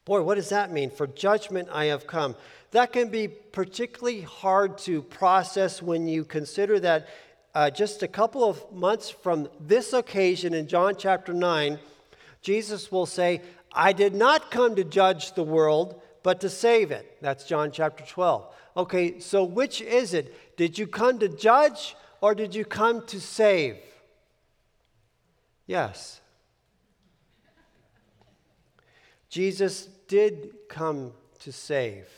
Boy, 0.05 0.23
what 0.23 0.37
does 0.37 0.49
that 0.49 0.73
mean? 0.73 0.91
For 0.91 1.07
judgment 1.07 1.69
I 1.71 1.87
have 1.87 2.07
come. 2.07 2.37
That 2.71 2.93
can 2.93 3.09
be 3.09 3.29
particularly 3.29 4.23
hard 4.23 4.79
to 4.79 5.03
process 5.03 5.83
when 5.83 6.07
you 6.07 6.25
consider 6.25 6.79
that 6.81 7.09
uh, 7.55 7.71
just 7.71 8.03
a 8.03 8.09
couple 8.09 8.45
of 8.45 8.73
months 8.73 9.11
from 9.11 9.49
this 9.59 9.93
occasion 9.93 10.55
in 10.55 10.69
John 10.69 10.95
chapter 10.97 11.33
9, 11.33 11.79
Jesus 12.41 12.93
will 12.93 13.07
say, 13.07 13.43
I 13.73 13.93
did 13.93 14.15
not 14.15 14.51
come 14.51 14.77
to 14.77 14.85
judge 14.85 15.35
the 15.35 15.43
world, 15.43 16.01
but 16.23 16.41
to 16.43 16.49
save 16.49 16.91
it. 16.91 17.19
That's 17.21 17.45
John 17.45 17.73
chapter 17.73 18.05
12. 18.05 18.47
Okay, 18.77 19.19
so 19.19 19.43
which 19.43 19.81
is 19.81 20.15
it? 20.15 20.57
Did 20.57 20.79
you 20.79 20.87
come 20.87 21.19
to 21.19 21.29
judge 21.29 21.97
or 22.21 22.35
did 22.35 22.55
you 22.55 22.65
come 22.65 23.07
to 23.07 23.21
save? 23.21 23.77
Yes. 25.67 26.21
Jesus 29.29 29.89
did 30.09 30.55
come 30.69 31.13
to 31.41 31.53
save, 31.53 32.09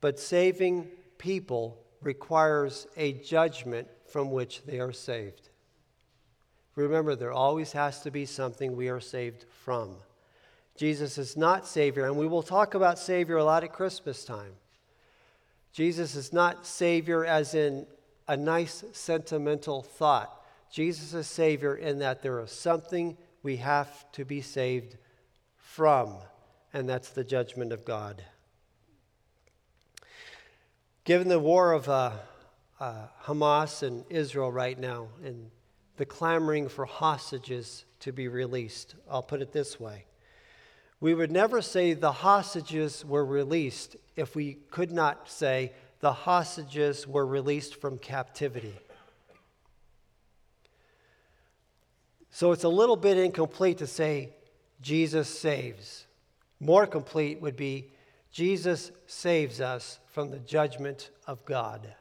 but 0.00 0.18
saving 0.18 0.88
people 1.18 1.78
requires 2.02 2.86
a 2.96 3.12
judgment 3.12 3.86
from 4.10 4.32
which 4.32 4.64
they 4.64 4.80
are 4.80 4.92
saved. 4.92 5.50
Remember, 6.74 7.14
there 7.14 7.32
always 7.32 7.72
has 7.72 8.00
to 8.02 8.10
be 8.10 8.26
something 8.26 8.74
we 8.74 8.88
are 8.88 9.00
saved 9.00 9.44
from. 9.64 9.94
Jesus 10.76 11.18
is 11.18 11.36
not 11.36 11.66
Savior, 11.66 12.06
and 12.06 12.16
we 12.16 12.26
will 12.26 12.42
talk 12.42 12.74
about 12.74 12.98
Savior 12.98 13.36
a 13.36 13.44
lot 13.44 13.62
at 13.64 13.72
Christmas 13.72 14.24
time. 14.24 14.52
Jesus 15.72 16.16
is 16.16 16.32
not 16.32 16.66
Savior 16.66 17.24
as 17.24 17.54
in 17.54 17.86
a 18.30 18.36
nice 18.36 18.84
sentimental 18.92 19.82
thought. 19.82 20.30
Jesus 20.70 21.14
is 21.14 21.26
Savior 21.26 21.74
in 21.74 21.98
that 21.98 22.22
there 22.22 22.38
is 22.38 22.52
something 22.52 23.16
we 23.42 23.56
have 23.56 24.10
to 24.12 24.24
be 24.24 24.40
saved 24.40 24.96
from, 25.56 26.14
and 26.72 26.88
that's 26.88 27.08
the 27.08 27.24
judgment 27.24 27.72
of 27.72 27.84
God. 27.84 28.22
Given 31.02 31.26
the 31.26 31.40
war 31.40 31.72
of 31.72 31.88
uh, 31.88 32.12
uh, 32.78 33.06
Hamas 33.24 33.82
and 33.82 34.04
Israel 34.08 34.52
right 34.52 34.78
now, 34.78 35.08
and 35.24 35.50
the 35.96 36.06
clamoring 36.06 36.68
for 36.68 36.84
hostages 36.84 37.84
to 37.98 38.12
be 38.12 38.28
released, 38.28 38.94
I'll 39.10 39.24
put 39.24 39.42
it 39.42 39.50
this 39.52 39.80
way. 39.80 40.04
We 41.00 41.14
would 41.14 41.32
never 41.32 41.60
say 41.60 41.94
the 41.94 42.12
hostages 42.12 43.04
were 43.04 43.24
released 43.24 43.96
if 44.14 44.36
we 44.36 44.58
could 44.70 44.92
not 44.92 45.28
say 45.28 45.72
the 46.00 46.12
hostages 46.12 47.06
were 47.06 47.26
released 47.26 47.80
from 47.80 47.98
captivity. 47.98 48.74
So 52.30 52.52
it's 52.52 52.64
a 52.64 52.68
little 52.68 52.96
bit 52.96 53.18
incomplete 53.18 53.78
to 53.78 53.86
say 53.86 54.30
Jesus 54.80 55.28
saves. 55.28 56.06
More 56.58 56.86
complete 56.86 57.40
would 57.40 57.56
be 57.56 57.90
Jesus 58.30 58.92
saves 59.06 59.60
us 59.60 59.98
from 60.12 60.30
the 60.30 60.38
judgment 60.38 61.10
of 61.26 61.44
God. 61.44 61.94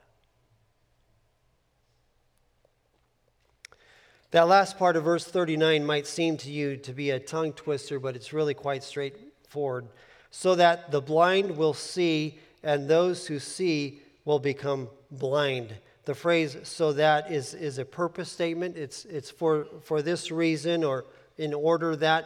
That 4.32 4.47
last 4.47 4.78
part 4.78 4.95
of 4.95 5.06
verse 5.06 5.26
39 5.26 5.84
might 5.84 6.06
seem 6.06 6.38
to 6.38 6.52
you 6.52 6.78
to 6.78 6.93
be 6.93 7.10
a 7.10 7.20
tongue 7.20 7.52
twister, 7.54 8.00
but 8.00 8.16
it's 8.16 8.32
really 8.32 8.54
quite 8.54 8.84
straightforward. 8.84 9.88
So 10.30 10.54
that 10.56 10.91
the 10.91 11.02
blind 11.02 11.58
will 11.58 11.74
see, 11.74 12.38
and 12.64 12.88
those 12.88 13.28
who 13.28 13.39
see 13.39 14.01
will 14.26 14.39
become 14.39 14.89
blind. 15.12 15.74
The 16.05 16.16
phrase 16.16 16.57
so 16.64 16.93
that 16.93 17.32
is, 17.32 17.53
is 17.53 17.78
a 17.78 17.86
purpose 17.86 18.32
statement. 18.32 18.78
It's, 18.78 19.05
it's 19.05 19.30
for, 19.30 19.68
for 19.84 20.01
this 20.01 20.32
reason 20.32 20.84
or 20.84 21.05
in 21.38 21.53
order 21.53 21.95
that 21.97 22.26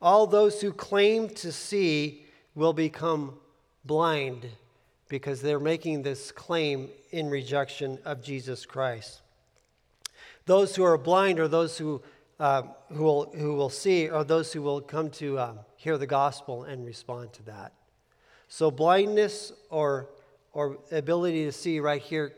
all 0.00 0.26
those 0.26 0.60
who 0.60 0.72
claim 0.72 1.28
to 1.28 1.52
see 1.52 2.24
will 2.54 2.72
become 2.72 3.34
blind 3.84 4.46
because 5.08 5.42
they're 5.42 5.60
making 5.60 6.02
this 6.02 6.32
claim 6.32 6.88
in 7.10 7.28
rejection 7.28 7.98
of 8.04 8.22
Jesus 8.22 8.64
Christ. 8.64 9.20
Those 10.46 10.74
who 10.74 10.84
are 10.84 10.96
blind 10.96 11.38
are 11.38 11.48
those 11.48 11.76
who, 11.76 12.00
uh, 12.38 12.62
who, 12.92 13.04
will, 13.04 13.32
who 13.36 13.54
will 13.54 13.70
see, 13.70 14.08
or 14.08 14.24
those 14.24 14.52
who 14.52 14.62
will 14.62 14.80
come 14.80 15.10
to 15.10 15.38
uh, 15.38 15.54
hear 15.76 15.98
the 15.98 16.06
gospel 16.06 16.64
and 16.64 16.86
respond 16.86 17.32
to 17.34 17.42
that. 17.44 17.72
So, 18.52 18.68
blindness 18.72 19.52
or, 19.70 20.10
or 20.52 20.78
ability 20.90 21.44
to 21.44 21.52
see 21.52 21.78
right 21.78 22.02
here 22.02 22.32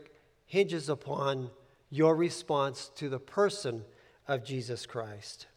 hinges 0.45 0.87
upon 0.87 1.49
your 1.89 2.15
response 2.15 2.91
to 2.97 3.09
the 3.09 3.17
person 3.17 3.83
of 4.27 4.45
Jesus 4.45 4.85
Christ. 4.85 5.47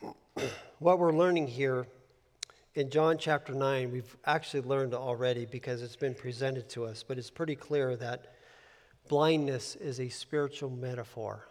what 0.78 1.00
we're 1.00 1.12
learning 1.12 1.48
here 1.48 1.88
in 2.76 2.90
John 2.90 3.18
chapter 3.18 3.54
9, 3.54 3.90
we've 3.90 4.16
actually 4.24 4.62
learned 4.62 4.94
already 4.94 5.46
because 5.46 5.82
it's 5.82 5.96
been 5.96 6.14
presented 6.14 6.68
to 6.70 6.84
us, 6.84 7.02
but 7.02 7.18
it's 7.18 7.28
pretty 7.28 7.56
clear 7.56 7.96
that 7.96 8.36
blindness 9.08 9.74
is 9.74 9.98
a 9.98 10.08
spiritual 10.08 10.70
metaphor. 10.70 11.48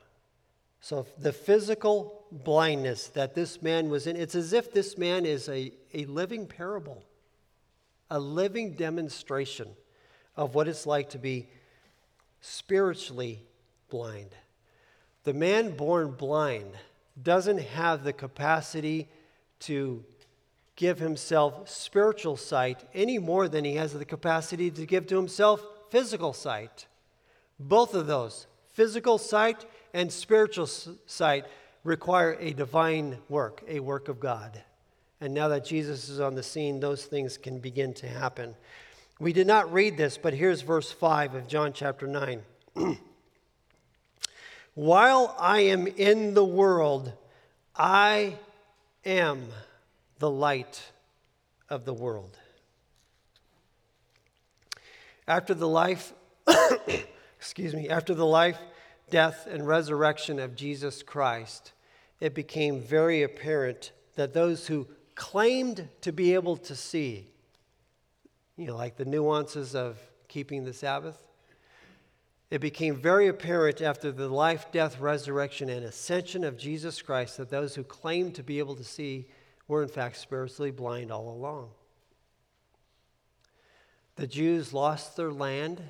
So, 0.87 1.05
the 1.17 1.33
physical 1.33 2.23
blindness 2.31 3.07
that 3.07 3.35
this 3.35 3.61
man 3.61 3.89
was 3.89 4.07
in, 4.07 4.15
it's 4.15 4.35
as 4.35 4.53
if 4.53 4.71
this 4.71 4.97
man 4.97 5.25
is 5.25 5.49
a, 5.49 5.73
a 5.93 6.05
living 6.05 6.47
parable, 6.47 7.03
a 8.09 8.17
living 8.17 8.71
demonstration 8.71 9.67
of 10.37 10.55
what 10.55 10.69
it's 10.69 10.85
like 10.85 11.09
to 11.09 11.17
be 11.17 11.49
spiritually 12.39 13.43
blind. 13.89 14.29
The 15.25 15.33
man 15.33 15.75
born 15.75 16.11
blind 16.11 16.71
doesn't 17.21 17.59
have 17.59 18.05
the 18.05 18.13
capacity 18.13 19.09
to 19.59 20.05
give 20.77 20.99
himself 20.99 21.69
spiritual 21.69 22.37
sight 22.37 22.85
any 22.93 23.17
more 23.19 23.49
than 23.49 23.65
he 23.65 23.75
has 23.75 23.91
the 23.91 24.05
capacity 24.05 24.71
to 24.71 24.85
give 24.85 25.05
to 25.07 25.17
himself 25.17 25.61
physical 25.89 26.31
sight. 26.31 26.87
Both 27.59 27.93
of 27.93 28.07
those, 28.07 28.47
physical 28.71 29.17
sight 29.17 29.65
and 29.93 30.11
spiritual 30.11 30.67
sight, 30.67 31.45
require 31.83 32.37
a 32.39 32.53
divine 32.53 33.17
work, 33.29 33.63
a 33.67 33.79
work 33.79 34.09
of 34.09 34.19
God. 34.19 34.61
And 35.21 35.33
now 35.33 35.47
that 35.47 35.65
Jesus 35.65 36.09
is 36.09 36.19
on 36.19 36.35
the 36.35 36.43
scene, 36.43 36.79
those 36.79 37.05
things 37.05 37.37
can 37.37 37.59
begin 37.59 37.93
to 37.95 38.07
happen. 38.07 38.55
We 39.19 39.33
did 39.33 39.47
not 39.47 39.71
read 39.73 39.97
this, 39.97 40.17
but 40.17 40.33
here's 40.33 40.61
verse 40.61 40.91
5 40.91 41.33
of 41.33 41.47
John 41.47 41.73
chapter 41.73 42.05
9. 42.05 42.41
While 44.75 45.35
I 45.39 45.61
am 45.61 45.87
in 45.87 46.35
the 46.35 46.45
world, 46.45 47.11
I 47.75 48.37
am 49.05 49.47
the 50.19 50.29
light 50.29 50.83
of 51.67 51.85
the 51.85 51.93
world. 51.93 52.37
After 55.27 55.55
the 55.55 55.67
life, 55.67 56.13
excuse 57.39 57.73
me, 57.73 57.89
after 57.89 58.13
the 58.13 58.25
life, 58.25 58.59
death, 59.09 59.47
and 59.49 59.67
resurrection 59.67 60.39
of 60.39 60.55
Jesus 60.55 61.03
Christ, 61.03 61.73
it 62.19 62.33
became 62.33 62.81
very 62.81 63.23
apparent 63.23 63.91
that 64.15 64.33
those 64.33 64.67
who 64.67 64.87
claimed 65.15 65.87
to 66.01 66.11
be 66.11 66.33
able 66.33 66.57
to 66.57 66.75
see, 66.75 67.27
you 68.55 68.67
know, 68.67 68.75
like 68.75 68.97
the 68.97 69.05
nuances 69.05 69.75
of 69.75 69.97
keeping 70.27 70.65
the 70.65 70.73
Sabbath, 70.73 71.17
it 72.49 72.59
became 72.59 72.95
very 72.95 73.27
apparent 73.27 73.81
after 73.81 74.11
the 74.11 74.29
life, 74.29 74.71
death, 74.71 74.99
resurrection, 74.99 75.69
and 75.69 75.85
ascension 75.85 76.43
of 76.43 76.57
Jesus 76.57 77.01
Christ 77.01 77.37
that 77.37 77.49
those 77.49 77.75
who 77.75 77.83
claimed 77.83 78.35
to 78.35 78.43
be 78.43 78.59
able 78.59 78.75
to 78.75 78.83
see 78.83 79.27
were 79.67 79.83
in 79.83 79.89
fact 79.89 80.17
spiritually 80.17 80.71
blind 80.71 81.11
all 81.11 81.29
along. 81.29 81.69
The 84.15 84.27
Jews 84.27 84.73
lost 84.73 85.17
their 85.17 85.31
land, 85.31 85.81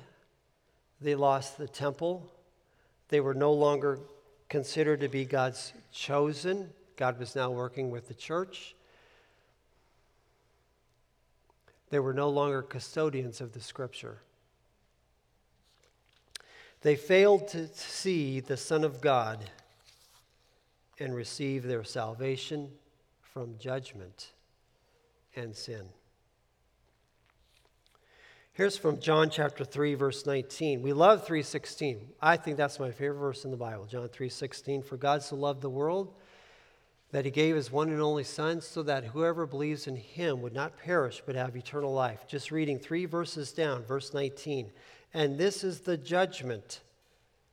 they 1.00 1.14
lost 1.14 1.58
the 1.58 1.68
temple, 1.68 2.30
they 3.08 3.20
were 3.20 3.34
no 3.34 3.52
longer 3.52 3.98
considered 4.48 5.00
to 5.00 5.08
be 5.08 5.24
God's 5.24 5.72
chosen. 5.92 6.70
God 6.96 7.18
was 7.18 7.34
now 7.36 7.50
working 7.50 7.90
with 7.90 8.08
the 8.08 8.14
church. 8.14 8.74
They 11.90 11.98
were 11.98 12.12
no 12.12 12.28
longer 12.28 12.62
custodians 12.62 13.40
of 13.40 13.52
the 13.52 13.60
scripture. 13.60 14.18
They 16.82 16.96
failed 16.96 17.48
to 17.48 17.68
see 17.68 18.40
the 18.40 18.56
Son 18.56 18.84
of 18.84 19.00
God 19.00 19.44
and 21.00 21.14
receive 21.14 21.62
their 21.62 21.84
salvation 21.84 22.70
from 23.22 23.56
judgment 23.58 24.32
and 25.34 25.54
sin. 25.54 25.88
Here's 28.58 28.76
from 28.76 28.98
John 28.98 29.30
chapter 29.30 29.64
3 29.64 29.94
verse 29.94 30.26
19. 30.26 30.82
We 30.82 30.92
love 30.92 31.24
3:16. 31.24 32.08
I 32.20 32.36
think 32.36 32.56
that's 32.56 32.80
my 32.80 32.90
favorite 32.90 33.20
verse 33.20 33.44
in 33.44 33.52
the 33.52 33.56
Bible. 33.56 33.86
John 33.86 34.08
3:16 34.08 34.82
for 34.82 34.96
God 34.96 35.22
so 35.22 35.36
loved 35.36 35.60
the 35.60 35.70
world 35.70 36.12
that 37.12 37.24
he 37.24 37.30
gave 37.30 37.54
his 37.54 37.70
one 37.70 37.88
and 37.88 38.00
only 38.00 38.24
son 38.24 38.60
so 38.60 38.82
that 38.82 39.04
whoever 39.04 39.46
believes 39.46 39.86
in 39.86 39.94
him 39.94 40.42
would 40.42 40.54
not 40.54 40.76
perish 40.76 41.22
but 41.24 41.36
have 41.36 41.56
eternal 41.56 41.92
life. 41.92 42.26
Just 42.26 42.50
reading 42.50 42.80
3 42.80 43.04
verses 43.04 43.52
down, 43.52 43.84
verse 43.84 44.12
19. 44.12 44.72
And 45.14 45.38
this 45.38 45.62
is 45.62 45.82
the 45.82 45.96
judgment. 45.96 46.80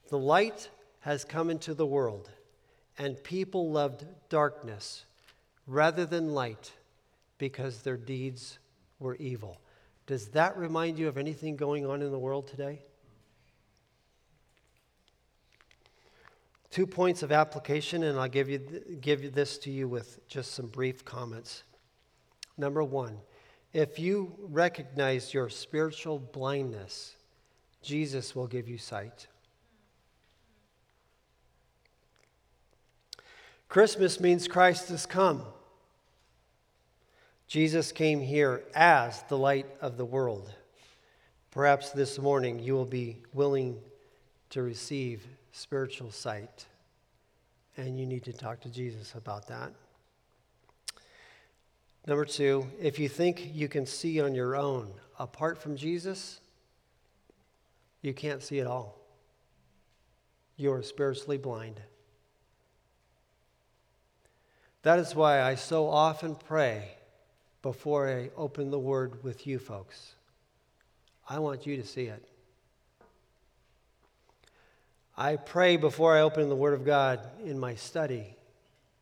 The 0.07 0.17
light 0.17 0.71
has 1.01 1.23
come 1.23 1.51
into 1.51 1.75
the 1.75 1.85
world, 1.85 2.31
and 2.97 3.23
people 3.23 3.69
loved 3.69 4.07
darkness 4.27 5.05
rather 5.67 6.03
than 6.03 6.33
light 6.33 6.73
because 7.37 7.83
their 7.83 7.95
deeds 7.95 8.57
were 8.97 9.13
evil. 9.17 9.59
Does 10.07 10.27
that 10.29 10.55
remind 10.57 10.99
you 10.99 11.07
of 11.07 11.17
anything 11.17 11.55
going 11.55 11.85
on 11.85 12.01
in 12.01 12.11
the 12.11 12.19
world 12.19 12.47
today? 12.47 12.81
Two 16.69 16.85
points 16.85 17.23
of 17.23 17.31
application, 17.31 18.03
and 18.03 18.19
I'll 18.19 18.27
give 18.27 18.49
you, 18.49 18.59
give 19.01 19.33
this 19.33 19.57
to 19.59 19.71
you 19.71 19.87
with 19.87 20.27
just 20.27 20.53
some 20.53 20.67
brief 20.67 21.05
comments. 21.05 21.63
Number 22.57 22.83
one, 22.83 23.17
if 23.73 23.97
you 23.97 24.35
recognize 24.39 25.33
your 25.33 25.49
spiritual 25.49 26.19
blindness, 26.19 27.15
Jesus 27.81 28.35
will 28.35 28.47
give 28.47 28.67
you 28.67 28.77
sight. 28.77 29.27
Christmas 33.67 34.19
means 34.19 34.47
Christ 34.47 34.89
has 34.89 35.05
come. 35.05 35.43
Jesus 37.47 37.91
came 37.91 38.21
here 38.21 38.63
as 38.73 39.23
the 39.23 39.37
light 39.37 39.67
of 39.79 39.97
the 39.97 40.05
world. 40.05 40.51
Perhaps 41.51 41.91
this 41.91 42.19
morning 42.19 42.59
you 42.59 42.73
will 42.73 42.85
be 42.85 43.17
willing 43.33 43.77
to 44.49 44.61
receive 44.61 45.25
spiritual 45.51 46.11
sight, 46.11 46.65
and 47.77 47.99
you 47.99 48.05
need 48.05 48.23
to 48.23 48.33
talk 48.33 48.61
to 48.61 48.69
Jesus 48.69 49.13
about 49.13 49.47
that. 49.47 49.71
Number 52.07 52.25
two, 52.25 52.67
if 52.79 52.99
you 52.99 53.07
think 53.07 53.51
you 53.53 53.67
can 53.67 53.85
see 53.85 54.19
on 54.21 54.35
your 54.35 54.55
own 54.55 54.91
apart 55.19 55.57
from 55.57 55.75
Jesus, 55.75 56.39
you 58.01 58.13
can't 58.13 58.43
see 58.43 58.59
at 58.59 58.67
all. 58.67 58.97
You 60.57 60.71
are 60.73 60.83
spiritually 60.83 61.37
blind. 61.37 61.79
That 64.83 64.99
is 64.99 65.15
why 65.15 65.41
I 65.41 65.55
so 65.55 65.87
often 65.87 66.35
pray 66.35 66.89
before 67.65 68.07
I 68.07 68.29
open 68.37 68.69
the 68.69 68.77
Word 68.77 69.23
with 69.23 69.47
you 69.47 69.57
folks. 69.57 70.13
I 71.27 71.39
want 71.39 71.65
you 71.65 71.77
to 71.77 71.83
see 71.83 72.03
it. 72.03 72.23
I 75.17 75.37
pray 75.37 75.75
before 75.75 76.15
I 76.15 76.21
open 76.21 76.47
the 76.47 76.55
Word 76.55 76.75
of 76.75 76.85
God 76.85 77.21
in 77.43 77.57
my 77.57 77.73
study 77.73 78.35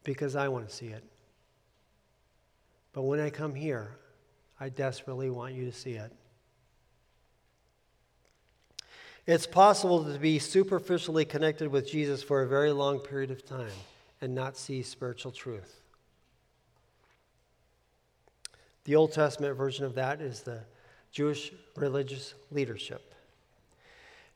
because 0.06 0.38
I 0.38 0.48
want 0.48 0.70
to 0.70 0.74
see 0.74 0.88
it. 0.88 1.04
But 2.94 3.02
when 3.02 3.20
I 3.20 3.30
come 3.30 3.54
here, 3.54 3.98
I 4.58 4.70
desperately 4.70 5.30
want 5.30 5.56
you 5.56 5.66
to 5.66 5.74
see 5.74 5.96
it. 5.96 6.14
It's 9.28 9.46
possible 9.46 10.06
to 10.06 10.18
be 10.18 10.40
superficially 10.40 11.26
connected 11.26 11.68
with 11.68 11.86
Jesus 11.86 12.24
for 12.24 12.44
a 12.44 12.48
very 12.48 12.72
long 12.72 13.00
period 13.00 13.30
of 13.30 13.46
time 13.46 13.76
and 14.22 14.34
not 14.34 14.56
see 14.56 14.84
spiritual 14.84 15.34
truth. 15.34 15.83
The 18.86 18.96
Old 18.96 19.14
Testament 19.14 19.58
version 19.58 19.86
of 19.86 19.96
that 19.96 20.22
is 20.22 20.42
the 20.42 20.62
Jewish 21.12 21.52
religious 21.76 22.34
leadership. 22.52 23.14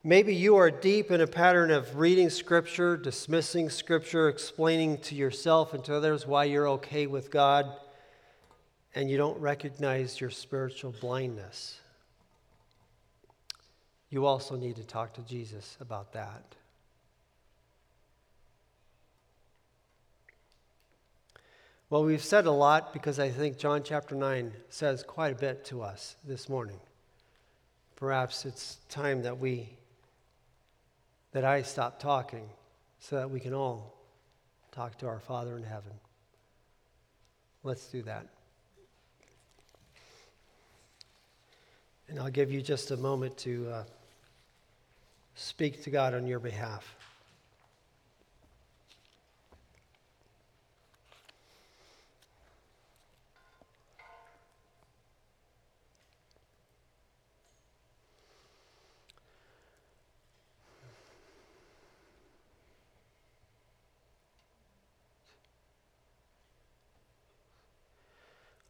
Maybe 0.03 0.33
you 0.33 0.55
are 0.55 0.71
deep 0.71 1.11
in 1.11 1.19
a 1.19 1.27
pattern 1.27 1.69
of 1.69 1.97
reading 1.97 2.29
Scripture, 2.29 2.95
dismissing 2.95 3.69
Scripture, 3.69 4.29
explaining 4.29 4.99
to 4.99 5.15
yourself 5.15 5.73
and 5.73 5.83
to 5.83 5.95
others 5.95 6.25
why 6.25 6.45
you're 6.45 6.69
okay 6.69 7.07
with 7.07 7.29
God, 7.29 7.65
and 8.95 9.09
you 9.09 9.17
don't 9.17 9.37
recognize 9.41 10.21
your 10.21 10.29
spiritual 10.29 10.93
blindness. 11.01 11.81
You 14.09 14.25
also 14.25 14.55
need 14.55 14.77
to 14.77 14.85
talk 14.85 15.13
to 15.15 15.21
Jesus 15.23 15.77
about 15.81 16.13
that. 16.13 16.55
Well, 21.89 22.03
we've 22.03 22.23
said 22.23 22.47
a 22.47 22.51
lot 22.51 22.91
because 22.91 23.17
I 23.17 23.29
think 23.29 23.57
John 23.57 23.81
chapter 23.81 24.13
9 24.13 24.51
says 24.69 25.03
quite 25.03 25.31
a 25.31 25.35
bit 25.35 25.63
to 25.65 25.81
us 25.81 26.17
this 26.25 26.49
morning. 26.49 26.81
Perhaps 27.95 28.45
it's 28.45 28.79
time 28.89 29.21
that 29.21 29.39
we, 29.39 29.69
that 31.31 31.45
I 31.45 31.61
stop 31.61 31.97
talking 31.97 32.49
so 32.99 33.15
that 33.15 33.31
we 33.31 33.39
can 33.39 33.53
all 33.53 33.95
talk 34.73 34.97
to 34.97 35.07
our 35.07 35.21
Father 35.21 35.55
in 35.55 35.63
heaven. 35.63 35.93
Let's 37.63 37.87
do 37.87 38.01
that. 38.01 38.27
And 42.09 42.19
I'll 42.19 42.29
give 42.29 42.51
you 42.51 42.61
just 42.61 42.91
a 42.91 42.97
moment 42.97 43.37
to 43.39 43.69
uh, 43.69 43.83
speak 45.35 45.83
to 45.83 45.89
God 45.89 46.13
on 46.13 46.27
your 46.27 46.39
behalf. 46.39 46.96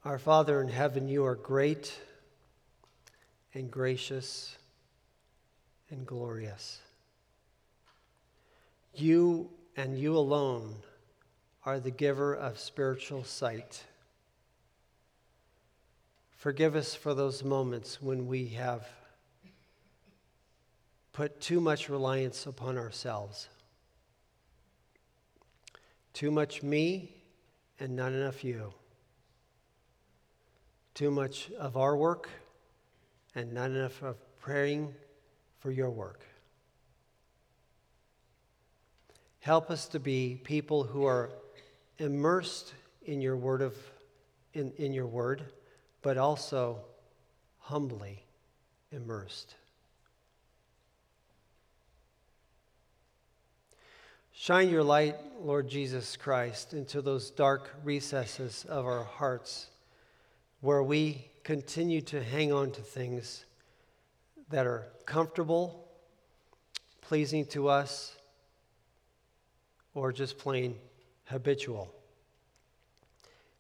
Our 0.08 0.20
Father 0.20 0.62
in 0.62 0.70
heaven, 0.70 1.10
you 1.10 1.26
are 1.26 1.36
great 1.36 1.93
and 3.53 3.70
gracious 3.70 4.58
and 5.89 6.08
glorious. 6.08 6.80
You 8.93 9.49
and 9.76 9.99
you 9.99 10.16
alone 10.16 10.76
are 11.66 11.82
the 11.82 11.91
giver 11.91 12.34
of 12.34 12.58
spiritual 12.58 13.26
sight. 13.26 13.84
Forgive 16.38 16.78
us 16.78 16.95
for 16.95 17.14
those 17.14 17.43
moments 17.43 18.01
when 18.01 18.28
we 18.28 18.47
have 18.51 18.88
put 21.12 21.41
too 21.41 21.60
much 21.60 21.89
reliance 21.89 22.45
upon 22.45 22.78
ourselves. 22.78 23.49
Too 26.14 26.32
much 26.32 26.64
me 26.64 27.12
and 27.78 27.97
not 27.97 28.14
enough 28.14 28.45
you 28.45 28.72
too 30.98 31.12
much 31.12 31.52
of 31.60 31.78
our 31.78 31.95
work 31.95 32.28
and 33.36 33.54
not 33.54 33.70
enough 33.70 34.02
of 34.02 34.16
praying 34.39 34.91
for 35.60 35.70
your 35.70 35.91
work. 35.91 36.26
Help 39.41 39.70
us 39.70 39.88
to 39.89 40.00
be 40.00 40.41
people 40.43 40.84
who 40.84 41.06
are 41.06 41.30
immersed 42.00 42.74
in 43.06 43.22
your 43.22 43.38
word 43.38 43.62
of 43.62 43.76
in, 44.56 44.74
in 44.78 44.91
your 44.91 45.06
word, 45.06 45.43
but 46.02 46.18
also 46.18 46.80
humbly 47.60 48.24
immersed. 48.91 49.54
Shine 54.34 54.70
your 54.70 54.82
light, 54.82 55.16
Lord 55.39 55.70
Jesus 55.70 56.18
Christ, 56.18 56.74
into 56.74 57.04
those 57.04 57.30
dark 57.30 57.70
recesses 57.84 58.66
of 58.68 58.88
our 58.88 59.04
hearts 59.04 59.68
where 60.62 60.82
we 60.82 61.30
continue 61.43 62.01
to 62.01 62.24
hang 62.24 62.51
on 62.51 62.72
to 62.72 62.82
things 62.82 63.45
that 64.49 64.66
are 64.66 64.88
comfortable, 65.05 65.88
pleasing 67.01 67.45
to 67.45 67.68
us, 67.68 68.16
or 69.93 70.12
just 70.12 70.38
plain 70.38 70.76
habitual. 71.26 71.93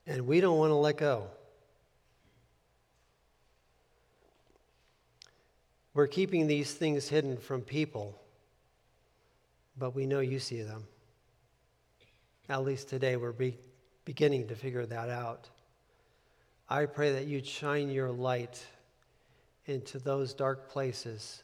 And 0.05 0.25
we 0.25 0.39
don't 0.39 0.57
want 0.57 0.71
to 0.71 0.75
let 0.75 0.97
go. 0.97 1.27
We're 5.93 6.07
keeping 6.07 6.45
these 6.45 6.73
things 6.73 7.09
hidden 7.09 7.37
from 7.37 7.61
people, 7.61 8.21
but 9.77 9.95
we 9.95 10.05
know 10.05 10.19
you 10.19 10.39
see 10.39 10.61
them. 10.61 10.85
At 12.49 12.63
least 12.63 12.87
today, 12.87 13.17
we're 13.17 13.31
be- 13.31 13.57
beginning 14.05 14.47
to 14.49 14.55
figure 14.55 14.85
that 14.85 15.09
out. 15.09 15.49
I 16.69 16.85
pray 16.85 17.13
that 17.13 17.27
you'd 17.27 17.47
shine 17.47 17.89
your 17.89 18.11
light 18.11 18.61
into 19.65 19.99
those 19.99 20.33
dark 20.33 20.69
places 20.69 21.43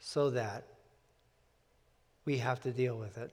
so 0.00 0.30
that 0.30 0.64
we 2.24 2.38
have 2.38 2.60
to 2.62 2.72
deal 2.72 2.96
with 2.96 3.18
it. 3.18 3.30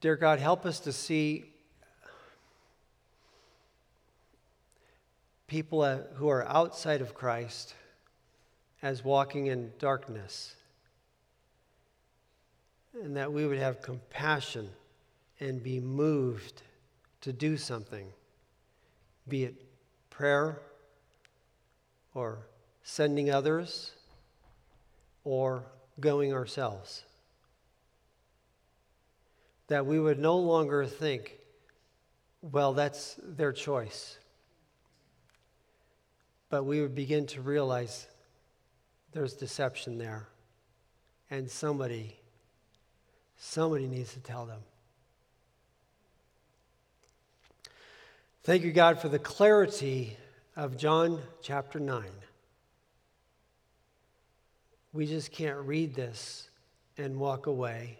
Dear 0.00 0.16
God, 0.16 0.38
help 0.38 0.64
us 0.64 0.80
to 0.80 0.92
see 0.92 1.44
people 5.46 5.84
who 6.14 6.28
are 6.28 6.46
outside 6.48 7.00
of 7.00 7.14
Christ 7.14 7.74
as 8.82 9.04
walking 9.04 9.46
in 9.46 9.72
darkness. 9.78 10.55
And 13.02 13.16
that 13.16 13.32
we 13.32 13.46
would 13.46 13.58
have 13.58 13.82
compassion 13.82 14.70
and 15.38 15.62
be 15.62 15.80
moved 15.80 16.62
to 17.20 17.32
do 17.32 17.56
something, 17.56 18.06
be 19.28 19.44
it 19.44 19.54
prayer 20.08 20.60
or 22.14 22.38
sending 22.82 23.30
others 23.30 23.92
or 25.24 25.64
going 26.00 26.32
ourselves. 26.32 27.02
That 29.68 29.84
we 29.84 30.00
would 30.00 30.18
no 30.18 30.38
longer 30.38 30.86
think, 30.86 31.38
well, 32.40 32.72
that's 32.72 33.18
their 33.22 33.52
choice. 33.52 34.18
But 36.48 36.64
we 36.64 36.80
would 36.80 36.94
begin 36.94 37.26
to 37.26 37.42
realize 37.42 38.06
there's 39.12 39.34
deception 39.34 39.98
there. 39.98 40.28
And 41.28 41.50
somebody, 41.50 42.16
somebody 43.38 43.86
needs 43.86 44.12
to 44.14 44.20
tell 44.20 44.46
them. 44.46 44.60
Thank 48.44 48.62
you, 48.62 48.72
God, 48.72 49.00
for 49.00 49.08
the 49.08 49.18
clarity 49.18 50.16
of 50.54 50.76
John 50.76 51.20
chapter 51.42 51.80
9. 51.80 52.04
We 54.92 55.06
just 55.06 55.32
can't 55.32 55.58
read 55.58 55.94
this 55.94 56.48
and 56.96 57.18
walk 57.18 57.46
away 57.46 57.98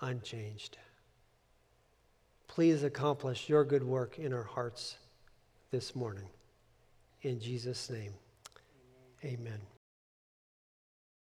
unchanged. 0.00 0.78
Please 2.48 2.82
accomplish 2.82 3.48
your 3.48 3.64
good 3.64 3.84
work 3.84 4.18
in 4.18 4.32
our 4.32 4.42
hearts 4.42 4.96
this 5.70 5.94
morning. 5.94 6.28
In 7.22 7.40
Jesus' 7.40 7.90
name, 7.90 8.14
amen. 9.24 9.40
amen. 9.40 9.73